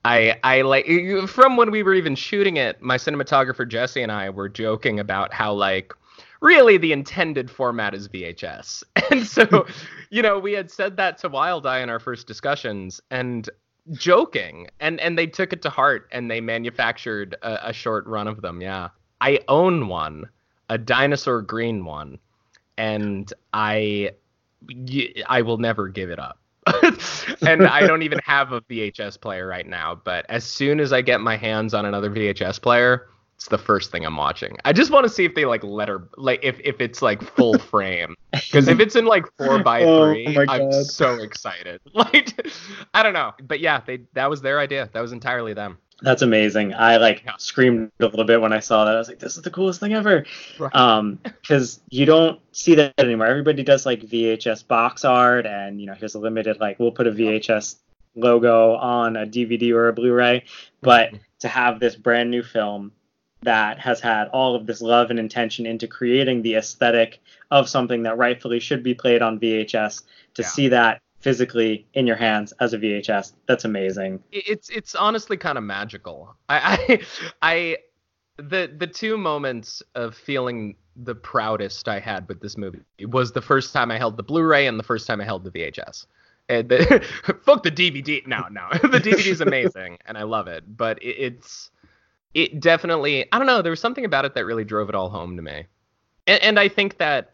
I 0.05 0.39
I 0.45 0.63
like 0.63 0.87
from 1.29 1.57
when 1.57 1.71
we 1.71 1.83
were 1.83 1.95
even 1.95 2.15
shooting 2.15 2.57
it, 2.57 2.81
my 2.81 2.97
cinematographer 2.97 3.69
Jesse 3.69 4.03
and 4.03 4.13
I 4.13 4.31
were 4.31 4.49
joking 4.49 5.01
about 5.01 5.33
how 5.33 5.53
like 5.53 5.93
really 6.41 6.77
the 6.77 6.93
intended 6.93 7.51
format 7.51 7.95
is 7.95 8.09
VHS. 8.09 8.83
And 9.11 9.25
so, 9.25 9.67
you 10.11 10.21
know, 10.21 10.39
we 10.39 10.53
had 10.53 10.69
said 10.71 10.97
that 10.97 11.19
to 11.19 11.29
Wild 11.29 11.65
Eye 11.65 11.79
in 11.79 11.89
our 11.91 12.01
first 12.01 12.27
discussions 12.27 13.01
and 13.11 13.49
joking 13.93 14.68
and 14.80 15.01
and 15.01 15.18
they 15.18 15.26
took 15.26 15.53
it 15.53 15.62
to 15.62 15.70
heart 15.70 16.09
and 16.12 16.30
they 16.30 16.41
manufactured 16.41 17.37
a, 17.43 17.68
a 17.68 17.72
short 17.72 18.07
run 18.07 18.28
of 18.28 18.43
them. 18.43 18.61
Yeah. 18.61 18.89
I 19.20 19.41
own 19.49 19.89
one, 19.89 20.28
a 20.68 20.78
dinosaur 20.78 21.43
green 21.43 21.84
one, 21.84 22.18
and 22.76 23.32
I 23.53 24.12
I 25.26 25.43
will 25.43 25.59
never 25.59 25.89
give 25.89 26.11
it 26.11 26.18
up. 26.18 26.39
and 27.47 27.66
I 27.66 27.87
don't 27.87 28.03
even 28.03 28.18
have 28.24 28.53
a 28.53 28.61
VHS 28.62 29.20
player 29.20 29.47
right 29.47 29.66
now, 29.66 29.95
but 29.95 30.26
as 30.28 30.45
soon 30.45 30.80
as 30.80 30.93
I 30.93 31.01
get 31.01 31.20
my 31.20 31.37
hands 31.37 31.74
on 31.74 31.87
another 31.87 32.11
VHS 32.11 32.61
player, 32.61 33.09
it's 33.37 33.49
the 33.49 33.59
first 33.59 33.91
thing 33.93 34.05
I'm 34.05 34.16
watching. 34.16 34.57
I 34.64 34.72
just 34.72 34.91
want 34.91 35.05
to 35.05 35.11
see 35.11 35.24
if 35.24 35.34
they 35.34 35.45
like 35.45 35.62
letter 35.62 36.09
like 36.16 36.41
if 36.43 36.59
if 36.64 36.80
it's 36.80 37.03
like 37.03 37.22
full 37.22 37.59
frame. 37.70 38.14
Because 38.32 38.66
if 38.66 38.80
it's 38.80 38.97
in 38.97 39.05
like 39.05 39.24
four 39.39 39.59
by 39.62 39.82
Oh 39.82 40.12
three, 40.12 40.37
I'm 40.49 40.72
so 40.84 41.14
excited. 41.22 41.80
Like 41.95 42.32
I 42.95 43.03
don't 43.03 43.12
know. 43.12 43.32
But 43.43 43.61
yeah, 43.61 43.80
they 43.87 44.01
that 44.14 44.28
was 44.30 44.41
their 44.41 44.59
idea. 44.59 44.89
That 44.93 45.01
was 45.01 45.12
entirely 45.12 45.53
them. 45.55 45.78
That's 46.03 46.20
amazing. 46.22 46.74
I 46.74 46.97
like 46.99 47.22
Yeah. 47.24 47.32
screamed 47.39 47.91
a 48.01 48.05
little 48.07 48.24
bit 48.24 48.41
when 48.41 48.53
I 48.53 48.61
saw 48.61 48.84
that. 48.84 48.95
I 48.95 48.99
was 48.99 49.09
like, 49.09 49.18
"This 49.18 49.37
is 49.37 49.43
the 49.43 49.51
coolest 49.51 49.80
thing 49.80 49.95
ever." 49.95 50.24
Right. 50.59 50.74
Um, 50.74 51.18
because 51.22 51.80
you 51.91 52.05
don't 52.05 52.39
see 52.53 52.74
that 52.74 52.93
anymore. 52.99 53.26
Everybody 53.26 53.62
does 53.62 53.87
like 53.87 54.01
VHS 54.03 54.66
box 54.66 55.05
art, 55.07 55.47
and 55.47 55.80
you 55.80 55.87
know, 55.87 55.95
here's 55.95 56.14
a 56.14 56.18
limited 56.18 56.59
like 56.61 56.78
we'll 56.78 56.91
put 56.91 57.07
a 57.07 57.12
VHS 57.12 57.76
logo 58.14 58.74
on 58.76 59.16
a 59.16 59.26
DVD 59.26 59.72
or 59.72 59.89
a 59.89 59.93
Blu-ray. 59.93 60.45
But 60.82 61.12
to 61.41 61.49
have 61.49 61.80
this 61.80 61.97
brand 61.97 62.30
new 62.30 62.43
film 62.43 62.93
that 63.43 63.78
has 63.78 64.01
had 64.01 64.28
all 64.28 64.55
of 64.57 64.66
this 64.66 64.80
love 64.80 65.11
and 65.11 65.18
intention 65.18 65.66
into 65.66 65.87
creating 65.87 66.43
the 66.43 66.55
aesthetic 66.57 67.20
of 67.51 67.68
something 67.68 68.03
that 68.05 68.16
rightfully 68.18 68.59
should 68.61 68.82
be 68.82 68.95
played 68.95 69.22
on 69.22 69.39
VHS, 69.39 70.03
to 70.34 70.43
Yeah. 70.43 70.49
see 70.49 70.68
that 70.68 71.01
physically 71.20 71.87
in 71.95 72.07
your 72.07 72.16
hands 72.16 72.53
as 72.61 72.72
a 72.72 72.78
VHS, 72.78 73.32
that's 73.47 73.64
amazing. 73.64 74.22
it's 74.32 74.68
it's 74.70 74.95
honestly 74.95 75.37
kind 75.37 75.59
of 75.59 75.64
magical. 75.64 76.34
I, 76.49 76.78
I 76.89 77.01
I 77.43 77.76
the 78.37 78.72
the 78.76 78.87
two 78.87 79.16
moments 79.16 79.82
of 79.95 80.14
feeling 80.14 80.76
the 80.97 81.14
proudest 81.14 81.89
I 81.89 82.01
had 82.01 82.26
with 82.28 82.41
this 82.41 82.57
movie 82.57 82.80
was 83.09 83.32
the 83.32 83.43
first 83.43 83.72
time 83.72 83.91
I 83.91 83.99
held 83.99 84.16
the 84.16 84.22
Blu-ray 84.22 84.66
and 84.66 84.78
the 84.78 84.82
first 84.84 85.07
time 85.07 85.20
I 85.20 85.24
held 85.24 85.45
the 85.45 85.51
VHS. 85.51 86.07
And 86.49 86.68
the, 86.68 87.05
fuck 87.43 87.62
the 87.64 87.70
DVD. 87.72 88.26
No, 88.26 88.47
no, 88.51 88.68
the 88.82 89.01
DVD 89.01 89.26
is 89.26 89.41
amazing 89.41 89.99
and 90.07 90.16
I 90.16 90.22
love 90.22 90.47
it, 90.49 90.64
but 90.76 91.03
it, 91.03 91.16
it's 91.18 91.70
it 92.37 92.61
definitely 92.61 93.26
I 93.32 93.39
don't 93.39 93.47
know. 93.47 93.62
There 93.62 93.70
was 93.70 93.80
something 93.80 94.05
about 94.05 94.26
it 94.26 94.34
that 94.34 94.45
really 94.45 94.64
drove 94.64 94.91
it 94.91 94.95
all 94.95 95.09
home 95.09 95.37
to 95.37 95.43
me, 95.43 95.64
and, 96.26 96.43
and 96.43 96.61
I 96.61 96.68
think 96.68 96.99
that 96.99 97.32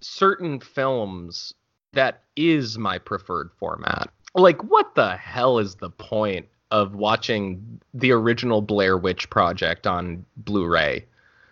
certain 0.00 0.60
films 0.60 1.54
that 1.94 2.22
is 2.36 2.76
my 2.76 2.98
preferred 2.98 3.50
format. 3.58 4.10
Like, 4.34 4.62
what 4.64 4.94
the 4.94 5.16
hell 5.16 5.58
is 5.58 5.76
the 5.76 5.90
point 5.90 6.46
of 6.70 6.94
watching 6.94 7.80
the 7.94 8.10
original 8.10 8.60
Blair 8.60 8.98
Witch 8.98 9.30
Project 9.30 9.86
on 9.86 10.26
Blu-ray? 10.36 11.06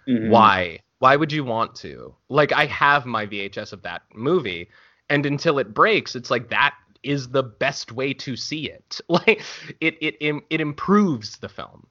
Mhm. 0.06 0.28
Why? 0.28 0.80
Why 0.98 1.16
would 1.16 1.32
you 1.32 1.44
want 1.44 1.74
to? 1.76 2.14
Like, 2.28 2.52
I 2.52 2.66
have 2.66 3.06
my 3.06 3.24
VHS 3.26 3.72
of 3.72 3.82
that 3.82 4.02
movie, 4.14 4.68
and 5.08 5.24
until 5.24 5.58
it 5.58 5.72
breaks, 5.72 6.14
it's 6.14 6.30
like 6.30 6.50
that 6.50 6.74
is 7.02 7.28
the 7.28 7.42
best 7.42 7.90
way 7.92 8.12
to 8.14 8.36
see 8.36 8.68
it. 8.68 9.00
Like, 9.08 9.42
it 9.80 9.96
it 10.00 10.42
it 10.50 10.60
improves 10.60 11.38
the 11.38 11.48
film. 11.48 11.86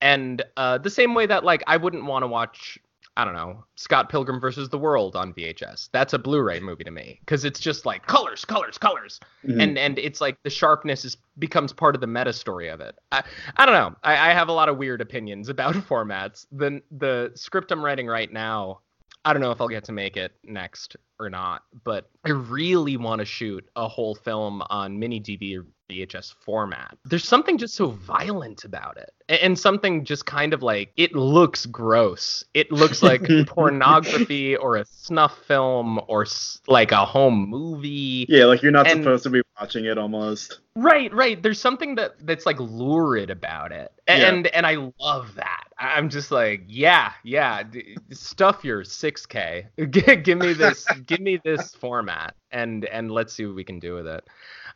And 0.00 0.42
uh, 0.56 0.78
the 0.78 0.90
same 0.90 1.14
way 1.14 1.26
that 1.26 1.44
like 1.44 1.62
I 1.66 1.76
wouldn't 1.76 2.04
want 2.04 2.22
to 2.22 2.26
watch 2.26 2.78
I 3.16 3.24
don't 3.24 3.34
know, 3.34 3.64
Scott 3.74 4.08
Pilgrim 4.08 4.40
versus 4.40 4.68
the 4.68 4.78
World 4.78 5.14
on 5.16 5.34
VHS. 5.34 5.90
That's 5.92 6.14
a 6.14 6.18
Blu-ray 6.18 6.60
movie 6.60 6.84
to 6.84 6.90
me 6.92 7.18
because 7.20 7.44
it's 7.44 7.58
just 7.60 7.84
like 7.84 8.06
colors, 8.06 8.44
colors, 8.44 8.78
colors, 8.78 9.18
Mhm. 9.44 9.60
and 9.62 9.78
and 9.78 9.98
it's 9.98 10.20
like 10.20 10.38
the 10.44 10.48
sharpness 10.48 11.04
is 11.04 11.16
becomes 11.38 11.72
part 11.72 11.94
of 11.94 12.00
the 12.00 12.06
meta 12.06 12.32
story 12.32 12.68
of 12.68 12.80
it. 12.80 12.96
I, 13.12 13.24
I 13.56 13.66
don't 13.66 13.74
know. 13.74 13.94
I, 14.04 14.30
I 14.30 14.32
have 14.32 14.48
a 14.48 14.52
lot 14.52 14.68
of 14.70 14.78
weird 14.78 15.00
opinions 15.00 15.48
about 15.54 15.74
formats. 15.74 16.46
The 16.52 16.80
the 16.92 17.32
script 17.34 17.72
I'm 17.72 17.84
writing 17.84 18.06
right 18.06 18.32
now, 18.32 18.80
I 19.24 19.32
don't 19.32 19.42
know 19.42 19.50
if 19.50 19.60
I'll 19.60 19.68
get 19.68 19.84
to 19.84 19.92
make 19.92 20.16
it 20.16 20.32
next 20.44 20.96
or 21.18 21.28
not, 21.28 21.62
but 21.84 22.08
I 22.24 22.30
really 22.30 22.96
want 22.96 23.18
to 23.18 23.24
shoot 23.26 23.68
a 23.76 23.86
whole 23.86 24.14
film 24.14 24.62
on 24.70 24.98
mini 24.98 25.20
DV 25.20 25.58
or 25.58 25.66
VHS 25.90 26.34
format. 26.40 26.96
There's 27.04 27.24
something 27.28 27.58
just 27.58 27.74
so 27.74 27.88
violent 27.88 28.64
about 28.64 28.96
it. 28.96 29.10
And 29.28 29.58
something 29.58 30.04
just 30.04 30.24
kind 30.24 30.54
of 30.54 30.62
like 30.62 30.92
it 30.96 31.14
looks 31.14 31.66
gross. 31.66 32.44
It 32.54 32.72
looks 32.72 33.02
like 33.02 33.22
pornography 33.46 34.56
or 34.56 34.76
a 34.76 34.84
snuff 34.86 35.36
film 35.46 36.00
or 36.08 36.26
like 36.68 36.92
a 36.92 37.04
home 37.04 37.48
movie. 37.50 38.26
Yeah, 38.28 38.46
like 38.46 38.62
you're 38.62 38.72
not 38.72 38.86
And- 38.86 39.02
supposed 39.02 39.24
to 39.24 39.30
be 39.30 39.42
watching 39.60 39.84
it 39.84 39.98
almost. 39.98 40.60
Right, 40.74 41.12
right. 41.12 41.42
There's 41.42 41.60
something 41.60 41.94
that 41.96 42.14
that's 42.26 42.46
like 42.46 42.58
lurid 42.58 43.30
about 43.30 43.72
it, 43.72 43.92
Yeah. 44.08 44.28
and 44.32 44.46
and 44.48 44.66
I 44.66 44.90
love 44.98 45.34
that. 45.36 45.64
I'm 45.78 46.08
just 46.10 46.30
like, 46.30 46.62
yeah, 46.66 47.12
yeah. 47.24 47.62
d- 47.62 47.96
Stuff 48.10 48.64
your 48.64 48.82
6K. 48.82 49.66
G- 49.90 50.16
give 50.16 50.38
me 50.38 50.52
this. 50.52 50.86
give 51.06 51.20
me 51.20 51.40
this 51.44 51.74
format, 51.74 52.34
and 52.50 52.84
and 52.86 53.10
let's 53.10 53.32
see 53.32 53.46
what 53.46 53.54
we 53.56 53.64
can 53.64 53.78
do 53.78 53.94
with 53.94 54.06
it. 54.06 54.24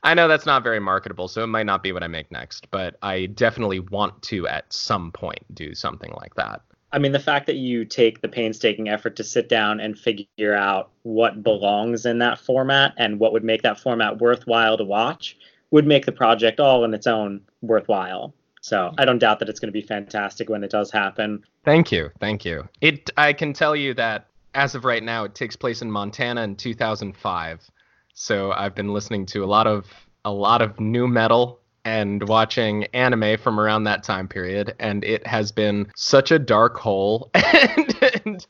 I 0.03 0.12
know 0.14 0.28
that's 0.28 0.45
not 0.47 0.62
very 0.62 0.80
marketable, 0.80 1.28
so 1.28 1.43
it 1.43 1.47
might 1.47 1.64
not 1.66 1.82
be 1.82 1.93
what 1.93 2.03
I 2.03 2.09
make 2.09 2.30
next, 2.30 2.70
but 2.70 2.97
I 3.01 3.26
definitely 3.26 3.80
want 3.80 4.20
to 4.24 4.47
at 4.47 4.70
some 4.70 5.11
point 5.12 5.43
do 5.55 5.74
something 5.74 6.12
like 6.20 6.35
that. 6.35 6.61
I 6.95 6.99
mean, 6.99 7.11
the 7.11 7.19
fact 7.19 7.47
that 7.49 7.57
you 7.57 7.85
take 7.85 8.21
the 8.21 8.29
painstaking 8.29 8.89
effort 8.89 9.17
to 9.17 9.25
sit 9.25 9.49
down 9.49 9.81
and 9.81 9.99
figure 9.99 10.55
out 10.55 10.91
what 11.03 11.43
belongs 11.43 12.07
in 12.07 12.21
that 12.21 12.39
format 12.39 12.95
and 12.97 13.19
what 13.19 13.33
would 13.33 13.43
make 13.43 13.63
that 13.63 13.81
format 13.81 14.21
worthwhile 14.21 14.79
to 14.79 14.85
watch 14.85 15.37
would 15.73 15.89
make 15.89 16.07
the 16.07 16.13
project 16.13 16.61
all 16.61 16.85
on 16.85 16.95
its 16.95 17.09
own 17.09 17.41
worthwhile. 17.63 18.33
So 18.61 18.95
I 18.97 19.05
don't 19.05 19.19
doubt 19.19 19.41
that 19.41 19.49
it's 19.49 19.59
going 19.59 19.73
to 19.73 19.73
be 19.73 19.83
fantastic 19.83 20.49
when 20.49 20.63
it 20.63 20.71
does 20.71 20.93
happen. 20.93 21.43
Thank 21.65 21.91
you, 21.91 22.13
thank 22.21 22.45
you. 22.45 22.69
It. 22.81 23.11
I 23.17 23.33
can 23.33 23.53
tell 23.53 23.75
you 23.75 23.93
that 23.95 24.29
as 24.55 24.77
of 24.77 24.85
right 24.85 25.03
now, 25.03 25.25
it 25.25 25.35
takes 25.35 25.57
place 25.57 25.83
in 25.83 25.91
Montana 25.91 26.43
in 26.45 26.55
2005. 26.55 27.71
So 28.15 28.53
I've 28.53 28.77
been 28.77 28.95
listening 28.95 29.27
to 29.27 29.43
a 29.43 29.47
lot 29.47 29.67
of 29.67 29.93
a 30.25 30.31
lot 30.31 30.63
of 30.63 30.79
nu 30.79 31.09
metal 31.09 31.61
and 31.85 32.26
watching 32.28 32.85
anime 32.95 33.37
from 33.39 33.61
around 33.61 33.85
that 33.85 34.03
time 34.03 34.28
period, 34.28 34.74
and 34.78 35.05
it 35.05 35.26
has 35.26 35.53
been 35.53 35.91
such 35.97 36.30
a 36.30 36.39
dark 36.39 36.76
hole. 36.76 37.30
and 37.35 38.12
and, 38.24 38.47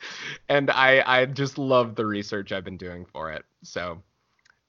and 0.49 0.71
I 0.71 1.03
I 1.07 1.27
just 1.27 1.59
love 1.59 1.95
the 1.95 2.07
research 2.07 2.53
I've 2.53 2.65
been 2.65 2.79
doing 2.79 3.07
for 3.07 3.33
it. 3.33 3.45
So. 3.63 4.03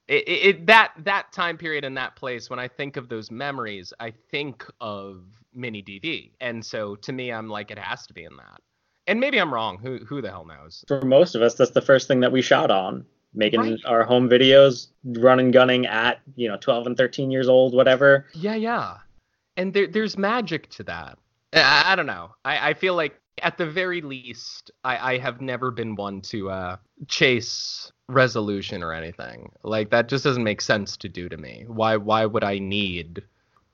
It, 0.08 0.28
it, 0.28 0.66
that 0.68 0.94
that 1.00 1.32
time 1.32 1.58
period 1.58 1.84
and 1.84 1.98
that 1.98 2.16
place 2.16 2.48
when 2.48 2.60
I 2.60 2.68
think 2.68 2.96
of 2.96 3.10
those 3.10 3.32
memories, 3.32 3.92
I 4.00 4.14
think 4.30 4.64
of 4.80 5.24
mini 5.52 5.82
DV, 5.82 6.30
and 6.40 6.64
so 6.64 6.96
to 6.98 7.12
me, 7.12 7.32
I'm 7.32 7.50
like, 7.50 7.72
it 7.72 7.80
has 7.80 8.06
to 8.06 8.14
be 8.14 8.24
in 8.24 8.36
that. 8.38 8.62
And 9.08 9.20
maybe 9.20 9.40
I'm 9.40 9.52
wrong. 9.52 9.80
Who 9.80 9.98
who 10.06 10.22
the 10.22 10.30
hell 10.30 10.46
knows? 10.46 10.86
For 10.88 11.02
most 11.02 11.34
of 11.34 11.42
us, 11.42 11.56
that's 11.56 11.72
the 11.72 11.82
first 11.82 12.08
thing 12.08 12.20
that 12.20 12.32
we 12.32 12.44
shot 12.44 12.70
on, 12.70 13.06
making 13.36 13.60
Right. 13.60 13.80
our 13.86 14.04
home 14.04 14.30
videos, 14.30 14.88
running 15.04 15.52
gunning 15.52 15.86
at, 15.86 16.20
you 16.36 16.48
know, 16.48 16.58
12 16.58 16.88
and 16.88 16.98
13 16.98 17.32
years 17.32 17.48
old, 17.48 17.74
whatever. 17.74 18.26
Yeah, 18.34 18.56
yeah. 18.56 18.98
And 19.58 19.74
there 19.74 19.88
there's 19.88 20.18
magic 20.18 20.70
to 20.72 20.84
that. 20.84 21.18
I, 21.54 21.84
I 21.94 21.96
don't 21.96 22.06
know. 22.08 22.32
I, 22.44 22.70
I 22.70 22.74
feel 22.74 22.96
like 22.96 23.20
at 23.42 23.58
the 23.58 23.66
very 23.66 24.02
least, 24.02 24.72
I, 24.84 25.14
I 25.14 25.18
have 25.18 25.42
never 25.42 25.72
been 25.72 25.96
one 25.96 26.22
to 26.22 26.50
uh, 26.50 26.78
chase 27.08 27.92
resolution 28.08 28.84
or 28.84 28.94
anything. 28.94 29.52
Like 29.64 29.90
that 29.92 30.08
just 30.10 30.24
doesn't 30.24 30.44
make 30.44 30.62
sense 30.62 30.96
to 30.98 31.10
do 31.10 31.30
to 31.30 31.38
me. 31.38 31.66
Why 31.68 31.98
why 31.98 32.26
would 32.26 32.44
I 32.44 32.60
need 32.60 33.24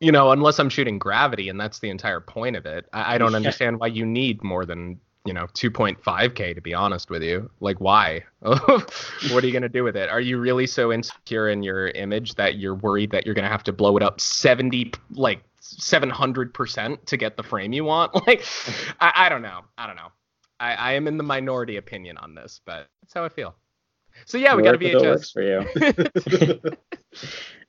you 0.01 0.11
know, 0.11 0.31
unless 0.31 0.57
I'm 0.57 0.69
shooting 0.69 0.97
gravity 0.97 1.47
and 1.47 1.59
that's 1.59 1.77
the 1.77 1.91
entire 1.91 2.19
point 2.19 2.55
of 2.55 2.65
it. 2.65 2.87
I, 2.91 3.15
I 3.15 3.17
don't 3.19 3.35
understand 3.41 3.79
why 3.79 3.87
you 3.87 4.03
need 4.03 4.43
more 4.43 4.65
than 4.65 4.99
you 5.25 5.33
know 5.33 5.45
2.5k 5.53 6.55
to 6.55 6.61
be 6.61 6.73
honest 6.73 7.09
with 7.09 7.23
you. 7.23 7.49
Like 7.59 7.79
why? 7.79 8.23
What 8.41 9.43
are 9.43 9.45
you 9.45 9.51
going 9.51 9.61
to 9.61 9.69
do 9.69 9.83
with 9.83 9.95
it? 9.95 10.09
Are 10.09 10.19
you 10.19 10.39
really 10.39 10.65
so 10.65 10.91
insecure 10.91 11.49
in 11.49 11.63
your 11.63 11.89
image 11.89 12.35
that 12.35 12.57
you're 12.57 12.75
worried 12.75 13.11
that 13.11 13.25
you're 13.25 13.35
going 13.35 13.45
to 13.45 13.51
have 13.51 13.63
to 13.63 13.73
blow 13.73 13.95
it 13.97 14.03
up 14.03 14.19
70 14.19 14.93
like 15.11 15.43
700% 15.61 17.05
to 17.05 17.17
get 17.17 17.37
the 17.37 17.43
frame 17.43 17.73
you 17.73 17.85
want? 17.85 18.11
Like 18.27 18.43
I, 18.99 19.11
I 19.15 19.29
don't 19.29 19.41
know. 19.41 19.61
I 19.77 19.87
don't 19.87 19.95
know. 19.95 20.11
I, 20.59 20.73
I 20.73 20.91
am 20.93 21.07
in 21.07 21.17
the 21.17 21.23
minority 21.23 21.77
opinion 21.77 22.17
on 22.17 22.35
this 22.35 22.61
but 22.65 22.87
that's 23.01 23.13
how 23.13 23.23
i 23.23 23.29
feel. 23.29 23.55
So 24.25 24.37
yeah 24.37 24.55
we 24.55 24.63
got 24.63 24.71
to 24.73 24.77
vhs 24.77 25.31
for 25.31 25.41
you. 25.41 26.77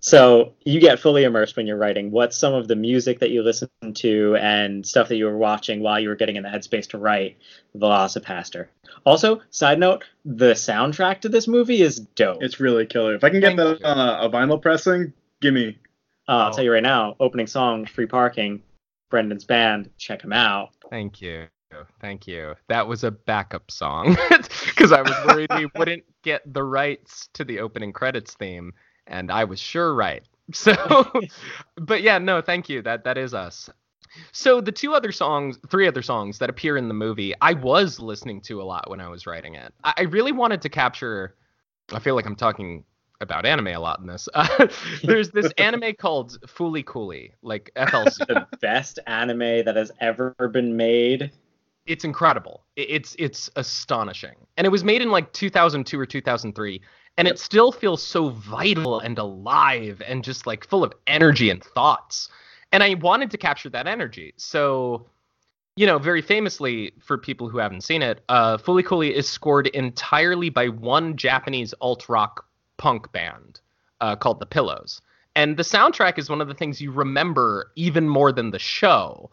So 0.00 0.54
you 0.64 0.80
get 0.80 1.00
fully 1.00 1.24
immersed 1.24 1.56
when 1.56 1.66
you're 1.66 1.76
writing. 1.76 2.10
What's 2.10 2.36
some 2.36 2.54
of 2.54 2.68
the 2.68 2.76
music 2.76 3.18
that 3.18 3.30
you 3.30 3.42
listen 3.42 3.68
to 3.94 4.36
and 4.36 4.86
stuff 4.86 5.08
that 5.08 5.16
you 5.16 5.24
were 5.24 5.36
watching 5.36 5.80
while 5.80 5.98
you 5.98 6.08
were 6.08 6.14
getting 6.14 6.36
in 6.36 6.44
the 6.44 6.48
headspace 6.48 6.88
to 6.90 6.98
write 6.98 7.36
VelociPastor? 7.76 8.68
Also, 9.04 9.42
side 9.50 9.78
note, 9.78 10.04
the 10.24 10.52
soundtrack 10.52 11.20
to 11.22 11.28
this 11.28 11.48
movie 11.48 11.82
is 11.82 11.98
dope. 11.98 12.42
It's 12.42 12.60
really 12.60 12.86
killer. 12.86 13.14
If 13.14 13.24
I 13.24 13.30
can 13.30 13.40
get 13.40 13.56
Thank 13.56 13.80
that 13.80 13.84
on 13.84 13.98
a, 13.98 14.26
a 14.26 14.30
vinyl 14.30 14.60
pressing, 14.60 15.12
give 15.40 15.54
me. 15.54 15.78
Uh, 16.28 16.32
I'll 16.32 16.52
tell 16.52 16.64
you 16.64 16.72
right 16.72 16.82
now, 16.82 17.16
opening 17.18 17.46
song, 17.46 17.86
Free 17.86 18.06
Parking, 18.06 18.62
Brendan's 19.10 19.44
band, 19.44 19.90
check 19.96 20.22
him 20.22 20.32
out. 20.32 20.70
Thank 20.90 21.20
you. 21.20 21.46
Thank 22.00 22.26
you. 22.26 22.54
That 22.68 22.86
was 22.86 23.04
a 23.04 23.10
backup 23.10 23.70
song 23.70 24.16
because 24.30 24.92
I 24.92 25.02
was 25.02 25.14
worried 25.26 25.50
we 25.54 25.68
wouldn't 25.76 26.04
get 26.22 26.42
the 26.52 26.62
rights 26.62 27.28
to 27.34 27.44
the 27.44 27.60
opening 27.60 27.92
credits 27.92 28.34
theme, 28.34 28.72
and 29.08 29.30
I 29.30 29.44
was 29.44 29.58
sure 29.60 29.94
right. 29.94 30.22
So, 30.54 30.72
but 31.76 32.00
yeah, 32.00 32.16
no, 32.16 32.40
thank 32.40 32.70
you. 32.70 32.80
That 32.80 33.04
that 33.04 33.18
is 33.18 33.34
us. 33.34 33.68
So 34.32 34.62
the 34.62 34.72
two 34.72 34.94
other 34.94 35.12
songs, 35.12 35.58
three 35.68 35.86
other 35.86 36.00
songs 36.00 36.38
that 36.38 36.48
appear 36.48 36.78
in 36.78 36.88
the 36.88 36.94
movie, 36.94 37.34
I 37.42 37.52
was 37.52 38.00
listening 38.00 38.40
to 38.42 38.62
a 38.62 38.64
lot 38.64 38.88
when 38.88 38.98
I 38.98 39.08
was 39.08 39.26
writing 39.26 39.56
it. 39.56 39.74
I, 39.84 39.92
I 39.98 40.02
really 40.04 40.32
wanted 40.32 40.62
to 40.62 40.70
capture. 40.70 41.36
I 41.92 41.98
feel 41.98 42.14
like 42.14 42.24
I'm 42.24 42.34
talking 42.34 42.84
about 43.20 43.44
anime 43.44 43.68
a 43.68 43.78
lot 43.78 44.00
in 44.00 44.06
this. 44.06 44.28
Uh, 44.34 44.68
there's 45.02 45.30
this 45.30 45.52
anime 45.58 45.94
called 45.98 46.40
Fooly 46.46 46.84
Cooly, 46.84 47.34
like 47.42 47.70
FLCL. 47.76 48.26
The 48.26 48.46
best 48.60 48.98
anime 49.06 49.64
that 49.64 49.76
has 49.76 49.92
ever 50.00 50.34
been 50.52 50.76
made. 50.76 51.30
It's 51.88 52.04
incredible. 52.04 52.64
It's 52.76 53.16
it's 53.18 53.50
astonishing. 53.56 54.36
And 54.56 54.66
it 54.66 54.70
was 54.70 54.84
made 54.84 55.02
in 55.02 55.10
like 55.10 55.32
2002 55.32 55.98
or 55.98 56.06
2003 56.06 56.80
and 57.16 57.26
it 57.26 57.38
still 57.38 57.72
feels 57.72 58.00
so 58.00 58.28
vital 58.28 59.00
and 59.00 59.18
alive 59.18 60.00
and 60.06 60.22
just 60.22 60.46
like 60.46 60.64
full 60.68 60.84
of 60.84 60.92
energy 61.08 61.50
and 61.50 61.64
thoughts. 61.64 62.28
And 62.70 62.82
I 62.82 62.94
wanted 62.94 63.30
to 63.32 63.38
capture 63.38 63.70
that 63.70 63.86
energy. 63.86 64.34
So 64.36 65.06
you 65.76 65.86
know, 65.86 65.98
very 65.98 66.22
famously 66.22 66.92
for 67.00 67.16
people 67.16 67.48
who 67.48 67.58
haven't 67.58 67.82
seen 67.82 68.02
it, 68.02 68.22
uh 68.28 68.58
Fooly 68.58 68.84
Cooly 68.84 69.14
is 69.14 69.28
scored 69.28 69.68
entirely 69.68 70.50
by 70.50 70.68
one 70.68 71.16
Japanese 71.16 71.74
alt 71.80 72.08
rock 72.08 72.44
punk 72.76 73.10
band 73.12 73.60
uh, 74.00 74.14
called 74.14 74.40
The 74.40 74.46
Pillows. 74.46 75.00
And 75.34 75.56
the 75.56 75.62
soundtrack 75.62 76.18
is 76.18 76.28
one 76.28 76.40
of 76.40 76.48
the 76.48 76.54
things 76.54 76.80
you 76.80 76.90
remember 76.90 77.70
even 77.76 78.08
more 78.08 78.32
than 78.32 78.50
the 78.50 78.58
show. 78.58 79.30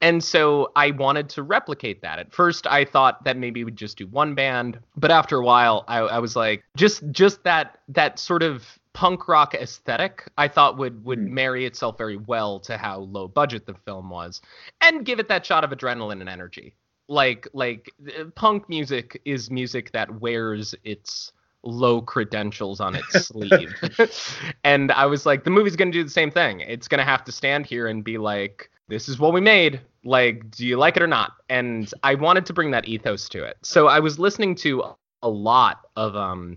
And 0.00 0.22
so 0.22 0.70
I 0.76 0.92
wanted 0.92 1.28
to 1.30 1.42
replicate 1.42 2.02
that. 2.02 2.18
At 2.20 2.32
first, 2.32 2.66
I 2.68 2.84
thought 2.84 3.24
that 3.24 3.36
maybe 3.36 3.64
we'd 3.64 3.76
just 3.76 3.98
do 3.98 4.06
one 4.06 4.34
band, 4.34 4.78
but 4.96 5.10
after 5.10 5.36
a 5.38 5.44
while, 5.44 5.84
I, 5.88 5.98
I 5.98 6.18
was 6.20 6.36
like, 6.36 6.64
just 6.76 7.02
just 7.10 7.42
that 7.44 7.78
that 7.88 8.18
sort 8.20 8.42
of 8.44 8.64
punk 8.92 9.26
rock 9.28 9.54
aesthetic, 9.54 10.24
I 10.38 10.46
thought 10.48 10.76
would 10.78 11.04
would 11.04 11.18
Hmm. 11.20 11.34
marry 11.34 11.66
itself 11.66 11.98
very 11.98 12.16
well 12.16 12.60
to 12.60 12.76
how 12.76 12.98
low 13.00 13.26
budget 13.28 13.66
the 13.66 13.74
film 13.74 14.08
was, 14.10 14.40
and 14.80 15.04
give 15.04 15.18
it 15.18 15.28
that 15.28 15.44
shot 15.44 15.64
of 15.64 15.70
adrenaline 15.70 16.20
and 16.20 16.28
energy. 16.28 16.74
Like 17.08 17.48
like 17.52 17.90
uh, 18.18 18.24
punk 18.36 18.68
music 18.68 19.20
is 19.24 19.50
music 19.50 19.90
that 19.92 20.20
wears 20.20 20.74
its 20.84 21.32
low 21.64 22.00
credentials 22.00 22.80
on 22.80 22.94
its 22.94 23.16
sleeve. 23.16 23.74
and 24.64 24.92
I 24.92 25.06
was 25.06 25.26
like, 25.26 25.42
the 25.44 25.50
movie's 25.50 25.74
gonna 25.76 25.90
do 25.90 26.04
the 26.04 26.10
same 26.10 26.30
thing. 26.30 26.60
It's 26.60 26.86
gonna 26.86 27.04
have 27.04 27.24
to 27.24 27.32
stand 27.32 27.66
here 27.66 27.88
and 27.88 28.04
be 28.04 28.16
like, 28.18 28.70
this 28.88 29.08
is 29.08 29.18
what 29.18 29.32
we 29.32 29.40
made. 29.40 29.80
Like, 30.04 30.50
do 30.50 30.66
you 30.66 30.76
like 30.76 30.96
it 30.96 31.02
or 31.02 31.06
not? 31.06 31.32
And 31.48 31.92
I 32.02 32.14
wanted 32.14 32.46
to 32.46 32.52
bring 32.52 32.70
that 32.72 32.88
ethos 32.88 33.28
to 33.30 33.44
it. 33.44 33.58
So 33.62 33.88
I 33.88 34.00
was 34.00 34.18
listening 34.18 34.54
to 34.56 34.82
a 35.22 35.28
lot 35.28 35.86
of 35.96 36.16
um, 36.16 36.56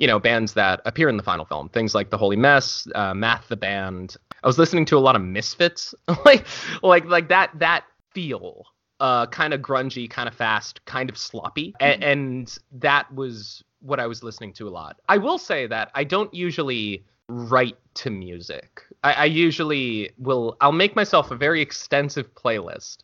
you 0.00 0.06
know, 0.06 0.18
bands 0.18 0.54
that 0.54 0.80
appear 0.86 1.08
in 1.10 1.16
the 1.18 1.22
final 1.22 1.44
film. 1.44 1.68
Things 1.68 1.94
like 1.94 2.08
The 2.10 2.16
Holy 2.16 2.36
Mess, 2.36 2.88
uh, 2.94 3.12
Math 3.14 3.48
the 3.48 3.56
Band. 3.56 4.16
I 4.42 4.46
was 4.46 4.58
listening 4.58 4.86
to 4.86 4.96
a 4.96 5.00
lot 5.00 5.14
of 5.14 5.22
Misfits, 5.22 5.94
like 6.24 6.46
like 6.82 7.04
like 7.04 7.28
that 7.28 7.50
that 7.58 7.84
feel 8.14 8.64
uh, 9.00 9.26
kind 9.26 9.52
of 9.52 9.60
grungy, 9.60 10.08
kind 10.08 10.26
of 10.28 10.34
fast, 10.34 10.84
kind 10.86 11.10
of 11.10 11.18
sloppy, 11.18 11.74
a- 11.80 12.02
and 12.02 12.56
that 12.72 13.12
was 13.14 13.62
what 13.80 14.00
I 14.00 14.06
was 14.06 14.22
listening 14.22 14.54
to 14.54 14.68
a 14.68 14.70
lot. 14.70 14.96
I 15.08 15.18
will 15.18 15.38
say 15.38 15.66
that 15.66 15.90
I 15.94 16.04
don't 16.04 16.32
usually 16.32 17.04
write 17.28 17.76
to 17.94 18.10
music. 18.10 18.82
I, 19.02 19.12
I 19.12 19.24
usually 19.26 20.10
will. 20.18 20.56
I'll 20.60 20.72
make 20.72 20.94
myself 20.96 21.30
a 21.30 21.36
very 21.36 21.60
extensive 21.60 22.34
playlist 22.34 22.98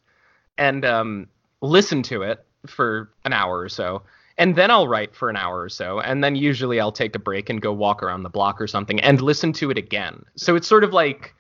and 0.59 0.85
um, 0.85 1.27
listen 1.61 2.03
to 2.05 2.23
it 2.23 2.45
for 2.67 3.11
an 3.25 3.33
hour 3.33 3.59
or 3.59 3.69
so. 3.69 4.03
And 4.39 4.55
then 4.55 4.71
I'll 4.71 4.89
write 4.89 5.15
for 5.15 5.31
an 5.31 5.37
hour 5.37 5.63
or 5.63 5.69
so. 5.71 6.01
And 6.01 6.23
then 6.23 6.37
usually 6.37 6.79
I'll 6.79 6.93
take 6.93 7.17
a 7.17 7.19
break 7.19 7.49
and 7.49 7.63
go 7.63 7.73
walk 7.73 8.03
around 8.03 8.23
the 8.23 8.29
block 8.29 8.61
or 8.61 8.67
something 8.67 9.01
and 9.01 9.23
listen 9.23 9.53
to 9.55 9.71
it 9.71 9.79
again. 9.79 10.25
So 10.37 10.57
it's 10.57 10.69
sort 10.69 10.85
of 10.85 10.93
like 10.93 11.35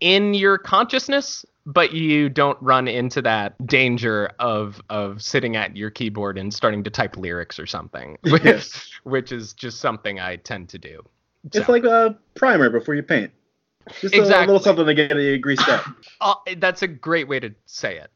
in 0.00 0.34
your 0.34 0.58
consciousness, 0.58 1.44
but 1.64 1.92
you 1.92 2.28
don't 2.28 2.58
run 2.60 2.88
into 2.88 3.22
that 3.22 3.54
danger 3.66 4.32
of 4.40 4.80
of 4.90 5.22
sitting 5.22 5.54
at 5.54 5.76
your 5.76 5.90
keyboard 5.90 6.38
and 6.38 6.52
starting 6.52 6.82
to 6.82 6.90
type 6.90 7.16
lyrics 7.16 7.60
or 7.60 7.66
something, 7.66 8.18
which, 8.22 8.42
Yes. 8.44 8.90
which 9.04 9.30
is 9.30 9.52
just 9.52 9.78
something 9.78 10.18
I 10.18 10.34
tend 10.36 10.68
to 10.70 10.78
do. 10.78 11.04
It's 11.44 11.64
So- 11.64 11.70
like 11.72 11.84
a 11.84 12.18
primer 12.34 12.68
before 12.70 12.94
you 12.96 13.02
paint. 13.04 13.30
Just 14.00 14.14
a 14.14 14.22
little 14.22 14.58
something 14.60 14.86
to 14.86 14.94
get 14.94 15.16
you 15.16 15.38
greased 15.38 15.68
up. 15.68 15.84
Uh, 16.22 16.34
that's 16.58 16.82
a 16.82 16.86
great 16.86 17.28
way 17.28 17.40
to 17.40 17.54
say 17.64 17.96
it. 17.96 18.10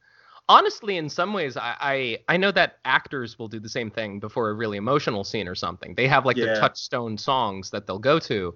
Honestly, 0.46 0.98
in 0.98 1.08
some 1.08 1.32
ways, 1.32 1.56
I, 1.56 1.74
I 1.80 2.18
I 2.34 2.36
know 2.36 2.52
that 2.52 2.78
actors 2.84 3.38
will 3.38 3.48
do 3.48 3.58
the 3.58 3.68
same 3.68 3.90
thing 3.90 4.20
before 4.20 4.50
a 4.50 4.54
really 4.54 4.76
emotional 4.76 5.24
scene 5.24 5.48
or 5.48 5.54
something. 5.54 5.94
They 5.94 6.06
have 6.08 6.26
like 6.26 6.38
their 6.38 6.48
Yeah. 6.48 6.54
touchstone 6.60 7.16
songs 7.16 7.70
that 7.70 7.86
they'll 7.86 7.98
go 7.98 8.18
to 8.20 8.54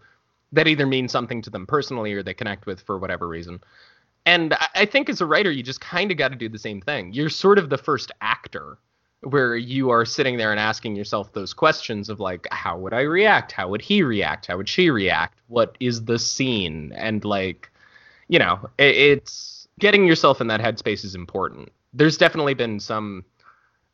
that 0.52 0.68
either 0.68 0.86
mean 0.86 1.08
something 1.08 1.40
to 1.42 1.50
them 1.50 1.66
personally 1.66 2.12
or 2.12 2.22
they 2.22 2.34
connect 2.34 2.66
with 2.66 2.80
for 2.82 2.98
whatever 2.98 3.26
reason. 3.26 3.60
And 4.26 4.52
I, 4.54 4.68
I 4.74 4.84
think 4.86 5.08
as 5.08 5.20
a 5.22 5.26
writer, 5.26 5.50
you 5.50 5.62
just 5.62 5.80
kind 5.80 6.10
of 6.10 6.18
got 6.18 6.28
to 6.28 6.36
do 6.36 6.48
the 6.50 6.58
same 6.58 6.80
thing. 6.82 7.12
You're 7.14 7.30
sort 7.30 7.58
of 7.58 7.70
the 7.70 7.78
first 7.78 8.12
actor 8.20 8.78
where 9.22 9.56
you 9.56 9.90
are 9.90 10.04
sitting 10.04 10.36
there 10.36 10.50
and 10.50 10.60
asking 10.60 10.94
yourself 10.94 11.32
those 11.32 11.52
questions 11.52 12.08
of 12.08 12.20
like, 12.20 12.46
how 12.52 12.78
would 12.78 12.94
I 12.94 13.00
react? 13.00 13.52
How 13.52 13.68
would 13.68 13.82
he 13.82 14.02
react? 14.02 14.46
How 14.46 14.56
would 14.56 14.68
she 14.68 14.90
react? 14.90 15.40
What 15.48 15.76
is 15.80 16.04
the 16.04 16.18
scene? 16.18 16.92
And 16.94 17.24
like, 17.24 17.70
you 18.28 18.38
know, 18.38 18.68
it, 18.78 18.94
it's 18.94 19.66
getting 19.80 20.06
yourself 20.06 20.40
in 20.40 20.46
that 20.48 20.60
headspace 20.60 21.04
is 21.04 21.14
important. 21.14 21.70
There's 21.92 22.16
definitely 22.16 22.54
been 22.54 22.78
some 22.78 23.24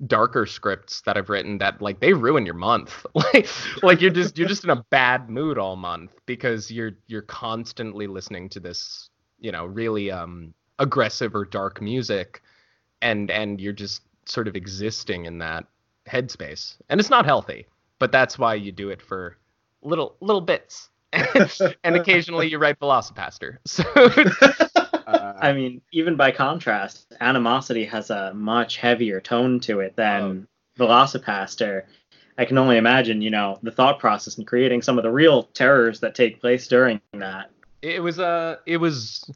darker 0.07 0.45
scripts 0.45 1.01
that 1.03 1.17
I've 1.17 1.31
written 1.31 1.59
that 1.59 1.81
like 1.81 2.01
they 2.01 2.13
ruin 2.13 2.45
your 2.45 2.57
month. 2.57 3.07
like 3.15 3.49
like 3.83 4.01
you're 4.01 4.11
just 4.11 4.37
you're 4.37 4.49
just 4.49 4.65
in 4.65 4.71
a 4.71 4.85
bad 4.91 5.31
mood 5.31 5.57
all 5.57 5.77
month 5.77 6.13
because 6.27 6.71
you're 6.71 6.93
you're 7.07 7.23
constantly 7.23 8.07
listening 8.07 8.49
to 8.51 8.61
this, 8.61 9.09
you 9.41 9.53
know, 9.53 9.65
really 9.65 10.11
um 10.11 10.53
aggressive 10.79 11.35
or 11.35 11.45
dark 11.45 11.81
music 11.81 12.43
and 13.01 13.31
and 13.31 13.61
you're 13.61 13.73
just 13.73 14.03
sort 14.29 14.49
of 14.49 14.57
existing 14.57 15.27
in 15.27 15.39
that 15.39 15.67
headspace. 16.09 16.77
And 16.89 17.01
it's 17.01 17.11
not 17.11 17.25
healthy, 17.25 17.67
but 17.99 18.13
that's 18.13 18.39
why 18.39 18.55
you 18.55 18.73
do 18.73 18.91
it 18.91 19.01
for 19.03 19.37
little 19.83 20.17
little 20.21 20.41
bits. 20.41 20.91
and 21.13 21.97
occasionally 21.97 22.49
you 22.49 22.59
write 22.59 22.79
VelociPastor. 22.81 23.59
So 23.67 23.85
Uh, 25.07 25.35
I 25.39 25.53
mean, 25.53 25.83
even 25.93 26.17
by 26.17 26.31
contrast, 26.33 27.13
Animosity 27.21 27.85
has 27.85 28.09
a 28.11 28.33
much 28.33 28.79
heavier 28.79 29.21
tone 29.21 29.61
to 29.61 29.81
it 29.81 29.95
than 29.97 30.49
VelociPastor. 30.79 31.83
I 32.39 32.45
can 32.47 32.57
only 32.59 32.79
imagine, 32.79 33.21
you 33.23 33.31
know, 33.31 33.59
the 33.63 33.71
thought 33.71 33.99
process 33.99 34.39
in 34.39 34.45
creating 34.45 34.83
some 34.83 34.99
of 34.99 35.05
the 35.05 35.11
real 35.11 35.45
terrors 35.45 36.01
that 36.01 36.15
take 36.15 36.41
place 36.41 36.67
during 36.67 37.01
that. 37.13 37.51
it 37.83 38.03
was 38.03 38.19
uh 38.19 38.57
it 38.67 38.79
was 38.79 39.31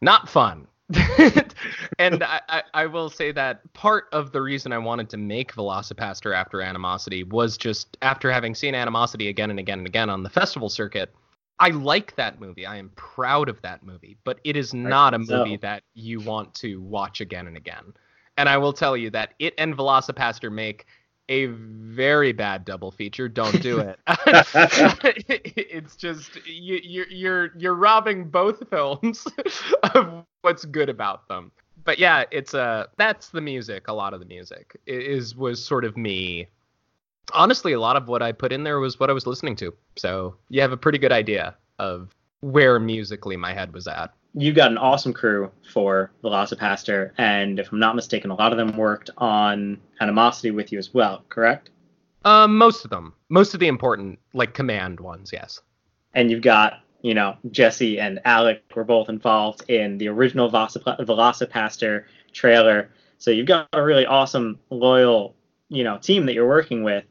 not 0.00 0.28
fun 0.28 0.66
and 1.98 2.22
I, 2.22 2.40
I, 2.48 2.62
I 2.74 2.86
will 2.86 3.08
say 3.08 3.32
that 3.32 3.72
part 3.72 4.08
of 4.12 4.32
the 4.32 4.42
reason 4.42 4.72
I 4.72 4.78
wanted 4.78 5.08
to 5.10 5.16
make 5.16 5.54
VelociPastor 5.54 6.34
after 6.34 6.60
Animosity 6.60 7.24
was 7.24 7.56
just 7.56 7.96
after 8.02 8.30
having 8.30 8.54
seen 8.54 8.74
Animosity 8.74 9.28
again 9.28 9.50
and 9.50 9.58
again 9.58 9.78
and 9.78 9.86
again 9.86 10.10
on 10.10 10.22
the 10.22 10.30
festival 10.30 10.68
circuit. 10.68 11.14
I 11.58 11.68
like 11.68 12.16
that 12.16 12.40
movie. 12.40 12.66
I 12.66 12.76
am 12.76 12.90
proud 12.96 13.48
of 13.48 13.60
that 13.62 13.84
movie, 13.84 14.16
but 14.24 14.40
it 14.44 14.56
is 14.56 14.74
not 14.74 15.14
a 15.14 15.24
so. 15.24 15.38
movie 15.38 15.56
that 15.58 15.84
you 15.94 16.20
want 16.20 16.54
to 16.56 16.80
watch 16.82 17.20
again 17.20 17.46
and 17.46 17.56
again. 17.56 17.94
And 18.36 18.48
I 18.48 18.56
will 18.56 18.72
tell 18.72 18.96
you 18.96 19.10
that 19.10 19.34
it 19.38 19.54
and 19.58 19.76
VelociPastor 19.76 20.50
make 20.50 20.86
a 21.32 21.46
very 21.46 22.32
bad 22.32 22.64
double 22.64 22.90
feature. 22.90 23.28
Don't 23.28 23.62
do 23.62 23.78
it. 23.78 23.98
it's 24.06 25.96
just 25.96 26.36
you, 26.46 26.78
you're 26.82 27.08
you're 27.08 27.50
you're 27.56 27.74
robbing 27.74 28.28
both 28.28 28.68
films 28.68 29.26
of 29.94 30.24
what's 30.42 30.66
good 30.66 30.90
about 30.90 31.26
them. 31.28 31.50
But 31.84 31.98
yeah, 31.98 32.24
it's 32.30 32.54
uh 32.54 32.86
that's 32.98 33.30
the 33.30 33.40
music. 33.40 33.88
A 33.88 33.92
lot 33.92 34.12
of 34.12 34.20
the 34.20 34.26
music 34.26 34.76
is 34.86 35.34
was 35.34 35.64
sort 35.64 35.84
of 35.84 35.96
me. 35.96 36.48
Honestly, 37.32 37.72
a 37.72 37.80
lot 37.80 37.96
of 37.96 38.08
what 38.08 38.20
I 38.20 38.32
put 38.32 38.52
in 38.52 38.62
there 38.62 38.78
was 38.78 39.00
what 39.00 39.08
I 39.08 39.14
was 39.14 39.26
listening 39.26 39.56
to. 39.56 39.72
So 39.96 40.36
you 40.50 40.60
have 40.60 40.72
a 40.72 40.76
pretty 40.76 40.98
good 40.98 41.12
idea 41.12 41.56
of 41.78 42.14
where 42.40 42.78
musically 42.78 43.36
my 43.36 43.54
head 43.54 43.72
was 43.72 43.86
at. 43.86 44.12
You've 44.34 44.56
got 44.56 44.70
an 44.70 44.78
awesome 44.78 45.12
crew 45.12 45.50
for 45.72 46.10
VelociPastor, 46.24 47.12
and 47.18 47.58
if 47.58 47.70
I'm 47.70 47.78
not 47.78 47.96
mistaken, 47.96 48.30
a 48.30 48.34
lot 48.34 48.52
of 48.52 48.58
them 48.58 48.76
worked 48.76 49.10
on 49.18 49.78
Animosity 50.00 50.50
with 50.50 50.72
you 50.72 50.78
as 50.78 50.94
well, 50.94 51.24
correct? 51.28 51.70
Um, 52.24 52.56
most 52.56 52.84
of 52.84 52.90
them, 52.90 53.14
most 53.28 53.54
of 53.54 53.60
the 53.60 53.68
important 53.68 54.18
like 54.32 54.54
command 54.54 55.00
ones, 55.00 55.30
yes. 55.32 55.60
and 56.14 56.30
you've 56.30 56.42
got 56.42 56.80
you 57.02 57.14
know 57.14 57.36
Jesse 57.50 57.98
and 57.98 58.20
Alec 58.24 58.62
were 58.74 58.84
both 58.84 59.08
involved 59.08 59.68
in 59.68 59.98
the 59.98 60.08
original 60.08 60.50
VelociPastor 60.50 62.04
trailer. 62.32 62.90
So 63.18 63.30
you've 63.30 63.46
got 63.46 63.68
a 63.72 63.82
really 63.82 64.06
awesome, 64.06 64.58
loyal 64.70 65.34
you 65.68 65.84
know 65.84 65.98
team 65.98 66.26
that 66.26 66.34
you're 66.34 66.48
working 66.48 66.82
with. 66.84 67.04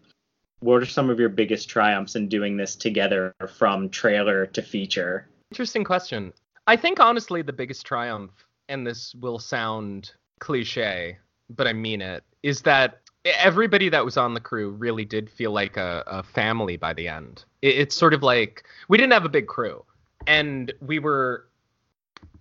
What 0.59 0.82
are 0.82 0.86
some 0.86 1.09
of 1.09 1.19
your 1.19 1.30
biggest 1.30 1.69
triumphs 1.69 2.15
in 2.15 2.30
doing 2.30 2.55
this 2.55 2.76
together 2.76 3.34
from 3.55 3.89
trailer 3.89 4.45
to 4.47 4.61
feature? 4.61 5.28
Interesting 5.51 5.84
question. 5.84 6.34
I 6.68 6.76
think 6.76 6.99
honestly 6.99 7.41
the 7.41 7.53
biggest 7.53 7.86
triumph, 7.86 8.32
and 8.70 8.86
this 8.86 9.14
will 9.16 9.39
sound 9.39 10.14
cliche, 10.39 11.18
but 11.49 11.68
I 11.68 11.74
mean 11.74 12.01
it, 12.01 12.24
is 12.43 12.62
that 12.62 13.01
everybody 13.26 13.89
that 13.89 14.03
was 14.03 14.18
on 14.18 14.34
the 14.34 14.39
crew 14.39 14.72
really 14.72 15.05
did 15.05 15.30
feel 15.30 15.51
like 15.51 15.78
a, 15.78 16.03
a 16.07 16.24
family 16.24 16.78
by 16.78 16.93
the 16.93 17.07
end. 17.07 17.45
It, 17.62 17.76
it's 17.78 17.95
sort 17.95 18.14
of 18.14 18.24
like 18.24 18.64
we 18.88 18.97
didn't 18.97 19.14
have 19.14 19.26
a 19.26 19.30
big 19.30 19.47
crew, 19.47 19.84
and 20.28 20.72
we 20.82 20.99
were 20.99 21.47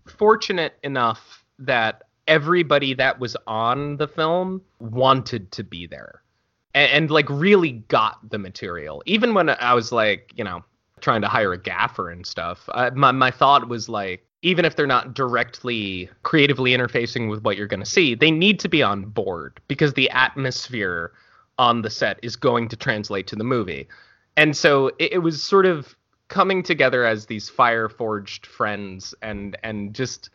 fortunate 0.06 0.78
enough 0.82 1.44
that 1.58 2.02
everybody 2.26 2.94
that 2.94 3.18
was 3.18 3.36
on 3.46 3.96
the 3.96 4.08
film 4.08 4.62
wanted 4.78 5.50
to 5.52 5.64
be 5.64 5.86
there 5.86 6.22
and, 6.74 6.90
and 6.92 7.10
like 7.10 7.28
really 7.28 7.72
got 7.72 8.18
the 8.30 8.38
material. 8.38 9.02
Even 9.06 9.34
when 9.34 9.50
I 9.50 9.74
was 9.74 9.92
like, 9.92 10.32
you 10.36 10.44
know, 10.44 10.64
trying 11.00 11.22
to 11.22 11.28
hire 11.28 11.52
a 11.52 11.58
gaffer 11.58 12.10
and 12.10 12.26
stuff, 12.26 12.68
uh, 12.72 12.90
my 12.94 13.12
my 13.12 13.30
thought 13.30 13.68
was 13.68 13.88
like, 13.88 14.24
even 14.42 14.64
if 14.64 14.76
they're 14.76 14.86
not 14.86 15.14
directly 15.14 16.08
creatively 16.22 16.72
interfacing 16.72 17.28
with 17.28 17.42
what 17.42 17.56
you're 17.56 17.66
going 17.66 17.80
to 17.80 17.86
see, 17.86 18.14
they 18.14 18.30
need 18.30 18.60
to 18.60 18.68
be 18.68 18.82
on 18.82 19.04
board 19.04 19.60
because 19.68 19.94
the 19.94 20.10
atmosphere 20.10 21.12
on 21.58 21.82
the 21.82 21.90
set 21.90 22.18
is 22.22 22.36
going 22.36 22.68
to 22.68 22.76
translate 22.76 23.26
to 23.26 23.36
the 23.36 23.44
movie. 23.44 23.86
And 24.36 24.56
so 24.56 24.88
it, 24.98 25.12
it 25.12 25.18
was 25.18 25.42
sort 25.42 25.66
of 25.66 25.94
coming 26.28 26.62
together 26.62 27.04
as 27.04 27.26
these 27.26 27.48
fire 27.48 27.88
forged 27.88 28.46
friends 28.46 29.14
and 29.20 29.56
and 29.62 29.94
just 29.94 30.30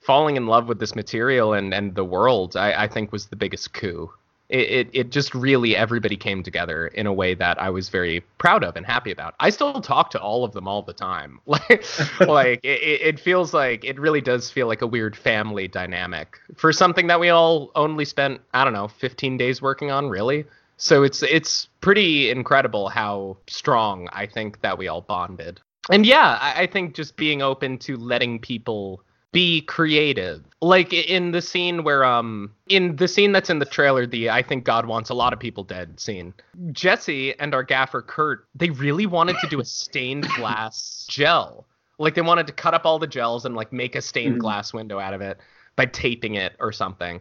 falling 0.00 0.36
in 0.36 0.46
love 0.46 0.68
with 0.68 0.78
this 0.78 0.94
material 0.94 1.54
and 1.54 1.72
and 1.72 1.94
the 1.94 2.04
world 2.04 2.56
I, 2.56 2.84
I 2.84 2.88
think 2.88 3.12
was 3.12 3.26
the 3.26 3.36
biggest 3.36 3.72
coup 3.72 4.12
it, 4.48 4.70
it 4.70 4.90
it 4.92 5.10
just 5.10 5.34
really 5.34 5.76
everybody 5.76 6.16
came 6.16 6.42
together 6.42 6.88
in 6.88 7.06
a 7.06 7.12
way 7.12 7.34
that 7.34 7.60
I 7.60 7.70
was 7.70 7.88
very 7.88 8.20
proud 8.38 8.64
of 8.64 8.76
and 8.76 8.86
happy 8.86 9.10
about. 9.10 9.34
I 9.40 9.50
still 9.50 9.80
talk 9.80 10.10
to 10.10 10.20
all 10.20 10.44
of 10.44 10.52
them 10.52 10.66
all 10.66 10.82
the 10.82 10.92
time. 10.92 11.40
Like 11.48 11.84
like 12.20 12.60
it, 12.62 13.00
it 13.02 13.20
feels 13.20 13.52
like 13.52 13.84
it 13.84 13.98
really 13.98 14.20
does 14.20 14.50
feel 14.50 14.66
like 14.66 14.82
a 14.82 14.86
weird 14.86 15.16
family 15.16 15.68
dynamic 15.68 16.38
for 16.56 16.72
something 16.72 17.08
that 17.08 17.20
we 17.20 17.30
all 17.30 17.70
only 17.74 18.04
spent 18.04 18.40
I 18.54 18.64
don't 18.64 18.72
know 18.72 18.88
15 18.88 19.36
days 19.36 19.60
working 19.60 19.90
on 19.90 20.08
really. 20.08 20.44
So 20.76 21.02
it's 21.02 21.22
it's 21.22 21.68
pretty 21.80 22.30
incredible 22.30 22.88
how 22.88 23.36
strong 23.48 24.08
I 24.12 24.26
think 24.26 24.60
that 24.62 24.78
we 24.78 24.88
all 24.88 25.00
bonded. 25.00 25.60
And 25.90 26.06
yeah, 26.06 26.38
I, 26.40 26.62
I 26.62 26.66
think 26.66 26.94
just 26.94 27.16
being 27.16 27.42
open 27.42 27.78
to 27.78 27.96
letting 27.96 28.38
people 28.38 29.02
be 29.32 29.60
creative. 29.62 30.42
Like 30.60 30.92
in 30.92 31.32
the 31.32 31.42
scene 31.42 31.84
where 31.84 32.04
um 32.04 32.52
in 32.68 32.96
the 32.96 33.08
scene 33.08 33.32
that's 33.32 33.50
in 33.50 33.58
the 33.58 33.64
trailer, 33.66 34.06
the 34.06 34.30
I 34.30 34.42
think 34.42 34.64
God 34.64 34.86
wants 34.86 35.10
a 35.10 35.14
lot 35.14 35.32
of 35.32 35.38
people 35.38 35.64
dead 35.64 36.00
scene. 36.00 36.34
Jesse 36.72 37.38
and 37.38 37.54
our 37.54 37.62
gaffer 37.62 38.02
Kurt, 38.02 38.46
they 38.54 38.70
really 38.70 39.06
wanted 39.06 39.36
to 39.40 39.46
do 39.48 39.60
a 39.60 39.64
stained 39.82 40.26
glass 40.36 41.06
gel. 41.08 41.66
Like 41.98 42.14
they 42.14 42.22
wanted 42.22 42.46
to 42.46 42.52
cut 42.52 42.74
up 42.74 42.86
all 42.86 42.98
the 42.98 43.06
gels 43.06 43.44
and 43.44 43.54
like 43.54 43.72
make 43.72 43.94
a 43.96 44.00
stained 44.02 44.36
Mhm. 44.36 44.40
glass 44.40 44.72
window 44.72 44.98
out 44.98 45.14
of 45.14 45.20
it 45.20 45.38
by 45.76 45.86
taping 45.86 46.34
it 46.34 46.54
or 46.58 46.72
something. 46.72 47.20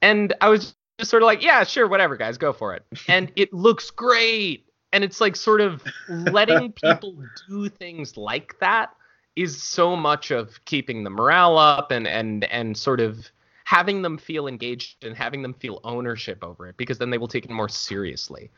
And 0.00 0.32
I 0.40 0.48
was 0.48 0.74
just 0.98 1.10
sort 1.10 1.22
of 1.22 1.26
like, 1.26 1.42
yeah, 1.42 1.64
sure, 1.64 1.86
whatever, 1.88 2.16
guys, 2.16 2.38
go 2.38 2.52
for 2.52 2.74
it. 2.74 2.84
And 3.08 3.30
it 3.36 3.52
looks 3.52 3.90
great. 3.90 4.66
And 4.92 5.04
it's 5.04 5.20
like 5.20 5.36
sort 5.36 5.60
of 5.60 5.82
letting 6.08 6.72
people 6.82 7.16
do 7.48 7.68
things 7.68 8.16
like 8.16 8.58
that 8.60 8.90
is 9.36 9.62
so 9.62 9.96
much 9.96 10.30
of 10.30 10.62
keeping 10.64 11.04
the 11.04 11.10
morale 11.10 11.58
up 11.58 11.90
and 11.90 12.06
and 12.06 12.44
and 12.44 12.76
sort 12.76 13.00
of 13.00 13.30
having 13.64 14.02
them 14.02 14.18
feel 14.18 14.46
engaged 14.48 15.04
and 15.04 15.16
having 15.16 15.42
them 15.42 15.54
feel 15.54 15.80
ownership 15.84 16.42
over 16.44 16.68
it 16.68 16.76
because 16.76 16.98
then 16.98 17.10
they 17.10 17.18
will 17.18 17.28
take 17.28 17.44
it 17.44 17.50
more 17.50 17.68
seriously. 17.68 18.50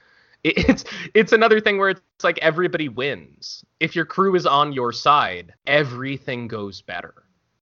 It- 0.42 0.58
It's 0.68 0.84
it's 1.14 1.32
another 1.32 1.60
thing 1.60 1.78
where 1.78 1.90
it's 1.90 2.02
like 2.24 2.38
everybody 2.38 2.88
wins. 2.88 3.64
If 3.80 3.96
your 3.96 4.04
crew 4.04 4.34
is 4.36 4.46
on 4.46 4.72
your 4.72 4.92
side, 4.92 5.54
everything 5.66 6.48
goes 6.48 6.82
better. 6.82 7.14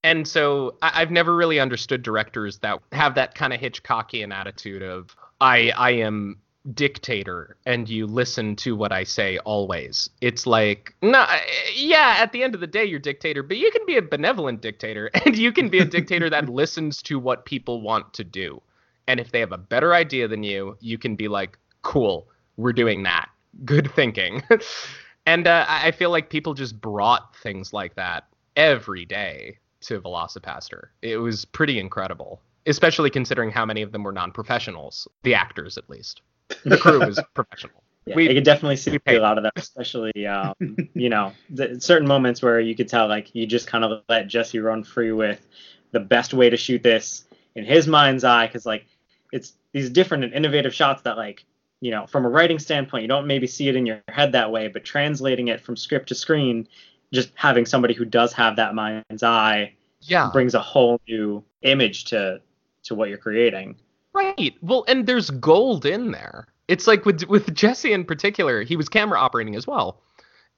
And 0.05 0.27
so 0.27 0.79
I- 0.83 1.03
I've 1.03 1.11
never 1.13 1.37
really 1.37 1.61
understood 1.61 2.03
directors 2.03 2.59
that 2.61 2.81
have 2.93 3.15
that 3.17 3.35
kind 3.35 3.53
of 3.53 3.61
Hitchcockian 3.61 4.35
attitude 4.35 4.83
of 4.83 5.15
I 5.41 5.71
I 5.77 5.91
am 5.93 6.39
dictator 6.75 7.57
and 7.67 7.89
you 7.89 8.07
listen 8.07 8.55
to 8.57 8.77
what 8.77 8.93
I 8.93 9.05
say 9.05 9.39
always. 9.39 10.09
It's 10.21 10.47
like, 10.47 10.95
no, 11.03 11.27
yeah, 11.75 12.17
at 12.19 12.33
the 12.33 12.43
end 12.43 12.55
of 12.55 12.61
the 12.61 12.67
day, 12.67 12.85
you're 12.85 13.01
dictator, 13.01 13.43
but 13.43 13.57
you 13.57 13.71
can 13.71 13.85
be 13.87 13.97
a 13.97 14.03
benevolent 14.03 14.61
dictator 14.61 15.11
and 15.25 15.37
you 15.37 15.53
can 15.53 15.69
be 15.69 15.79
a 15.79 15.85
dictator 15.85 16.31
that 16.31 16.49
listens 16.49 17.03
to 17.03 17.19
what 17.19 17.45
people 17.45 17.81
want 17.81 18.13
to 18.15 18.25
do. 18.25 18.63
And 19.09 19.19
if 19.19 19.33
they 19.33 19.41
have 19.41 19.53
a 19.53 19.59
better 19.59 19.95
idea 19.95 20.29
than 20.29 20.43
you, 20.43 20.77
you 20.81 20.99
can 20.99 21.17
be 21.17 21.29
like, 21.29 21.59
cool, 21.83 22.29
we're 22.57 22.73
doing 22.73 23.03
that. 23.03 23.29
Good 23.65 23.91
thinking. 23.93 24.43
and 25.27 25.47
uh, 25.47 25.67
I 25.69 25.89
I 25.89 25.91
feel 25.91 26.11
like 26.11 26.31
people 26.31 26.55
just 26.55 26.81
brought 26.81 27.37
things 27.37 27.73
like 27.73 27.97
that 27.97 28.29
every 28.57 29.05
day 29.05 29.59
to 29.83 30.01
VelociPastor. 30.01 30.85
It 31.03 31.17
was 31.17 31.45
pretty 31.45 31.79
incredible, 31.79 32.41
especially 32.67 33.11
considering 33.11 33.51
how 33.51 33.67
many 33.67 33.83
of 33.83 33.93
them 33.93 34.05
were 34.05 34.13
non 34.13 34.31
professionals, 34.33 35.09
the 35.25 35.35
actors 35.35 35.77
at 35.77 35.91
least. 35.91 36.23
The 36.65 36.77
crew 36.79 37.01
was 37.05 37.21
professional. 37.35 37.83
Yeah, 38.07 38.17
We- 38.17 38.31
I 38.31 38.35
could 38.35 38.45
definitely 38.45 38.77
see 38.77 38.99
a 39.07 39.19
lot 39.19 39.39
of 39.39 39.45
that, 39.45 39.53
especially 39.57 40.27
um, 40.27 40.55
you 40.95 41.09
know, 41.09 41.33
the, 41.51 41.81
certain 41.81 42.09
moments 42.09 42.43
where 42.43 42.59
you 42.61 42.75
could 42.75 42.89
tell 42.89 43.07
like 43.09 43.35
you 43.35 43.47
just 43.47 43.67
kind 43.67 43.85
of 43.85 44.03
let 44.09 44.27
Jesse 44.29 44.59
run 44.59 44.83
free 44.85 45.13
with 45.13 45.47
the 45.93 46.01
best 46.01 46.35
way 46.35 46.51
to 46.51 46.57
shoot 46.57 46.83
this 46.83 47.25
in 47.55 47.65
his 47.65 47.87
mind's 47.87 48.25
eye, 48.25 48.47
because 48.47 48.67
like 48.67 48.87
it's 49.33 49.53
these 49.73 49.89
different 49.91 50.25
and 50.25 50.35
innovative 50.35 50.75
shots 50.75 51.03
that 51.03 51.17
like 51.17 51.45
you 51.81 51.91
know 51.91 52.07
from 52.07 52.25
a 52.25 52.29
writing 52.29 52.59
standpoint 52.59 53.03
you 53.03 53.09
don't 53.09 53.27
maybe 53.27 53.47
see 53.47 53.69
it 53.69 53.77
in 53.77 53.87
your 53.87 54.01
head 54.09 54.33
that 54.33 54.51
way, 54.51 54.69
but 54.69 54.85
translating 54.85 55.49
it 55.49 55.61
from 55.61 55.77
script 55.77 56.09
to 56.09 56.15
screen, 56.15 56.67
just 57.13 57.31
having 57.35 57.67
somebody 57.67 57.95
who 57.95 58.05
does 58.05 58.33
have 58.33 58.57
that 58.57 58.75
mind's 58.75 59.23
eye 59.23 59.75
Yeah. 60.01 60.31
brings 60.33 60.55
a 60.55 60.61
whole 60.61 61.01
new 61.07 61.45
image 61.63 62.07
to 62.07 62.41
to 62.85 62.95
what 62.97 63.09
you're 63.11 63.19
creating. 63.19 63.77
Right. 64.15 64.55
Well, 64.61 64.85
and 64.89 65.07
there's 65.07 65.31
gold 65.31 65.87
in 65.87 66.11
there. 66.11 66.47
It's 66.69 66.87
like 66.87 67.05
with 67.05 67.25
with 67.25 67.53
Jesse 67.55 67.93
in 67.93 68.05
particular, 68.05 68.63
he 68.63 68.77
was 68.77 68.89
camera 68.89 69.19
operating 69.19 69.57
as 69.57 69.67
well. 69.67 70.01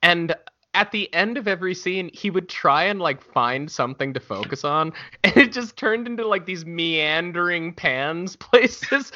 And 0.02 0.34
at 0.74 0.90
the 0.90 1.12
end 1.14 1.38
of 1.38 1.46
every 1.46 1.74
scene, 1.74 2.10
he 2.12 2.30
would 2.30 2.48
try 2.48 2.84
and 2.84 3.00
like 3.00 3.22
find 3.22 3.70
something 3.70 4.12
to 4.12 4.20
focus 4.20 4.64
on, 4.64 4.92
and 5.24 5.36
it 5.36 5.52
just 5.52 5.76
turned 5.76 6.06
into 6.06 6.26
like 6.26 6.46
these 6.46 6.66
meandering 6.66 7.72
pans 7.72 8.36
places. 8.36 9.12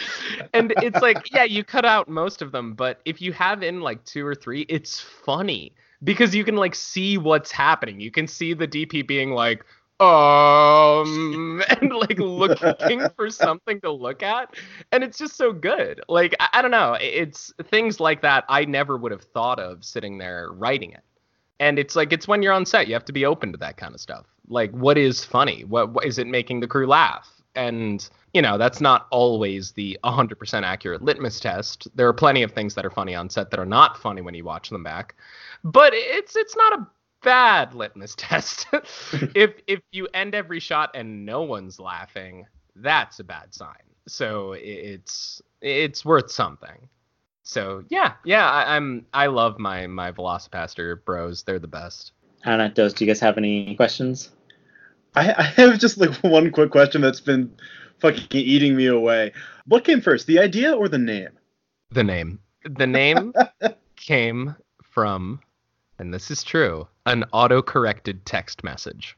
and 0.55 0.73
it's 0.79 1.03
like, 1.03 1.33
yeah, 1.33 1.45
you 1.45 1.65
cut 1.65 1.85
out 1.85 2.09
most 2.09 2.41
of 2.41 2.53
them, 2.53 2.75
but 2.75 3.01
if 3.05 3.21
you 3.21 3.33
have 3.33 3.63
in 3.63 3.81
like 3.81 4.05
two 4.05 4.25
or 4.27 4.35
three, 4.35 4.63
it's 4.69 5.01
funny 5.01 5.73
because 6.05 6.35
you 6.35 6.45
can 6.45 6.57
like 6.57 6.75
see 6.75 7.19
what's 7.19 7.51
happening. 7.51 8.01
You 8.01 8.11
can 8.11 8.27
see 8.27 8.55
the 8.55 8.69
DP 8.69 9.07
being 9.07 9.33
like, 9.33 9.65
um 10.01 11.63
and 11.81 11.93
like 11.93 12.19
looking 12.19 13.09
for 13.17 13.31
something 13.31 13.81
to 13.81 13.91
look 13.91 14.23
at. 14.23 14.55
And 14.93 15.03
it's 15.03 15.19
just 15.19 15.37
so 15.37 15.53
good. 15.53 16.01
Like 16.09 16.35
I, 16.41 16.49
I 16.55 16.63
don't 16.63 16.71
know. 16.71 16.97
It's 17.01 17.53
things 17.65 18.01
like 18.01 18.23
that 18.23 18.45
i 18.49 18.65
never 18.65 18.97
would 18.97 19.13
have 19.13 19.23
thought 19.23 19.59
of 19.59 19.85
sitting 19.85 20.19
there 20.19 20.51
writing 20.53 20.93
it. 20.93 21.03
And 21.61 21.79
it's 21.79 21.97
like 21.97 22.13
it's 22.13 22.29
when 22.29 22.43
you're 22.43 22.53
on 22.53 22.67
set 22.67 22.87
you 22.87 22.95
have 22.95 23.05
to 23.07 23.13
be 23.13 23.27
open 23.27 23.53
to 23.53 23.59
that 23.59 23.77
kind 23.77 23.95
of 23.95 24.01
stuff. 24.01 24.27
Like 24.49 24.71
what 24.71 24.97
is 24.97 25.25
funny? 25.25 25.65
What, 25.65 25.91
what 25.91 26.05
is 26.05 26.19
it 26.19 26.27
making 26.27 26.61
the 26.61 26.69
crew 26.69 26.87
laugh? 26.87 27.29
And 27.57 28.09
you 28.35 28.43
know 28.43 28.57
that's 28.57 28.81
not 28.81 29.09
always 29.11 29.73
the 29.73 29.99
100% 30.05 30.63
accurate 30.63 31.03
litmus 31.03 31.41
test. 31.41 31.89
There 31.97 32.07
are 32.07 32.13
plenty 32.13 32.45
of 32.45 32.53
things 32.53 32.75
that 32.77 32.87
are 32.87 32.91
funny 32.91 33.17
on 33.17 33.31
set 33.31 33.51
that 33.51 33.59
are 33.59 33.67
not 33.67 33.99
funny 33.99 34.21
when 34.21 34.35
you 34.35 34.45
watch 34.45 34.71
them 34.71 34.85
back. 34.85 35.17
But 35.65 35.93
it's 35.93 36.37
it's 36.37 36.55
not 36.55 36.79
a 36.79 36.87
bad 37.23 37.75
litmus 37.75 38.15
test. 38.19 38.67
if 39.35 39.55
if 39.67 39.81
you 39.93 40.09
end 40.15 40.35
every 40.35 40.61
shot 40.61 40.91
and 40.95 41.25
no 41.25 41.43
one's 41.43 41.79
laughing, 41.79 42.47
that's 42.77 43.21
a 43.21 43.25
bad 43.25 43.55
sign. 43.55 43.75
So 44.07 44.55
it's 44.59 45.43
it's 45.61 46.05
worth 46.05 46.31
something. 46.31 46.89
So 47.43 47.85
yeah, 47.89 48.15
yeah, 48.25 48.49
I, 48.49 48.77
I'm 48.77 49.07
I 49.13 49.27
love 49.27 49.59
my 49.59 49.87
my 49.87 50.13
VelociPastor 50.13 51.05
bros. 51.05 51.43
They're 51.43 51.59
the 51.59 51.69
best. 51.69 52.13
Hannah, 52.43 52.69
does 52.69 52.95
do 52.95 53.05
you 53.05 53.11
guys 53.11 53.21
have 53.21 53.37
any 53.37 53.75
questions? 53.75 54.31
I, 55.17 55.35
I 55.37 55.43
have 55.43 55.79
just 55.79 55.99
like 55.99 56.15
one 56.17 56.51
quick 56.51 56.71
question 56.71 57.01
that's 57.01 57.21
been 57.21 57.53
fucking 57.99 58.27
eating 58.31 58.77
me 58.77 58.87
away. 58.87 59.33
What 59.67 59.85
came 59.85 60.01
first, 60.01 60.27
the 60.27 60.39
idea 60.39 60.73
or 60.73 60.89
the 60.89 60.99
name? 60.99 61.31
The 61.91 62.05
name 62.05 62.39
the 62.65 62.87
name 62.87 63.33
came 63.97 64.55
from, 64.83 65.41
and 65.99 66.13
this 66.13 66.31
is 66.31 66.43
true, 66.43 66.87
an 67.07 67.25
auto 67.33 67.63
corrected 67.63 68.25
text 68.25 68.65
message. 68.65 69.17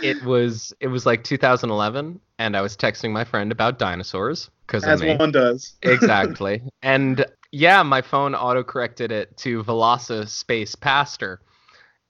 It 0.00 0.22
was 0.24 0.72
it 0.80 0.88
was 0.88 1.06
like 1.06 1.24
2011, 1.24 2.20
and 2.38 2.56
I 2.56 2.60
was 2.60 2.76
texting 2.76 3.10
my 3.10 3.24
friend 3.24 3.50
about 3.50 3.78
dinosaurs 3.78 4.50
because 4.66 4.84
As 4.84 5.02
one 5.02 5.32
does. 5.32 5.76
exactly. 5.82 6.62
And 6.82 7.26
yeah, 7.50 7.82
my 7.82 8.02
phone 8.02 8.34
auto 8.34 8.62
corrected 8.62 9.10
it 9.10 9.36
to 9.38 9.64
Veloci 9.64 10.28
Space 10.28 10.74
Pastor. 10.74 11.40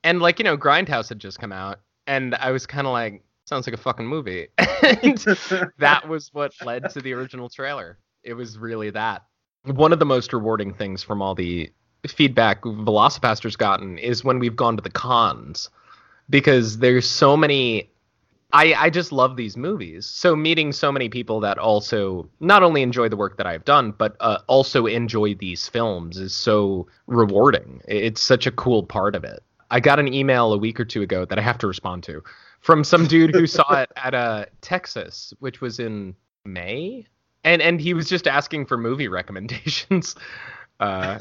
And 0.05 0.21
like, 0.21 0.39
you 0.39 0.45
know, 0.45 0.57
Grindhouse 0.57 1.09
had 1.09 1.19
just 1.19 1.39
come 1.39 1.53
out 1.53 1.81
and 2.07 2.35
I 2.35 2.51
was 2.51 2.67
kind 2.67 2.87
of 2.87 2.93
like 2.93 3.23
sounds 3.47 3.67
like 3.67 3.75
a 3.75 3.81
fucking 3.81 4.07
movie. 4.07 4.49
and 4.59 5.19
that 5.79 6.09
was 6.09 6.33
what 6.33 6.53
led 6.65 6.91
to 6.91 7.01
the 7.01 7.15
original 7.15 7.49
trailer. 7.49 7.99
It 8.23 8.35
was 8.35 8.59
really 8.59 8.91
that. 8.91 9.25
One 9.65 9.93
of 9.93 9.99
the 9.99 10.07
most 10.07 10.33
rewarding 10.33 10.73
things 10.73 11.03
from 11.03 11.21
all 11.21 11.35
the 11.35 11.71
feedback 12.07 12.63
VelociPastor's 12.63 13.57
gotten 13.57 13.99
is 13.99 14.25
when 14.25 14.39
we've 14.39 14.57
gone 14.57 14.77
to 14.77 14.83
the 14.83 14.91
cons 14.91 15.69
because 16.31 16.79
there's 16.79 17.09
so 17.09 17.37
many 17.37 17.91
I, 18.53 18.73
I 18.75 18.91
just 18.91 19.13
love 19.13 19.37
these 19.37 19.59
movies. 19.59 20.07
So 20.07 20.35
meeting 20.35 20.73
so 20.73 20.91
many 20.91 21.11
people 21.11 21.41
that 21.41 21.59
also 21.59 22.31
not 22.41 22.63
only 22.63 22.81
enjoy 22.83 23.11
the 23.11 23.17
work 23.17 23.37
that 23.37 23.47
I've 23.47 23.65
done, 23.65 23.93
but 23.93 24.17
uh, 24.21 24.39
also 24.47 24.87
enjoy 24.87 25.35
these 25.35 25.69
films 25.69 26.17
is 26.17 26.35
so 26.35 26.87
rewarding. 27.07 27.83
It's 27.87 28.23
such 28.23 28.47
a 28.47 28.51
cool 28.51 28.85
part 28.85 29.15
of 29.15 29.23
it. 29.23 29.43
I 29.71 29.81
got 29.81 29.99
an 29.99 30.13
email 30.13 30.55
a 30.55 30.59
week 30.59 30.81
or 30.81 30.87
two 30.87 31.03
ago 31.03 31.27
that 31.27 31.39
I 31.39 31.43
have 31.43 31.59
to 31.59 31.67
respond 31.67 32.05
to 32.05 32.23
from 32.61 32.85
some 32.85 33.07
dude 33.07 33.35
who 33.35 33.47
saw 33.47 33.71
it 33.83 33.93
at 33.97 34.15
uh, 34.15 34.47
Texas, 34.63 35.35
which 35.41 35.61
was 35.61 35.79
in 35.79 36.17
May, 36.47 37.07
and 37.45 37.63
and 37.63 37.81
he 37.81 37.95
was 37.95 38.09
just 38.09 38.27
asking 38.27 38.67
for 38.67 38.77
movie 38.77 39.09
recommendations. 39.21 40.15
Uh, 40.81 41.19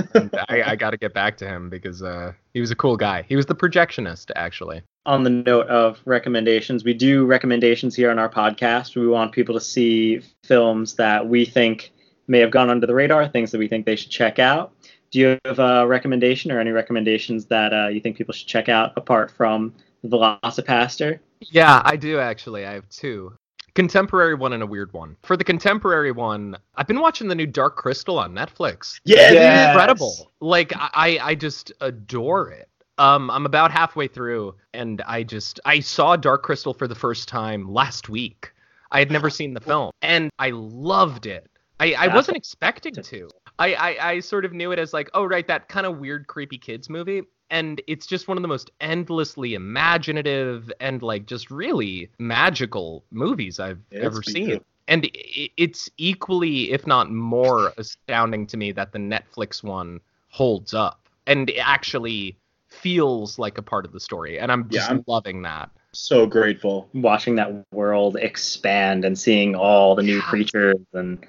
I, 0.50 0.62
I 0.68 0.76
got 0.76 0.92
to 0.92 0.98
get 0.98 1.16
back 1.16 1.38
to 1.38 1.48
him 1.48 1.68
because 1.70 2.04
uh, 2.04 2.34
he 2.54 2.62
was 2.62 2.70
a 2.70 2.76
cool 2.76 2.96
guy. 2.96 3.26
He 3.28 3.36
was 3.36 3.48
the 3.48 3.56
projectionist, 3.56 4.30
actually. 4.36 4.84
on 5.08 5.24
the 5.24 5.30
note 5.30 5.68
of 5.68 6.00
recommendations, 6.06 6.84
we 6.84 6.94
do 6.94 7.26
recommendations 7.26 7.96
here 7.96 8.12
on 8.12 8.20
our 8.20 8.30
podcast. 8.30 8.96
We 8.96 9.08
want 9.08 9.32
people 9.32 9.56
to 9.56 9.62
see 9.62 10.22
films 10.44 10.96
that 10.96 11.28
we 11.28 11.46
think 11.46 11.92
may 12.28 12.40
have 12.40 12.52
gone 12.52 12.70
under 12.70 12.86
the 12.86 12.94
radar, 12.94 13.28
things 13.30 13.52
that 13.52 13.58
we 13.58 13.68
think 13.70 13.86
they 13.86 13.96
should 13.96 14.12
check 14.12 14.38
out. 14.38 14.74
Do 15.12 15.20
you 15.20 15.40
have 15.46 15.60
a 15.60 15.88
recommendation 15.88 16.52
or 16.52 16.60
any 16.60 16.72
recommendations 16.72 17.46
that 17.46 17.74
uh, 17.74 17.88
you 17.88 18.02
think 18.02 18.18
people 18.18 18.34
should 18.34 18.48
check 18.50 18.68
out 18.68 18.92
apart 18.98 19.32
from 19.32 19.74
VelociPastor? 20.06 21.20
Yeah, 21.40 21.82
I 21.86 21.96
do 21.96 22.20
actually. 22.20 22.66
I 22.66 22.74
have 22.74 22.90
two. 22.90 23.37
Contemporary 23.78 24.34
one 24.34 24.54
and 24.54 24.64
a 24.64 24.66
weird 24.66 24.92
one. 24.92 25.16
For 25.22 25.38
the 25.38 25.44
contemporary 25.44 26.12
one, 26.12 26.58
I've 26.78 26.88
been 26.88 27.00
watching 27.00 27.28
the 27.28 27.36
new 27.36 27.46
Dark 27.46 27.76
Crystal 27.76 28.18
on 28.18 28.34
Netflix. 28.34 29.00
Yeah, 29.06 29.30
Yes. 29.30 29.70
Incredible. 29.70 30.32
Like 30.40 30.74
I, 30.76 31.20
I 31.22 31.36
just 31.36 31.72
adore 31.80 32.50
it. 32.50 32.70
Um, 32.98 33.30
I'm 33.30 33.46
about 33.46 33.70
halfway 33.70 34.08
through, 34.08 34.56
and 34.74 35.04
I 35.04 35.22
just 35.22 35.60
I 35.64 35.80
saw 35.82 36.16
Dark 36.16 36.42
Crystal 36.42 36.74
for 36.74 36.88
the 36.88 36.96
first 36.96 37.28
time 37.28 37.72
last 37.72 38.10
week. 38.10 38.52
I 38.92 38.98
had 38.98 39.12
never 39.12 39.30
seen 39.30 39.54
the 39.54 39.62
film, 39.62 39.92
and 40.02 40.32
I 40.40 40.50
loved 40.50 41.28
it. 41.28 41.48
I, 41.80 41.94
I 41.94 42.08
wasn't 42.08 42.38
expecting 42.38 42.96
to. 42.96 43.30
I, 43.60 43.76
I, 43.76 44.10
I 44.10 44.20
sort 44.22 44.44
of 44.44 44.54
knew 44.54 44.72
it 44.72 44.80
as 44.80 44.92
like, 44.92 45.12
oh 45.14 45.24
right, 45.26 45.46
that 45.46 45.70
kind 45.70 45.86
of 45.86 46.00
weird, 46.00 46.26
creepy 46.26 46.58
kids 46.58 46.90
movie, 46.90 47.22
and 47.50 47.82
it's 47.88 48.06
just 48.06 48.28
one 48.28 48.38
of 48.38 48.42
the 48.42 48.48
most 48.48 48.72
endlessly 48.82 49.54
imaginative 49.54 50.72
and 50.80 51.02
like 51.02 51.26
just 51.26 51.50
really 51.52 52.10
magical 52.20 53.04
movies 53.12 53.60
I've 53.60 53.80
Yeah, 53.92 54.04
ever 54.06 54.22
seen 54.24 54.48
too. 54.48 54.64
and 54.88 55.10
it's 55.14 55.90
equally 55.98 56.72
if 56.72 56.86
not 56.88 57.12
more 57.12 57.74
astounding 57.78 58.48
to 58.48 58.58
me 58.58 58.72
that 58.74 58.92
the 58.92 59.00
netflix 59.00 59.64
one 59.64 60.00
holds 60.30 60.74
up 60.74 61.08
and 61.26 61.52
actually 61.60 62.38
feels 62.70 63.40
like 63.40 63.58
a 63.58 63.62
part 63.62 63.86
of 63.86 63.92
the 63.94 64.00
story 64.00 64.40
and 64.40 64.52
i'm 64.52 64.68
Yeah, 64.70 64.80
just 64.80 64.90
I'm- 64.90 65.04
loving 65.08 65.42
that 65.44 65.70
So 65.94 66.28
grateful. 66.28 66.90
Watching 66.94 67.36
that 67.36 67.66
world 67.72 68.18
expand 68.18 69.04
and 69.06 69.18
seeing 69.18 69.56
all 69.56 69.96
the 69.96 70.04
new 70.04 70.18
Yeah. 70.18 70.30
creatures 70.30 70.76
and 70.94 71.26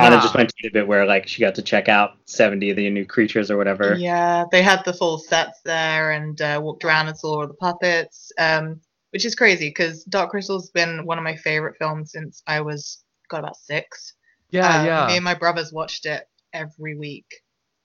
Anna 0.00 0.16
Yeah. 0.16 0.22
just 0.22 0.34
went 0.34 0.48
to 0.50 0.54
the 0.62 0.70
bit 0.70 0.86
where 0.86 1.04
like 1.06 1.26
she 1.26 1.40
got 1.40 1.54
to 1.56 1.62
check 1.62 1.88
out 1.88 2.16
70 2.26 2.70
of 2.70 2.76
the 2.76 2.88
new 2.90 3.04
creatures 3.06 3.50
or 3.50 3.56
whatever. 3.56 3.94
Yeah, 3.94 4.44
they 4.50 4.62
had 4.62 4.84
the 4.84 4.92
full 4.92 5.18
sets 5.18 5.60
there 5.64 6.12
and 6.12 6.40
uh, 6.40 6.60
walked 6.62 6.84
around 6.84 7.08
and 7.08 7.16
saw 7.18 7.40
all 7.40 7.46
the 7.46 7.54
puppets, 7.54 8.30
um, 8.38 8.80
which 9.10 9.24
is 9.24 9.34
crazy 9.34 9.68
because 9.68 10.04
Dark 10.04 10.30
Crystal's 10.30 10.70
been 10.70 11.04
one 11.06 11.18
of 11.18 11.24
my 11.24 11.36
favorite 11.36 11.76
films 11.78 12.12
since 12.12 12.42
I 12.46 12.60
was 12.60 13.04
got 13.28 13.40
about 13.40 13.56
six. 13.56 14.14
yeah 14.50 14.80
Um, 14.80 14.86
yeah 14.86 15.06
Me 15.06 15.16
and 15.16 15.24
my 15.24 15.34
brothers 15.34 15.72
watched 15.72 16.06
it 16.06 16.24
every 16.52 16.96
week. 16.96 17.26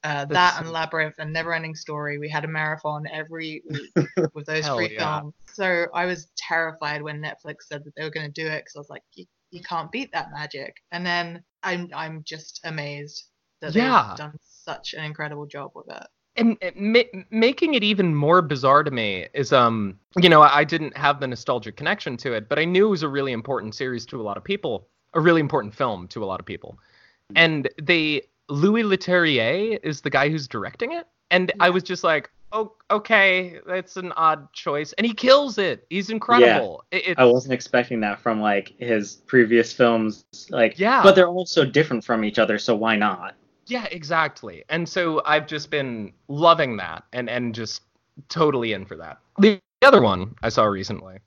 Uh, 0.05 0.25
that 0.25 0.59
and 0.59 0.69
Labyrinth 0.69 1.15
and 1.19 1.33
Neverending 1.33 1.77
Story. 1.77 2.17
We 2.17 2.27
had 2.27 2.43
a 2.43 2.47
marathon 2.49 3.05
every 3.09 3.63
week 3.69 3.91
with 4.33 4.45
those 4.45 4.67
three 4.67 4.95
yeah. 4.95 5.19
films. 5.21 5.33
So 5.53 5.85
I 5.93 6.05
was 6.05 6.27
terrified 6.35 7.01
when 7.01 7.21
Netflix 7.21 7.63
said 7.69 7.85
that 7.85 7.95
they 7.95 8.03
were 8.03 8.09
going 8.09 8.25
to 8.25 8.41
do 8.41 8.45
it 8.45 8.59
because 8.65 8.75
I 8.75 8.79
was 8.79 8.89
like, 8.89 9.03
you, 9.13 9.23
you 9.51 9.61
can't 9.61 9.89
beat 9.93 10.11
that 10.11 10.27
magic. 10.33 10.75
And 10.91 11.05
then 11.05 11.41
I'm 11.63 11.89
I'm 11.95 12.23
just 12.23 12.59
amazed 12.63 13.23
that 13.61 13.73
Yeah. 13.75 14.07
they've 14.09 14.17
done 14.17 14.37
such 14.41 14.93
an 14.93 15.03
incredible 15.03 15.45
job 15.45 15.71
with 15.75 15.87
it. 15.89 16.03
and 16.35 16.57
it 16.61 16.75
ma- 16.77 17.21
making 17.31 17.73
it 17.75 17.83
even 17.83 18.15
more 18.15 18.41
bizarre 18.41 18.83
to 18.83 18.91
me 18.91 19.27
is 19.33 19.51
um 19.53 19.99
you 20.17 20.29
know 20.29 20.41
I 20.41 20.63
didn't 20.63 20.95
have 20.97 21.19
the 21.19 21.27
nostalgic 21.27 21.77
connection 21.77 22.17
to 22.17 22.33
it 22.33 22.49
but 22.49 22.57
I 22.59 22.65
knew 22.65 22.87
it 22.87 22.89
was 22.89 23.03
a 23.03 23.07
really 23.09 23.31
important 23.33 23.75
series 23.75 24.05
to 24.07 24.19
a 24.19 24.23
lot 24.23 24.37
of 24.37 24.43
people 24.43 24.87
a 25.13 25.21
really 25.21 25.41
important 25.41 25.73
film 25.75 26.07
to 26.09 26.23
a 26.23 26.25
lot 26.25 26.39
of 26.39 26.45
people 26.45 26.79
and 27.35 27.69
they 27.81 28.23
Louis 28.49 28.83
Leterrier 28.83 29.79
is 29.83 30.01
the 30.01 30.09
guy 30.09 30.29
who's 30.29 30.47
directing 30.47 30.91
it 30.93 31.07
and 31.33 31.51
I 31.59 31.69
was 31.69 31.83
just 31.83 32.03
like 32.03 32.29
oh 32.51 32.73
okay 32.91 33.59
that's 33.65 33.97
an 33.97 34.11
odd 34.15 34.51
choice 34.53 34.93
and 34.93 35.07
he 35.07 35.13
kills 35.13 35.57
it 35.57 35.85
he's 35.89 36.09
incredible 36.11 36.83
It- 36.91 37.07
it- 37.09 37.19
I 37.19 37.25
wasn't 37.25 37.53
expecting 37.53 37.99
that 38.01 38.19
from 38.19 38.39
like 38.39 38.73
his 38.77 39.15
previous 39.25 39.73
films. 39.73 40.23
Like, 40.49 40.77
Yeah. 40.77 41.01
but 41.03 41.15
they're 41.15 41.27
all 41.27 41.45
so 41.47 41.65
different 41.65 42.03
from 42.03 42.23
each 42.23 42.37
other, 42.39 42.59
so 42.59 42.75
why 42.75 42.95
not? 42.95 43.33
Yeah, 43.65 43.85
exactly. 43.91 44.63
And 44.69 44.87
so 44.87 45.21
I've 45.25 45.47
just 45.47 45.69
been 45.71 46.13
loving 46.27 46.77
that 46.77 47.03
and 47.13 47.29
and 47.29 47.55
just 47.55 47.81
totally 48.29 48.73
in 48.73 48.85
for 48.85 48.97
that. 48.97 49.17
The 49.39 49.59
other 49.83 50.01
one 50.01 50.35
I 50.43 50.49
saw 50.49 50.65
recently, 50.65 51.17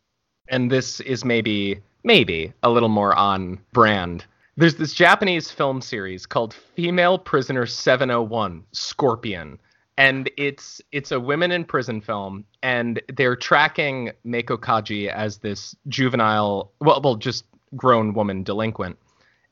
and 0.48 0.70
this 0.70 1.00
is 1.00 1.24
maybe 1.24 1.80
maybe 2.04 2.52
a 2.62 2.70
little 2.70 2.88
more 2.88 3.14
on 3.16 3.59
brand. 3.72 4.24
There's 4.57 4.76
this 4.76 4.92
Japanese 4.94 5.50
film 5.50 5.80
series 5.82 6.24
called 6.24 6.54
Female 6.54 7.18
Prisoner 7.18 7.66
701 7.66 8.62
Scorpion. 8.72 9.59
And 9.99 10.30
it's 10.36 10.82
it's 10.92 11.11
a 11.11 11.18
women 11.18 11.53
in 11.53 11.64
prison 11.64 12.01
film, 12.01 12.44
and 12.62 13.01
they're 13.16 13.36
tracking 13.36 14.11
Meiko 14.26 14.59
Kaji 14.59 15.09
as 15.09 15.38
this 15.38 15.74
juvenile, 15.88 16.70
well, 16.80 17.01
well, 17.03 17.14
just 17.16 17.44
grown 17.74 18.12
woman 18.12 18.42
delinquent, 18.42 18.99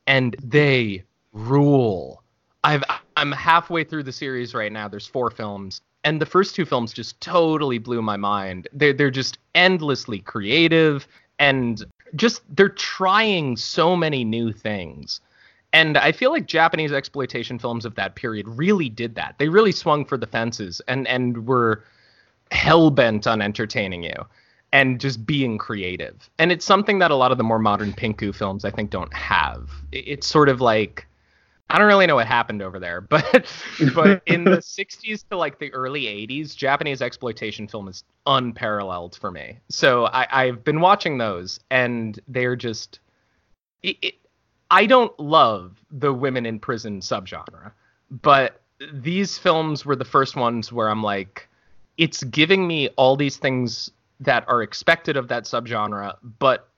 and 0.07 0.37
they 0.43 1.03
rule. 1.33 2.23
I've 2.63 2.85
I'm 3.17 3.33
halfway 3.33 3.85
through 3.85 4.03
the 4.03 4.13
series 4.13 4.55
right 4.55 4.73
now. 4.73 4.87
There's 4.89 5.07
four 5.07 5.31
films, 5.31 5.81
and 6.05 6.21
the 6.21 6.27
first 6.27 6.55
two 6.55 6.67
films 6.67 6.93
just 6.93 7.21
totally 7.21 7.79
blew 7.79 8.03
my 8.03 8.17
mind. 8.17 8.69
They're 8.73 8.93
they're 8.93 9.11
just 9.11 9.39
endlessly 9.55 10.19
creative 10.19 11.07
and 11.39 11.85
just 12.17 12.43
they're 12.55 12.69
trying 12.69 13.57
so 13.57 13.97
many 13.97 14.25
new 14.25 14.53
things. 14.53 15.21
And 15.75 15.99
I 15.99 16.13
feel 16.13 16.31
like 16.31 16.47
Japanese 16.47 16.93
exploitation 16.93 17.59
films 17.59 17.85
of 17.85 17.97
that 17.97 18.15
period 18.15 18.47
really 18.49 18.89
did 18.89 19.17
that. 19.17 19.35
They 19.39 19.49
really 19.49 19.73
swung 19.73 20.05
for 20.05 20.17
the 20.17 20.27
fences 20.27 20.81
and 20.87 21.07
and 21.09 21.47
were 21.49 21.85
hell 22.53 22.91
bent 22.91 23.27
on 23.27 23.43
entertaining 23.43 24.05
you 24.05 24.15
and 24.73 25.01
just 25.01 25.27
being 25.27 25.59
creative. 25.59 26.31
And 26.39 26.53
it's 26.53 26.65
something 26.65 27.01
that 27.01 27.11
a 27.11 27.17
lot 27.17 27.33
of 27.33 27.39
the 27.39 27.45
more 27.45 27.59
modern 27.59 27.93
Pinku 27.93 28.33
films 28.33 28.65
I 28.65 28.71
think 28.71 28.91
don't 28.91 29.13
have. 29.13 29.69
It's 29.91 30.29
sort 30.29 30.49
of 30.49 30.61
like 30.61 31.09
I 31.71 31.79
don't 31.79 31.89
really 31.89 32.07
know 32.07 32.17
what 32.17 32.29
happened 32.29 32.63
over 32.63 32.79
there, 32.79 33.01
but 33.11 33.53
but 33.97 34.23
in 34.27 34.45
the 34.45 34.59
60s 34.59 35.29
to 35.31 35.37
like 35.37 35.59
the 35.59 35.73
early 35.75 36.03
80s, 36.03 36.55
Japanese 36.55 37.03
exploitation 37.03 37.67
film 37.67 37.89
is 37.89 38.05
unparalleled 38.27 39.17
for 39.17 39.33
me. 39.33 39.59
So 39.71 40.07
I, 40.07 40.29
I've 40.31 40.63
been 40.63 40.81
watching 40.81 41.19
those, 41.19 41.59
and 41.73 42.21
they're 42.29 42.55
just. 42.55 43.01
It, 43.83 43.97
it, 44.01 44.15
I 44.71 44.87
don't 44.87 45.19
love 45.19 45.79
the 45.91 46.13
women 46.13 46.47
in 46.47 46.59
prison 46.59 47.01
subgenre, 47.01 47.73
but 48.11 48.61
these 48.93 49.39
films 49.39 49.85
were 49.85 49.97
the 49.97 50.05
first 50.05 50.37
ones 50.37 50.73
where 50.73 50.89
I'm 50.89 51.03
like, 51.03 51.49
it's 51.97 52.25
giving 52.25 52.67
me 52.67 52.89
all 52.97 53.17
these 53.17 53.37
things 53.37 53.91
that 54.21 54.45
are 54.49 54.63
expected 54.63 55.17
of 55.17 55.29
that 55.29 55.45
subgenre, 55.45 56.17
but 56.39 56.69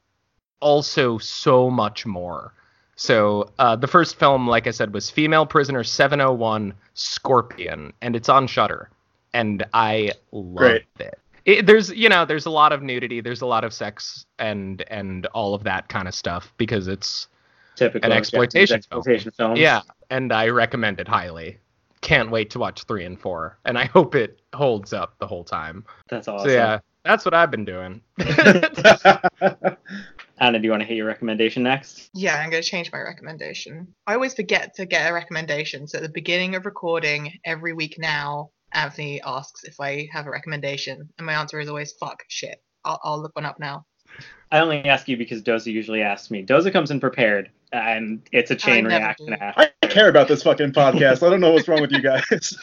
also 0.61 1.19
so 1.19 1.71
much 1.71 2.07
more. 2.07 2.53
So 2.97 3.51
uh, 3.59 3.77
the 3.77 3.87
first 3.87 4.19
film, 4.19 4.47
like 4.47 4.67
I 4.67 4.71
said, 4.71 4.93
was 4.93 5.11
Female 5.11 5.47
Prisoner 5.47 5.85
701 5.85 6.73
Scorpion, 6.95 7.93
and 8.01 8.17
it's 8.17 8.29
on 8.29 8.47
Shudder, 8.47 8.89
and 9.35 9.65
I 9.75 10.13
loved 10.33 10.87
it. 10.99 11.19
it. 11.45 11.67
There's 11.67 11.91
you 11.91 12.09
know 12.09 12.25
there's 12.25 12.47
a 12.47 12.51
lot 12.51 12.73
of 12.73 12.83
nudity, 12.83 13.21
there's 13.21 13.43
a 13.43 13.47
lot 13.47 13.65
of 13.65 13.75
sex, 13.75 14.25
and 14.39 14.83
and 14.89 15.27
all 15.27 15.55
of 15.55 15.63
that 15.65 15.91
kind 15.91 16.09
of 16.09 16.15
stuff 16.15 16.55
because 16.57 16.89
it's 16.89 17.29
Typical 17.77 18.07
An 18.07 18.11
Japanese 18.11 18.19
exploitation 18.29 18.83
film. 18.83 18.99
exploitation 18.99 19.31
films. 19.33 19.59
yeah, 19.61 19.81
and 20.11 20.33
I 20.33 20.49
recommend 20.49 21.01
it 21.01 21.09
highly. 21.09 21.59
Can't 22.01 22.31
wait 22.31 22.51
to 22.51 22.59
watch 22.59 22.85
three 22.85 23.05
and 23.05 23.21
four, 23.21 23.59
and 23.65 23.79
I 23.79 23.85
hope 23.97 24.15
it 24.15 24.41
holds 24.55 24.93
up 24.93 25.19
the 25.19 25.27
whole 25.27 25.45
time. 25.45 25.85
that's 26.09 26.29
awesome. 26.29 26.49
So 26.49 26.55
yeah, 26.55 26.79
that's 27.05 27.25
what 27.25 27.35
I've 27.35 27.51
been 27.51 27.65
doing. 27.65 28.01
Anna, 30.39 30.59
do 30.59 30.65
you 30.65 30.71
want 30.71 30.83
to 30.83 30.87
hear 30.87 30.97
your 30.97 31.07
recommendation 31.07 31.63
next? 31.63 32.11
Yeah, 32.13 32.37
I'm 32.37 32.51
going 32.51 32.63
to 32.63 32.69
change 32.69 32.93
my 32.93 33.01
recommendation. 33.01 33.89
I 34.07 34.15
always 34.15 34.35
forget 34.35 34.75
to 34.75 34.85
get 34.85 35.11
a 35.11 35.15
recommendation. 35.15 35.87
So 35.89 35.97
at 35.97 36.03
the 36.03 36.11
beginning 36.11 36.55
of 36.55 36.67
recording 36.67 37.33
every 37.45 37.73
week 37.73 37.97
now, 37.99 38.51
Anthony 38.73 39.23
asks 39.23 39.65
if 39.65 39.81
I 39.81 40.09
have 40.13 40.27
a 40.27 40.31
recommendation, 40.31 41.09
and 41.17 41.27
my 41.27 41.33
answer 41.35 41.59
is 41.59 41.69
always 41.69 41.93
fuck 41.93 42.23
shit. 42.29 42.63
I'll, 42.85 43.01
I'll 43.03 43.21
look 43.23 43.35
one 43.35 43.47
up 43.47 43.59
now. 43.59 43.87
I 44.53 44.61
only 44.61 44.85
ask 44.85 45.09
you 45.09 45.17
because 45.17 45.43
Doza 45.43 45.73
usually 45.73 46.03
asks 46.03 46.31
me. 46.31 46.45
Doza 46.45 46.71
comes 46.71 46.91
in 46.91 47.01
prepared, 47.01 47.51
and 47.73 48.23
it's 48.33 48.51
a 48.51 48.57
chain 48.57 48.85
never 48.85 49.05
reaction. 49.05 49.33
after. 49.35 49.73
I 49.83 49.87
care 49.87 50.09
about 50.09 50.29
this 50.29 50.43
fucking 50.43 50.73
podcast. 50.73 51.27
I 51.27 51.31
don't 51.31 51.41
know 51.41 51.53
what's 51.53 51.69
wrong 51.69 51.81
with 51.81 51.93
you 51.93 52.03
guys. 52.03 52.57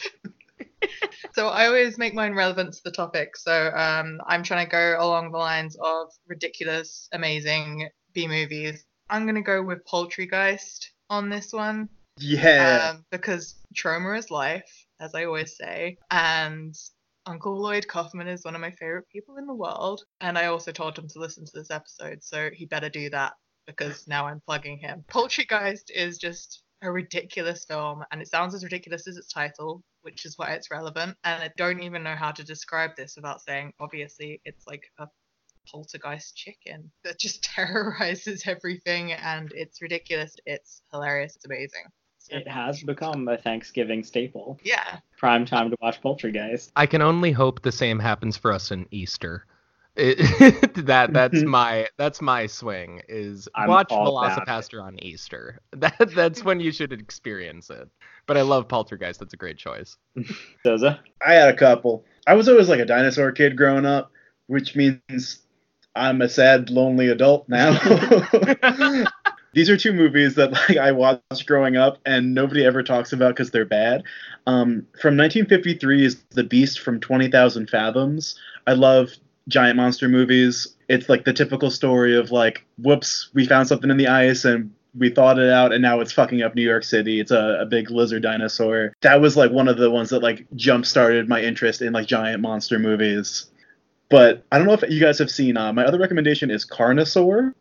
So 1.34 1.48
I 1.48 1.66
always 1.66 1.98
make 1.98 2.14
mine 2.14 2.34
relevant 2.34 2.74
to 2.74 2.80
the 2.84 2.90
topic. 2.90 3.36
So 3.36 3.72
um, 3.74 4.20
I'm 4.26 4.42
trying 4.42 4.66
to 4.66 4.70
go 4.70 4.96
along 4.98 5.32
the 5.32 5.38
lines 5.38 5.76
of 5.80 6.12
ridiculous, 6.28 7.08
amazing 7.12 7.88
B 8.12 8.28
movies. 8.28 8.84
I'm 9.10 9.24
going 9.24 9.34
to 9.34 9.42
go 9.42 9.62
with 9.62 9.84
Poultrygeist 9.84 10.90
on 11.10 11.28
this 11.28 11.52
one. 11.52 11.88
Yeah. 12.18 12.92
um, 12.94 13.04
because 13.10 13.56
Troma 13.74 14.16
is 14.16 14.30
life, 14.30 14.86
as 15.00 15.14
I 15.14 15.24
always 15.24 15.56
say, 15.56 15.98
and 16.12 16.72
Uncle 17.26 17.60
Lloyd 17.60 17.88
Kaufman 17.88 18.28
is 18.28 18.44
one 18.44 18.54
of 18.54 18.60
my 18.60 18.70
favorite 18.70 19.08
people 19.10 19.36
in 19.36 19.46
the 19.46 19.54
world. 19.54 20.04
And 20.20 20.38
I 20.38 20.46
also 20.46 20.70
told 20.70 20.96
him 20.96 21.08
to 21.08 21.18
listen 21.18 21.44
to 21.44 21.52
this 21.52 21.70
episode, 21.70 22.22
so 22.22 22.50
he 22.52 22.66
better 22.66 22.88
do 22.88 23.10
that 23.10 23.32
because 23.66 24.06
now 24.06 24.26
I'm 24.26 24.40
plugging 24.40 24.78
him. 24.78 25.04
Poultrygeist 25.08 25.90
is 25.90 26.18
just 26.18 26.62
a 26.82 26.90
ridiculous 26.90 27.64
film, 27.64 28.04
and 28.12 28.20
it 28.20 28.28
sounds 28.28 28.54
as 28.54 28.62
ridiculous 28.62 29.08
as 29.08 29.16
its 29.16 29.32
title, 29.32 29.82
which 30.02 30.24
is 30.24 30.36
why 30.36 30.50
it's 30.50 30.70
relevant. 30.70 31.16
And 31.24 31.42
I 31.42 31.50
don't 31.56 31.82
even 31.82 32.02
know 32.02 32.14
how 32.14 32.30
to 32.32 32.44
describe 32.44 32.90
this 32.96 33.16
without 33.16 33.40
saying, 33.40 33.72
obviously, 33.80 34.40
it's 34.44 34.66
like 34.66 34.84
a 34.98 35.06
poltergeist 35.70 36.36
chicken 36.36 36.90
that 37.04 37.18
just 37.18 37.42
terrorizes 37.54 38.46
everything, 38.46 39.12
and 39.12 39.50
it's 39.54 39.80
ridiculous. 39.80 40.36
It's 40.46 40.82
hilarious. 40.92 41.36
It's 41.36 41.46
amazing. 41.46 41.84
It 42.30 42.48
has 42.48 42.82
become 42.82 43.28
a 43.28 43.36
Thanksgiving 43.36 44.02
staple. 44.02 44.58
yeah, 44.64 44.98
Prime 45.18 45.44
time 45.44 45.70
to 45.70 45.76
watch 45.82 46.00
Poultrygeist. 46.00 46.72
I 46.74 46.86
can 46.86 47.02
only 47.02 47.32
hope 47.32 47.60
the 47.60 47.72
same 47.72 47.98
happens 47.98 48.36
for 48.36 48.50
us 48.50 48.70
in 48.70 48.86
Easter. 48.90 49.44
It, 49.96 50.74
that 50.86 51.12
that's 51.12 51.42
my 51.44 51.88
that's 51.96 52.20
my 52.20 52.46
swing 52.46 53.00
is 53.08 53.48
I'm 53.54 53.68
watch. 53.68 53.88
VelociPastor 53.90 54.82
on 54.82 55.02
Easter. 55.02 55.60
That 55.76 56.14
that's 56.14 56.44
when 56.44 56.60
you 56.60 56.72
should 56.72 56.92
experience 56.92 57.68
it. 57.70 57.88
But 58.26 58.36
I 58.36 58.42
love 58.42 58.68
Poultrygeist. 58.68 59.18
That's 59.18 59.34
a 59.34 59.36
great 59.36 59.58
choice. 59.58 59.96
Doza? 60.64 60.98
I 61.24 61.34
had 61.34 61.48
a 61.48 61.56
couple. 61.56 62.04
I 62.26 62.34
was 62.34 62.48
always 62.48 62.68
like 62.68 62.80
a 62.80 62.86
dinosaur 62.86 63.32
kid 63.32 63.56
growing 63.56 63.84
up, 63.84 64.10
which 64.46 64.74
means 64.74 65.40
I'm 65.94 66.22
a 66.22 66.28
sad, 66.28 66.70
lonely 66.70 67.08
adult 67.08 67.48
now. 67.48 67.78
These 69.52 69.70
are 69.70 69.76
two 69.76 69.92
movies 69.92 70.34
that 70.34 70.52
like 70.52 70.78
I 70.78 70.90
watched 70.92 71.46
growing 71.46 71.76
up 71.76 71.98
and 72.04 72.34
nobody 72.34 72.64
ever 72.64 72.82
talks 72.82 73.12
about 73.12 73.30
because 73.30 73.50
they're 73.50 73.64
bad. 73.64 74.02
Um, 74.46 74.86
from 75.00 75.16
1953 75.16 76.04
is 76.04 76.22
The 76.30 76.44
Beast 76.44 76.80
from 76.80 76.98
20,000 77.00 77.70
Fathoms. 77.70 78.36
I 78.66 78.72
love 78.72 79.10
giant 79.48 79.76
monster 79.76 80.08
movies. 80.08 80.68
It's 80.88 81.08
like 81.08 81.24
the 81.24 81.32
typical 81.32 81.70
story 81.70 82.16
of 82.16 82.30
like, 82.30 82.64
whoops, 82.78 83.30
we 83.34 83.46
found 83.46 83.68
something 83.68 83.90
in 83.90 83.96
the 83.96 84.08
ice 84.08 84.44
and 84.44 84.72
we 84.96 85.10
thought 85.10 85.38
it 85.38 85.50
out 85.50 85.72
and 85.72 85.82
now 85.82 86.00
it's 86.00 86.12
fucking 86.12 86.42
up 86.42 86.54
New 86.54 86.62
York 86.62 86.84
City. 86.84 87.20
It's 87.20 87.30
a, 87.30 87.58
a 87.60 87.66
big 87.66 87.90
lizard 87.90 88.22
dinosaur. 88.22 88.92
That 89.00 89.20
was 89.20 89.36
like 89.36 89.50
one 89.50 89.68
of 89.68 89.76
the 89.76 89.90
ones 89.90 90.10
that 90.10 90.20
like 90.20 90.46
jump 90.54 90.86
started 90.86 91.28
my 91.28 91.42
interest 91.42 91.82
in 91.82 91.92
like 91.92 92.06
giant 92.06 92.40
monster 92.42 92.78
movies. 92.78 93.46
But 94.10 94.44
I 94.52 94.58
don't 94.58 94.66
know 94.66 94.74
if 94.74 94.84
you 94.88 95.00
guys 95.00 95.18
have 95.18 95.30
seen. 95.30 95.56
Uh, 95.56 95.72
my 95.72 95.84
other 95.84 95.98
recommendation 95.98 96.50
is 96.50 96.64
Carnosaur. 96.66 97.54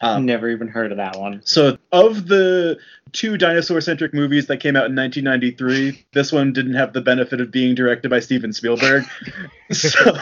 Um, 0.00 0.26
Never 0.26 0.48
even 0.48 0.68
heard 0.68 0.92
of 0.92 0.98
that 0.98 1.18
one. 1.18 1.40
so, 1.44 1.76
of 1.90 2.28
the 2.28 2.78
two 3.12 3.36
dinosaur 3.36 3.80
centric 3.80 4.14
movies 4.14 4.46
that 4.46 4.58
came 4.58 4.76
out 4.76 4.86
in 4.86 4.94
1993, 4.94 6.06
this 6.12 6.30
one 6.30 6.52
didn't 6.52 6.74
have 6.74 6.92
the 6.92 7.00
benefit 7.00 7.40
of 7.40 7.50
being 7.50 7.74
directed 7.74 8.08
by 8.08 8.20
Steven 8.20 8.52
Spielberg. 8.52 9.04
so, 9.72 10.14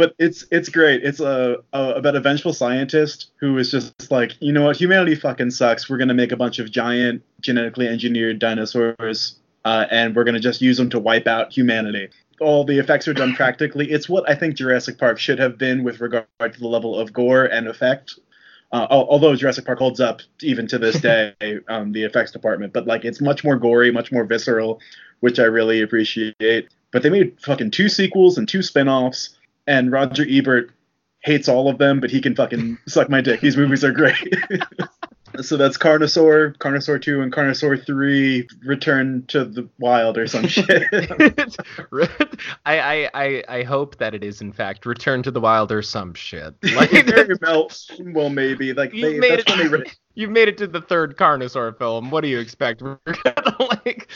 but 0.00 0.14
it's 0.18 0.46
it's 0.50 0.70
great. 0.70 1.04
It's 1.04 1.20
a, 1.20 1.58
a 1.74 1.90
about 1.90 2.16
a 2.16 2.20
vengeful 2.20 2.54
scientist 2.54 3.32
who 3.36 3.58
is 3.58 3.70
just 3.70 4.10
like, 4.10 4.32
you 4.40 4.50
know 4.50 4.64
what, 4.64 4.76
humanity 4.76 5.14
fucking 5.14 5.50
sucks. 5.50 5.90
We're 5.90 5.98
gonna 5.98 6.14
make 6.14 6.32
a 6.32 6.38
bunch 6.38 6.58
of 6.58 6.70
giant 6.70 7.22
genetically 7.42 7.86
engineered 7.86 8.38
dinosaurs 8.38 9.36
uh, 9.66 9.84
and 9.90 10.16
we're 10.16 10.24
gonna 10.24 10.40
just 10.40 10.62
use 10.62 10.78
them 10.78 10.88
to 10.88 10.98
wipe 10.98 11.26
out 11.26 11.52
humanity. 11.52 12.08
All 12.40 12.64
the 12.64 12.78
effects 12.78 13.08
are 13.08 13.12
done 13.12 13.34
practically. 13.36 13.90
It's 13.90 14.08
what 14.08 14.26
I 14.26 14.34
think 14.34 14.54
Jurassic 14.54 14.96
Park 14.96 15.18
should 15.18 15.38
have 15.38 15.58
been 15.58 15.84
with 15.84 16.00
regard 16.00 16.26
to 16.40 16.58
the 16.58 16.68
level 16.68 16.98
of 16.98 17.12
gore 17.12 17.44
and 17.44 17.68
effect. 17.68 18.18
Uh, 18.72 18.86
although 18.88 19.36
Jurassic 19.36 19.66
Park 19.66 19.80
holds 19.80 20.00
up 20.00 20.22
even 20.40 20.66
to 20.68 20.78
this 20.78 20.98
day, 21.02 21.34
um, 21.68 21.92
the 21.92 22.04
effects 22.04 22.30
department, 22.32 22.72
but 22.72 22.86
like 22.86 23.04
it's 23.04 23.20
much 23.20 23.44
more 23.44 23.58
gory, 23.58 23.90
much 23.90 24.10
more 24.10 24.24
visceral, 24.24 24.80
which 25.18 25.38
I 25.38 25.44
really 25.44 25.82
appreciate. 25.82 26.70
But 26.90 27.02
they 27.02 27.10
made 27.10 27.38
fucking 27.42 27.72
two 27.72 27.90
sequels 27.90 28.38
and 28.38 28.48
two 28.48 28.62
spin-offs, 28.62 29.36
and 29.70 29.92
Roger 29.92 30.26
Ebert 30.28 30.72
hates 31.22 31.48
all 31.48 31.68
of 31.68 31.78
them, 31.78 32.00
but 32.00 32.10
he 32.10 32.20
can 32.20 32.34
fucking 32.34 32.76
suck 32.88 33.08
my 33.08 33.20
dick. 33.20 33.40
These 33.40 33.56
movies 33.56 33.84
are 33.84 33.92
great. 33.92 34.34
so 35.42 35.56
that's 35.56 35.78
Carnosaur, 35.78 36.56
Carnosaur 36.58 37.00
2, 37.00 37.20
and 37.20 37.32
Carnosaur 37.32 37.86
3 37.86 38.48
Return 38.64 39.24
to 39.28 39.44
the 39.44 39.68
Wild 39.78 40.18
or 40.18 40.26
some 40.26 40.48
shit. 40.48 40.82
I, 42.66 42.80
I 42.80 43.10
I 43.14 43.44
I 43.48 43.62
hope 43.62 43.98
that 43.98 44.12
it 44.12 44.24
is 44.24 44.40
in 44.40 44.52
fact 44.52 44.86
Return 44.86 45.22
to 45.22 45.30
the 45.30 45.40
Wild 45.40 45.70
or 45.70 45.82
some 45.82 46.14
shit. 46.14 46.54
Like 46.74 46.90
Very 47.06 47.36
well, 47.40 47.70
well, 48.12 48.28
maybe. 48.30 48.72
Like 48.72 48.92
you 48.92 49.02
they, 49.12 49.18
made 49.20 49.38
it, 49.46 49.70
re- 49.70 49.84
You've 50.14 50.30
made 50.30 50.48
it 50.48 50.58
to 50.58 50.66
the 50.66 50.80
third 50.80 51.16
Carnosaur 51.16 51.78
film. 51.78 52.10
What 52.10 52.22
do 52.22 52.28
you 52.28 52.40
expect? 52.40 52.82
Like, 53.82 54.08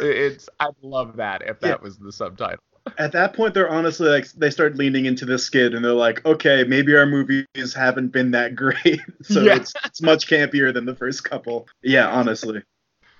it's. 0.00 0.48
I'd 0.58 0.74
love 0.82 1.16
that 1.16 1.42
if 1.42 1.60
that 1.60 1.78
Yeah. 1.78 1.82
was 1.82 1.96
the 1.98 2.10
subtitle. 2.10 2.58
At 2.98 3.12
that 3.12 3.34
point 3.34 3.54
they're 3.54 3.68
honestly 3.68 4.08
like 4.08 4.30
they 4.32 4.50
start 4.50 4.76
leaning 4.76 5.06
into 5.06 5.24
the 5.24 5.38
skid 5.38 5.74
and 5.74 5.84
they're 5.84 5.92
like, 5.92 6.24
okay, 6.24 6.64
maybe 6.64 6.96
our 6.96 7.06
movies 7.06 7.74
haven't 7.74 8.08
been 8.08 8.30
that 8.32 8.54
great, 8.54 9.00
so 9.22 9.42
Yeah. 9.42 9.56
it's 9.56 9.74
it's 9.84 10.02
much 10.02 10.28
campier 10.28 10.72
than 10.72 10.84
the 10.84 10.94
first 10.94 11.24
couple. 11.24 11.66
Yeah, 11.82 12.08
honestly. 12.08 12.62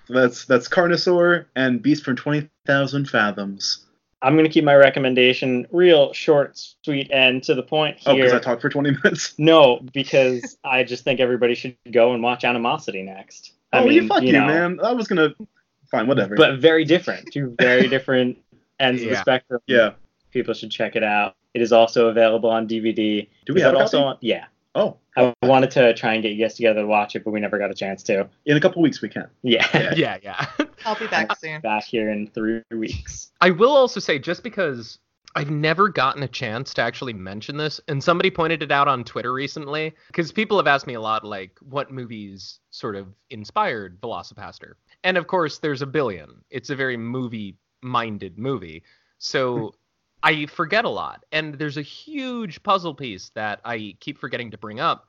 So 0.07 0.15
that's 0.15 0.45
that's 0.45 0.69
Carnosaur 0.69 1.47
and 1.57 1.83
Beast 1.83 2.05
from 2.05 2.17
Twenty 2.17 2.49
Thousand 2.65 3.11
Fathoms. 3.11 3.87
I'm 4.23 4.37
gonna 4.37 4.49
keep 4.49 4.65
my 4.65 4.75
recommendation 4.75 5.67
real 5.71 6.13
short, 6.13 6.59
sweet, 6.85 7.11
and 7.13 7.43
to 7.45 7.55
the 7.55 7.63
point 7.63 7.99
Oh, 8.07 8.15
because 8.15 8.33
I 8.33 8.39
talked 8.39 8.63
for 8.63 8.69
twenty 8.69 8.91
minutes. 9.05 9.35
No, 9.39 9.81
because 9.93 10.57
I 10.65 10.85
just 10.85 11.05
think 11.05 11.21
everybody 11.21 11.55
should 11.55 11.77
go 11.91 12.15
and 12.15 12.23
watch 12.23 12.45
Animosity 12.45 13.03
next. 13.03 13.53
I 13.73 13.81
oh, 13.81 13.85
mean, 13.85 13.93
you 13.93 14.07
fuck 14.07 14.23
you, 14.23 14.33
know, 14.33 14.47
man. 14.47 14.81
I 14.83 14.93
was 14.93 15.07
gonna. 15.09 15.35
Fine, 15.91 16.09
whatever. 16.09 16.35
But 16.35 16.59
very 16.59 16.85
different. 16.85 17.33
Two 17.33 17.55
very 17.59 17.89
different 17.97 18.39
ends 18.81 19.03
of 19.03 19.09
the 19.09 19.15
Yeah. 19.15 19.21
spectrum. 19.21 19.61
yeah. 19.67 19.91
People 20.31 20.55
should 20.55 20.71
check 20.71 20.97
it 20.97 21.03
out. 21.05 21.35
It 21.55 21.63
is 21.63 21.73
also 21.73 22.09
available 22.09 22.51
on 22.51 22.67
DVD. 22.69 23.29
Do 23.47 23.55
we 23.55 23.61
Is 23.61 23.65
have 23.65 23.73
that 23.73 23.79
a 23.79 23.83
also 23.83 24.03
on? 24.03 24.19
Yeah. 24.21 24.47
Oh, 24.75 24.99
I 25.17 25.33
wanted 25.43 25.71
to 25.71 25.95
try 25.95 26.13
and 26.13 26.23
get 26.23 26.33
you 26.33 26.45
guys 26.45 26.55
together 26.55 26.81
to 26.83 26.87
watch 26.87 27.17
it, 27.17 27.25
but 27.25 27.31
we 27.31 27.41
never 27.41 27.59
got 27.59 27.71
a 27.71 27.75
chance 27.75 28.03
to. 28.05 28.29
in 28.45 28.59
a 28.59 28.61
couple 28.61 28.83
weeks 28.83 29.01
we 29.01 29.09
can. 29.09 29.29
Yeah. 29.43 29.67
Yeah. 29.73 29.95
Yeah, 29.97 30.17
yeah. 30.23 30.47
I'll 30.85 30.99
be 30.99 31.07
back 31.07 31.35
soon. 31.39 31.63
Back 31.63 31.85
here 31.85 32.11
in 32.11 32.27
three 32.29 32.61
weeks. 32.71 33.33
I 33.41 33.51
will 33.51 33.75
also 33.75 33.99
say, 34.01 34.19
just 34.19 34.43
because 34.43 34.99
I've 35.35 35.51
never 35.51 35.89
gotten 35.89 36.23
a 36.23 36.29
chance 36.29 36.75
to 36.75 36.83
actually 36.83 37.15
mention 37.15 37.57
this, 37.57 37.81
and 37.89 38.05
somebody 38.05 38.31
pointed 38.31 38.63
it 38.63 38.71
out 38.71 38.87
on 38.89 39.03
Twitter 39.05 39.33
recently, 39.33 39.95
because 40.09 40.31
people 40.33 40.59
have 40.59 40.67
asked 40.67 40.87
me 40.87 40.95
a 40.95 41.01
lot, 41.01 41.25
like, 41.25 41.53
what 41.63 41.91
movies 41.91 42.61
sort 42.71 42.97
of 42.97 43.07
inspired 43.31 43.99
VelociPastor? 44.03 44.73
And 45.05 45.17
of 45.17 45.27
course, 45.27 45.59
there's 45.59 45.81
a 45.83 45.87
billion. 45.87 46.43
It's 46.51 46.69
a 46.71 46.77
very 46.77 46.97
movie 46.99 47.57
minded 47.87 48.39
movie. 48.39 48.83
So 49.19 49.75
I 50.23 50.47
forget 50.47 50.85
a 50.85 50.89
lot. 50.89 51.25
And 51.33 51.55
there's 51.55 51.77
a 51.77 51.83
huge 51.83 52.63
puzzle 52.63 52.95
piece 52.95 53.31
that 53.35 53.61
I 53.65 53.97
keep 54.01 54.19
forgetting 54.19 54.51
to 54.51 54.59
bring 54.59 54.81
up. 54.81 55.07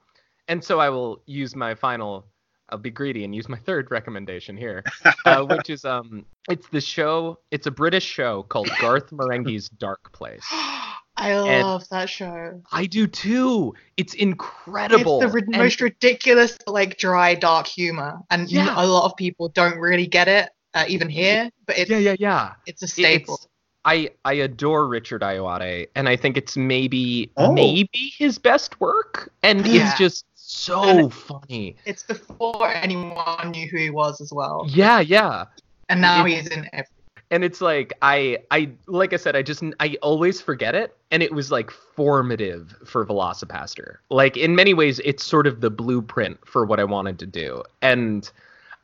And 0.47 0.63
so 0.63 0.79
I 0.79 0.89
will 0.89 1.21
use 1.25 1.55
my 1.55 1.75
final. 1.75 2.25
I'll 2.69 2.77
be 2.77 2.89
greedy 2.91 3.23
and 3.23 3.33
use 3.33 3.47
my 3.49 3.57
third 3.65 3.89
recommendation 3.91 4.55
here, 4.57 4.83
uh, 5.25 5.43
which 5.49 5.69
is 5.69 5.83
um, 5.85 6.25
it's 6.49 6.67
the 6.69 6.81
show. 6.81 7.39
It's 7.51 7.67
a 7.67 7.71
British 7.71 8.05
show 8.05 8.43
called 8.43 8.69
Garth 8.79 9.09
Marenghi's 9.11 9.69
Dark 9.69 10.11
Place. 10.13 10.43
I 11.19 11.35
love 11.39 11.89
that 11.89 12.09
show. 12.11 12.61
I 12.71 12.85
do 12.85 13.07
too. 13.07 13.73
It's 13.97 14.13
incredible. 14.13 15.23
It's 15.23 15.33
the 15.33 15.39
And- 15.39 15.57
most 15.57 15.81
ridiculous, 15.81 16.55
like 16.67 16.97
dry, 16.99 17.33
dark 17.33 17.65
humor, 17.65 18.19
and 18.29 18.47
Yeah. 18.51 18.71
a 18.77 18.85
lot 18.85 19.05
of 19.05 19.15
people 19.17 19.49
don't 19.49 19.79
really 19.79 20.05
get 20.05 20.27
it, 20.27 20.49
uh, 20.77 20.85
even 20.87 21.09
here. 21.09 21.49
But 21.65 21.77
it's 21.77 21.89
yeah, 21.89 21.97
yeah, 21.97 22.15
yeah. 22.19 22.53
it's 22.65 22.83
a 22.83 22.87
staple. 22.87 23.35
It's, 23.35 23.47
I 23.85 24.09
I 24.25 24.33
adore 24.33 24.87
Richard 24.87 25.21
Ayoade, 25.21 25.87
and 25.95 26.09
I 26.09 26.15
think 26.15 26.37
it's 26.37 26.57
maybe 26.57 27.31
Oh. 27.37 27.53
maybe 27.53 28.13
his 28.17 28.37
best 28.37 28.79
work, 28.79 29.31
and 29.43 29.65
Yeah. 29.65 29.89
it's 29.89 29.97
just 29.97 30.25
so 30.35 30.81
And- 30.83 31.13
funny. 31.13 31.75
It's 31.85 32.03
before 32.03 32.69
anyone 32.73 33.51
knew 33.51 33.67
who 33.69 33.77
he 33.77 33.89
was 33.89 34.21
as 34.21 34.31
well, 34.33 34.65
Yeah, 34.69 34.99
yeah. 34.99 35.45
and 35.89 36.01
now 36.01 36.25
It- 36.25 36.31
he's 36.33 36.47
in 36.47 36.67
every. 36.73 36.87
and 37.31 37.43
it's 37.43 37.59
like 37.61 37.93
I 38.01 38.39
I 38.51 38.69
like 38.87 39.11
I 39.13 39.17
said 39.17 39.35
I 39.35 39.41
just 39.41 39.61
I 39.79 39.97
always 40.01 40.39
forget 40.41 40.73
it 40.75 40.95
and 41.11 41.21
it 41.23 41.33
was 41.33 41.51
like 41.51 41.69
formative 41.71 42.73
for 42.85 43.05
VelociPastor. 43.05 43.97
Like 44.09 44.37
in 44.37 44.55
many 44.55 44.73
ways 44.73 44.99
it's 45.03 45.25
sort 45.25 45.47
of 45.47 45.59
the 45.61 45.69
blueprint 45.69 46.39
for 46.45 46.65
what 46.65 46.79
I 46.79 46.85
wanted 46.85 47.19
to 47.19 47.25
do. 47.25 47.63
And 47.81 48.29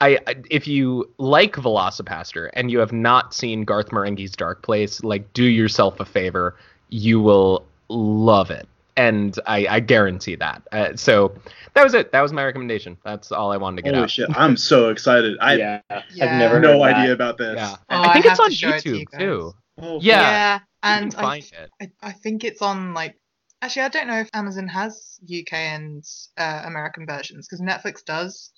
I 0.01 0.17
I- 0.27 0.35
if 0.49 0.67
you 0.67 1.09
like 1.17 1.53
VelociPastor 1.55 2.49
and 2.53 2.71
you 2.71 2.79
have 2.79 2.91
not 2.93 3.33
seen 3.33 3.63
Garth 3.63 3.89
Marenghi's 3.89 4.31
Dark 4.35 4.61
Place, 4.63 5.03
like 5.03 5.31
do 5.33 5.43
yourself 5.43 5.99
a 5.99 6.05
favor, 6.05 6.55
you 6.89 7.19
will 7.19 7.65
love 7.89 8.51
it. 8.51 8.67
And 8.95 9.37
I, 9.47 9.65
I 9.67 9.79
guarantee 9.79 10.35
that. 10.35 10.61
Uh, 10.71 10.95
so 10.95 11.33
that 11.73 11.83
was 11.83 11.95
it. 11.95 12.11
That 12.11 12.21
was 12.21 12.31
my 12.31 12.45
recommendation. 12.45 12.95
That's 13.03 13.31
all 13.31 13.51
I 13.51 13.57
wanted 13.57 13.77
to 13.77 13.81
get 13.81 13.93
Holy 13.95 14.03
out. 14.03 14.11
shit! 14.11 14.29
I'm 14.37 14.55
so 14.55 14.89
excited. 14.89 15.35
I 15.41 15.55
yeah. 15.55 15.81
Yeah. 15.89 15.99
I've 15.99 16.17
never 16.37 16.41
have 16.43 16.51
heard 16.51 16.61
no 16.61 16.79
that. 16.85 16.95
idea 16.97 17.13
about 17.13 17.37
this. 17.39 17.55
Yeah. 17.57 17.75
Oh, 17.89 18.03
I 18.03 18.13
think 18.13 18.27
I 18.27 18.31
it's 18.31 18.39
on 18.39 18.49
to 18.51 18.55
show 18.55 18.69
it 18.69 18.81
to 18.83 18.97
you 18.97 19.05
YouTube 19.07 19.19
too. 19.19 19.53
Oh, 19.81 19.99
Yeah. 19.99 20.21
Yeah, 20.21 20.55
You 20.55 20.61
and 20.83 21.11
can 21.11 21.19
I, 21.19 21.23
find 21.23 21.43
it. 21.43 21.71
I 21.81 22.07
I 22.09 22.11
think 22.11 22.43
it's 22.43 22.61
on 22.61 22.93
like 22.93 23.15
actually 23.63 23.81
I 23.81 23.89
don't 23.89 24.05
know 24.07 24.19
if 24.19 24.29
Amazon 24.35 24.67
has 24.67 25.19
UK 25.27 25.53
and 25.53 26.03
uh, 26.37 26.61
American 26.65 27.07
versions 27.07 27.47
because 27.47 27.61
Netflix 27.61 28.05
does. 28.05 28.51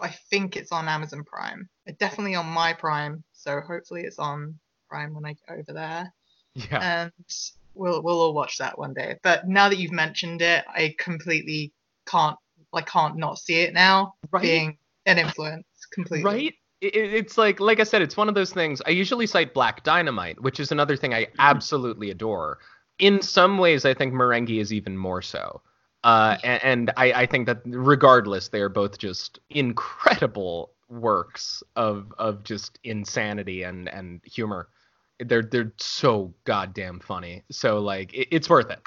I 0.00 0.08
think 0.30 0.56
it's 0.56 0.72
on 0.72 0.88
Amazon 0.88 1.24
Prime. 1.24 1.68
It's 1.86 1.98
definitely 1.98 2.34
on 2.34 2.46
my 2.46 2.72
Prime, 2.72 3.24
so 3.32 3.60
hopefully 3.60 4.02
it's 4.02 4.18
on 4.18 4.58
Prime 4.90 5.14
when 5.14 5.24
I 5.24 5.32
get 5.34 5.58
over 5.58 5.72
there. 5.72 6.12
Yeah. 6.54 6.80
and 7.02 7.12
we'll 7.74 8.02
we'll 8.02 8.20
all 8.20 8.32
watch 8.34 8.58
that 8.58 8.78
one 8.78 8.94
day. 8.94 9.16
But 9.22 9.46
now 9.46 9.68
that 9.68 9.76
you've 9.76 9.92
mentioned 9.92 10.40
it, 10.42 10.64
I 10.68 10.94
completely 10.98 11.72
can't 12.06 12.36
like 12.72 12.86
can't 12.86 13.16
not 13.16 13.38
see 13.38 13.60
it 13.60 13.74
now. 13.74 14.14
Right? 14.30 14.42
Being 14.42 14.78
an 15.06 15.18
influence 15.18 15.66
completely. 15.92 16.24
Right? 16.24 16.54
It, 16.80 16.94
it- 16.94 17.14
it's 17.14 17.38
like, 17.38 17.58
like 17.60 17.80
I 17.80 17.84
said, 17.84 18.02
it's 18.02 18.16
one 18.16 18.28
of 18.28 18.34
those 18.34 18.52
things. 18.52 18.82
I 18.86 18.90
usually 18.90 19.26
cite 19.26 19.54
Black 19.54 19.82
Dynamite, 19.84 20.40
which 20.42 20.60
is 20.60 20.72
another 20.72 20.96
thing 20.96 21.14
I 21.14 21.28
absolutely 21.38 22.10
adore. 22.10 22.58
In 22.98 23.20
some 23.22 23.58
ways, 23.58 23.84
I 23.84 23.94
think 23.94 24.12
Marenghi 24.14 24.58
is 24.60 24.72
even 24.72 24.96
more 24.96 25.20
so. 25.22 25.60
Uh, 26.06 26.38
and, 26.44 26.64
and 26.64 26.92
I, 26.96 27.12
I 27.12 27.26
think 27.26 27.46
that 27.46 27.62
regardless, 27.64 28.46
they 28.46 28.60
are 28.60 28.68
both 28.68 28.96
just 28.96 29.40
incredible 29.50 30.70
works 30.88 31.64
of 31.74 32.14
of 32.16 32.44
just 32.44 32.78
insanity 32.84 33.64
and 33.64 33.88
and 33.88 34.20
humor. 34.24 34.68
They're 35.18 35.42
they're 35.42 35.72
so 35.78 36.32
goddamn 36.44 37.00
funny. 37.00 37.42
So 37.50 37.80
like, 37.80 38.14
it, 38.14 38.28
it's 38.30 38.48
worth 38.48 38.70
it. 38.70 38.78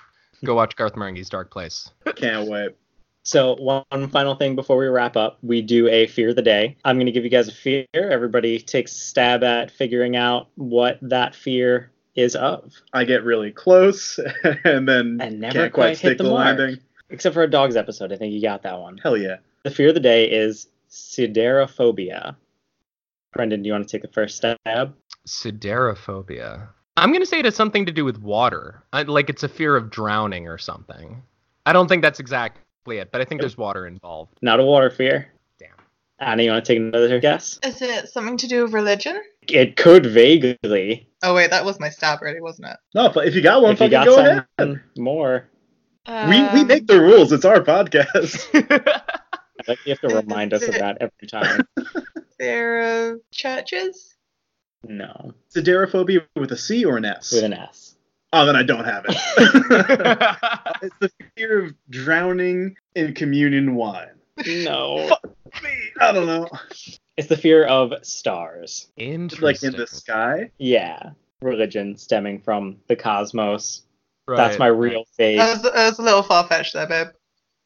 Go 0.45 0.55
watch 0.55 0.77
Garth 0.77 0.93
Marenghi's 0.93 1.27
Dark 1.29 1.51
Place. 1.51 1.91
Can't 2.15 2.47
wait. 2.47 2.77
So 3.23 3.55
one 3.57 4.07
final 4.09 4.35
thing 4.35 4.55
before 4.55 4.77
we 4.77 4.87
wrap 4.87 5.17
up, 5.17 5.39
we 5.43 5.61
do 5.61 5.89
a 5.89 6.07
fear 6.07 6.29
of 6.29 6.37
the 6.37 6.41
day. 6.41 6.77
I'm 6.85 6.95
going 6.95 7.07
to 7.07 7.11
give 7.11 7.25
you 7.25 7.29
guys 7.29 7.49
a 7.49 7.51
fear. 7.51 7.85
Everybody 7.93 8.59
takes 8.59 8.93
a 8.93 8.95
stab 8.95 9.43
at 9.43 9.71
figuring 9.71 10.15
out 10.15 10.47
what 10.55 10.97
that 11.01 11.35
fear 11.35 11.91
is 12.15 12.35
of, 12.35 12.73
I 12.93 13.03
get 13.05 13.23
really 13.23 13.51
close 13.51 14.19
and 14.63 14.87
then 14.87 15.19
And 15.21 15.39
never 15.39 15.53
can't 15.59 15.73
quite 15.73 15.83
quite 15.83 15.89
hit 15.89 15.97
stick 15.97 16.17
the 16.17 16.25
the, 16.25 16.29
mark. 16.29 16.57
landing. 16.57 16.79
Except 17.09 17.33
for 17.33 17.43
a 17.43 17.49
dogs 17.49 17.75
episode. 17.75 18.11
I 18.11 18.17
think 18.17 18.33
you 18.33 18.41
got 18.41 18.63
that 18.63 18.79
one. 18.79 18.97
Hell 18.97 19.17
yeah. 19.17 19.37
The 19.63 19.71
fear 19.71 19.89
of 19.89 19.93
the 19.93 19.99
day 19.99 20.29
is 20.29 20.67
siderophobia. 20.89 22.35
Brendan, 23.33 23.61
do 23.61 23.67
you 23.67 23.73
want 23.73 23.87
to 23.87 23.91
take 23.91 24.01
the 24.01 24.13
first 24.13 24.37
stab? 24.37 24.93
Siderophobia. 25.27 26.69
I'm 26.97 27.13
gonna 27.13 27.25
say 27.25 27.39
it 27.39 27.45
has 27.45 27.55
something 27.55 27.85
to 27.85 27.91
do 27.91 28.03
with 28.03 28.17
water. 28.17 28.83
I, 28.91 29.03
like 29.03 29.29
it's 29.29 29.43
a 29.43 29.49
fear 29.49 29.75
of 29.75 29.89
drowning 29.89 30.47
or 30.47 30.57
something. 30.57 31.21
I 31.65 31.71
don't 31.71 31.87
think 31.87 32.01
that's 32.01 32.19
exactly 32.19 32.97
it, 32.97 33.11
but 33.11 33.21
I 33.21 33.25
think 33.25 33.41
there's 33.41 33.57
water 33.57 33.87
involved. 33.87 34.37
Not 34.41 34.59
a 34.59 34.63
water 34.63 34.89
fear. 34.89 35.31
Damn. 35.59 35.69
Anna, 36.19 36.43
you 36.43 36.51
want 36.51 36.65
to 36.65 36.73
take 36.73 36.79
another 36.79 37.19
guess? 37.19 37.59
Is 37.63 37.81
it 37.81 38.09
something 38.09 38.37
to 38.37 38.47
do 38.47 38.63
with 38.63 38.73
religion? 38.73 39.21
It 39.47 39.77
could 39.77 40.05
vaguely. 40.07 41.07
Oh 41.23 41.33
wait, 41.33 41.51
that 41.51 41.63
was 41.63 41.79
my 41.79 41.89
stab, 41.89 42.21
really, 42.21 42.41
wasn't 42.41 42.69
it? 42.69 42.77
No, 42.93 43.09
but 43.09 43.27
if 43.27 43.35
you 43.35 43.41
got 43.41 43.61
one, 43.61 43.73
if 43.73 43.79
you 43.79 43.89
got 43.89 44.05
go 44.05 44.15
something 44.15 44.43
ahead. 44.57 44.81
more, 44.97 45.47
We 46.09 46.49
we 46.53 46.63
make 46.63 46.87
the 46.87 46.99
rules. 46.99 47.31
It's 47.31 47.45
our 47.45 47.61
podcast. 47.61 48.47
I 49.67 49.77
you 49.85 49.93
have 49.93 49.99
to 50.01 50.15
remind 50.15 50.53
us 50.53 50.63
of 50.67 50.73
that 50.75 50.97
every 51.01 51.27
time. 51.27 51.67
There 52.39 53.11
of 53.11 53.19
churches. 53.31 54.15
No, 54.87 55.33
Siderophobia 55.53 56.25
with 56.37 56.53
a 56.53 56.57
C 56.57 56.85
or 56.85 56.95
an 56.95 57.03
S? 57.03 57.33
with 57.33 57.43
an 57.43 57.51
S. 57.51 57.97
Oh, 58.31 58.45
then 58.45 58.55
I 58.55 58.63
don't 58.63 58.85
have 58.85 59.03
it. 59.09 59.17
it's 60.81 60.95
the 60.99 61.11
fear 61.35 61.65
of 61.65 61.73
drowning 61.89 62.77
in 62.95 63.13
communion 63.13 63.75
wine. 63.75 64.07
No. 64.47 65.09
Fuck 65.09 65.63
me, 65.63 65.77
I 65.99 66.13
don't 66.13 66.27
know. 66.27 66.47
It's 67.17 67.27
the 67.27 67.35
fear 67.35 67.65
of 67.65 67.91
stars. 68.03 68.87
Interesting. 68.95 69.45
Like 69.45 69.63
in 69.63 69.77
the 69.77 69.85
sky. 69.85 70.51
Yeah, 70.59 71.09
religion 71.41 71.97
stemming 71.97 72.39
from 72.39 72.77
the 72.87 72.95
cosmos. 72.95 73.81
Right, 74.29 74.37
That's 74.37 74.59
my 74.59 74.67
real 74.67 75.05
faith. 75.17 75.39
That 75.39 75.53
was, 75.53 75.61
that 75.63 75.73
was 75.89 75.99
a 75.99 76.01
little 76.03 76.21
far 76.23 76.45
fetched 76.47 76.73
there, 76.73 76.85
babe. 76.87 77.07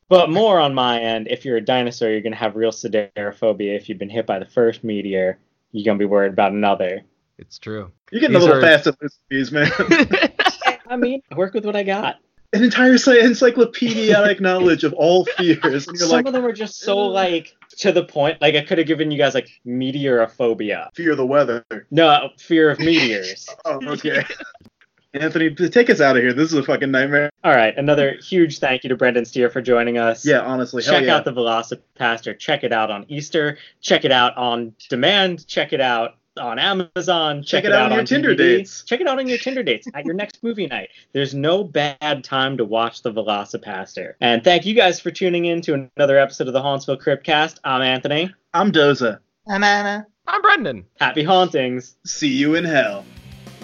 But 0.07 0.29
more 0.29 0.59
on 0.59 0.73
my 0.73 0.99
end, 1.01 1.27
if 1.29 1.43
you're 1.43 1.57
a 1.57 1.61
dinosaur, 1.61 2.09
you're 2.09 2.21
gonna 2.21 2.35
have 2.35 2.55
real 2.55 2.71
siderophobia. 2.71 3.75
If 3.75 3.89
you've 3.89 3.97
been 3.97 4.09
hit 4.09 4.25
by 4.25 4.39
the 4.39 4.45
first 4.45 4.83
meteor, 4.83 5.39
you're 5.71 5.85
gonna 5.85 5.99
be 5.99 6.05
worried 6.05 6.33
about 6.33 6.51
another. 6.51 7.01
It's 7.37 7.57
true. 7.59 7.91
You're 8.11 8.21
getting 8.21 8.35
These 8.35 8.43
a 8.43 8.47
little 8.47 8.63
are- 8.63 8.65
fast 8.65 8.87
at 8.87 8.99
this, 8.99 9.19
these 9.29 9.51
man. 9.51 9.71
I 10.87 10.95
mean, 10.95 11.21
I 11.31 11.35
work 11.35 11.53
with 11.53 11.65
what 11.65 11.75
I 11.75 11.83
got. 11.83 12.17
An 12.53 12.63
entire 12.63 12.93
sci- 12.99 13.19
encyclopedic 13.19 14.39
knowledge 14.39 14.83
of 14.83 14.93
all 14.93 15.25
fears, 15.25 15.87
and 15.87 15.97
you're 15.97 16.07
Some 16.07 16.11
like, 16.11 16.27
of 16.27 16.33
them 16.33 16.45
are 16.45 16.51
just 16.53 16.79
so 16.81 16.95
like 16.99 17.55
to 17.79 17.91
the 17.91 18.03
point. 18.03 18.39
Like 18.39 18.53
I 18.53 18.61
could 18.61 18.77
have 18.77 18.85
given 18.85 19.09
you 19.09 19.17
guys 19.17 19.33
like 19.33 19.49
meteorophobia. 19.65 20.89
fear 20.93 21.11
of 21.11 21.17
the 21.17 21.25
weather. 21.25 21.65
No, 21.89 22.29
fear 22.37 22.69
of 22.69 22.79
meteors. 22.79 23.47
Oh, 23.65 23.79
okay. 23.87 24.23
Anthony, 25.13 25.53
take 25.53 25.89
us 25.91 26.01
out 26.01 26.17
of 26.17 26.23
here. 26.23 26.33
This 26.33 26.51
is 26.51 26.57
a 26.57 26.63
fucking 26.63 26.89
nightmare. 26.89 27.29
All 27.43 27.55
right, 27.55 27.77
another 27.77 28.15
huge 28.15 28.57
thank 28.59 28.83
you 28.83 28.89
to 28.89 28.95
Brendan 28.95 29.25
Steere 29.25 29.49
for 29.49 29.61
joining 29.61 29.97
us. 29.97 30.25
Yeah, 30.25 30.41
honestly, 30.41 30.83
hell 30.83 30.95
Check 30.95 31.05
yeah. 31.05 31.15
out 31.15 31.25
the 31.25 31.33
VelociPastor. 31.33 32.39
Check 32.39 32.63
it 32.63 32.73
out 32.73 32.89
on 32.89 33.05
Easter. 33.09 33.57
Check 33.81 34.05
it 34.05 34.11
out 34.11 34.35
on 34.37 34.73
demand. 34.89 35.45
Check 35.47 35.71
it 35.71 35.81
out 35.81 36.15
on 36.37 36.57
Amazon. 36.57 37.43
Check, 37.43 37.63
it 37.63 37.71
out 37.71 37.91
on 37.91 37.97
your 37.97 38.05
Tinder 38.05 38.33
DVD. 38.33 38.37
dates. 38.57 38.83
Check 38.83 39.01
it 39.01 39.07
out 39.07 39.19
on 39.19 39.27
your 39.27 39.37
Tinder 39.37 39.61
dates 39.61 39.87
at 39.93 40.03
your 40.03 40.15
next 40.15 40.41
movie 40.43 40.65
night. 40.65 40.89
There's 41.11 41.35
no 41.35 41.63
bad 41.63 42.23
time 42.23 42.57
to 42.57 42.65
watch 42.65 43.03
the 43.03 43.11
VelociPastor. 43.11 44.13
And 44.19 44.43
thank 44.43 44.65
you 44.65 44.73
guys 44.73 44.99
for 44.99 45.11
tuning 45.11 45.45
in 45.45 45.61
to 45.61 45.89
another 45.95 46.17
episode 46.17 46.47
of 46.47 46.53
the 46.53 46.61
Hauntsville 46.61 46.99
Cryptcast. 46.99 47.59
I'm 47.63 47.83
Anthony. 47.83 48.33
I'm 48.53 48.71
Doza. 48.71 49.19
I'm 49.47 49.63
Anna. 49.63 50.07
I'm 50.25 50.41
Brendan. 50.41 50.85
Happy 50.99 51.23
hauntings. 51.23 51.97
See 52.05 52.29
you 52.29 52.55
in 52.55 52.63
hell. 52.63 53.05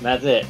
That's 0.01 0.25
it. 0.25 0.45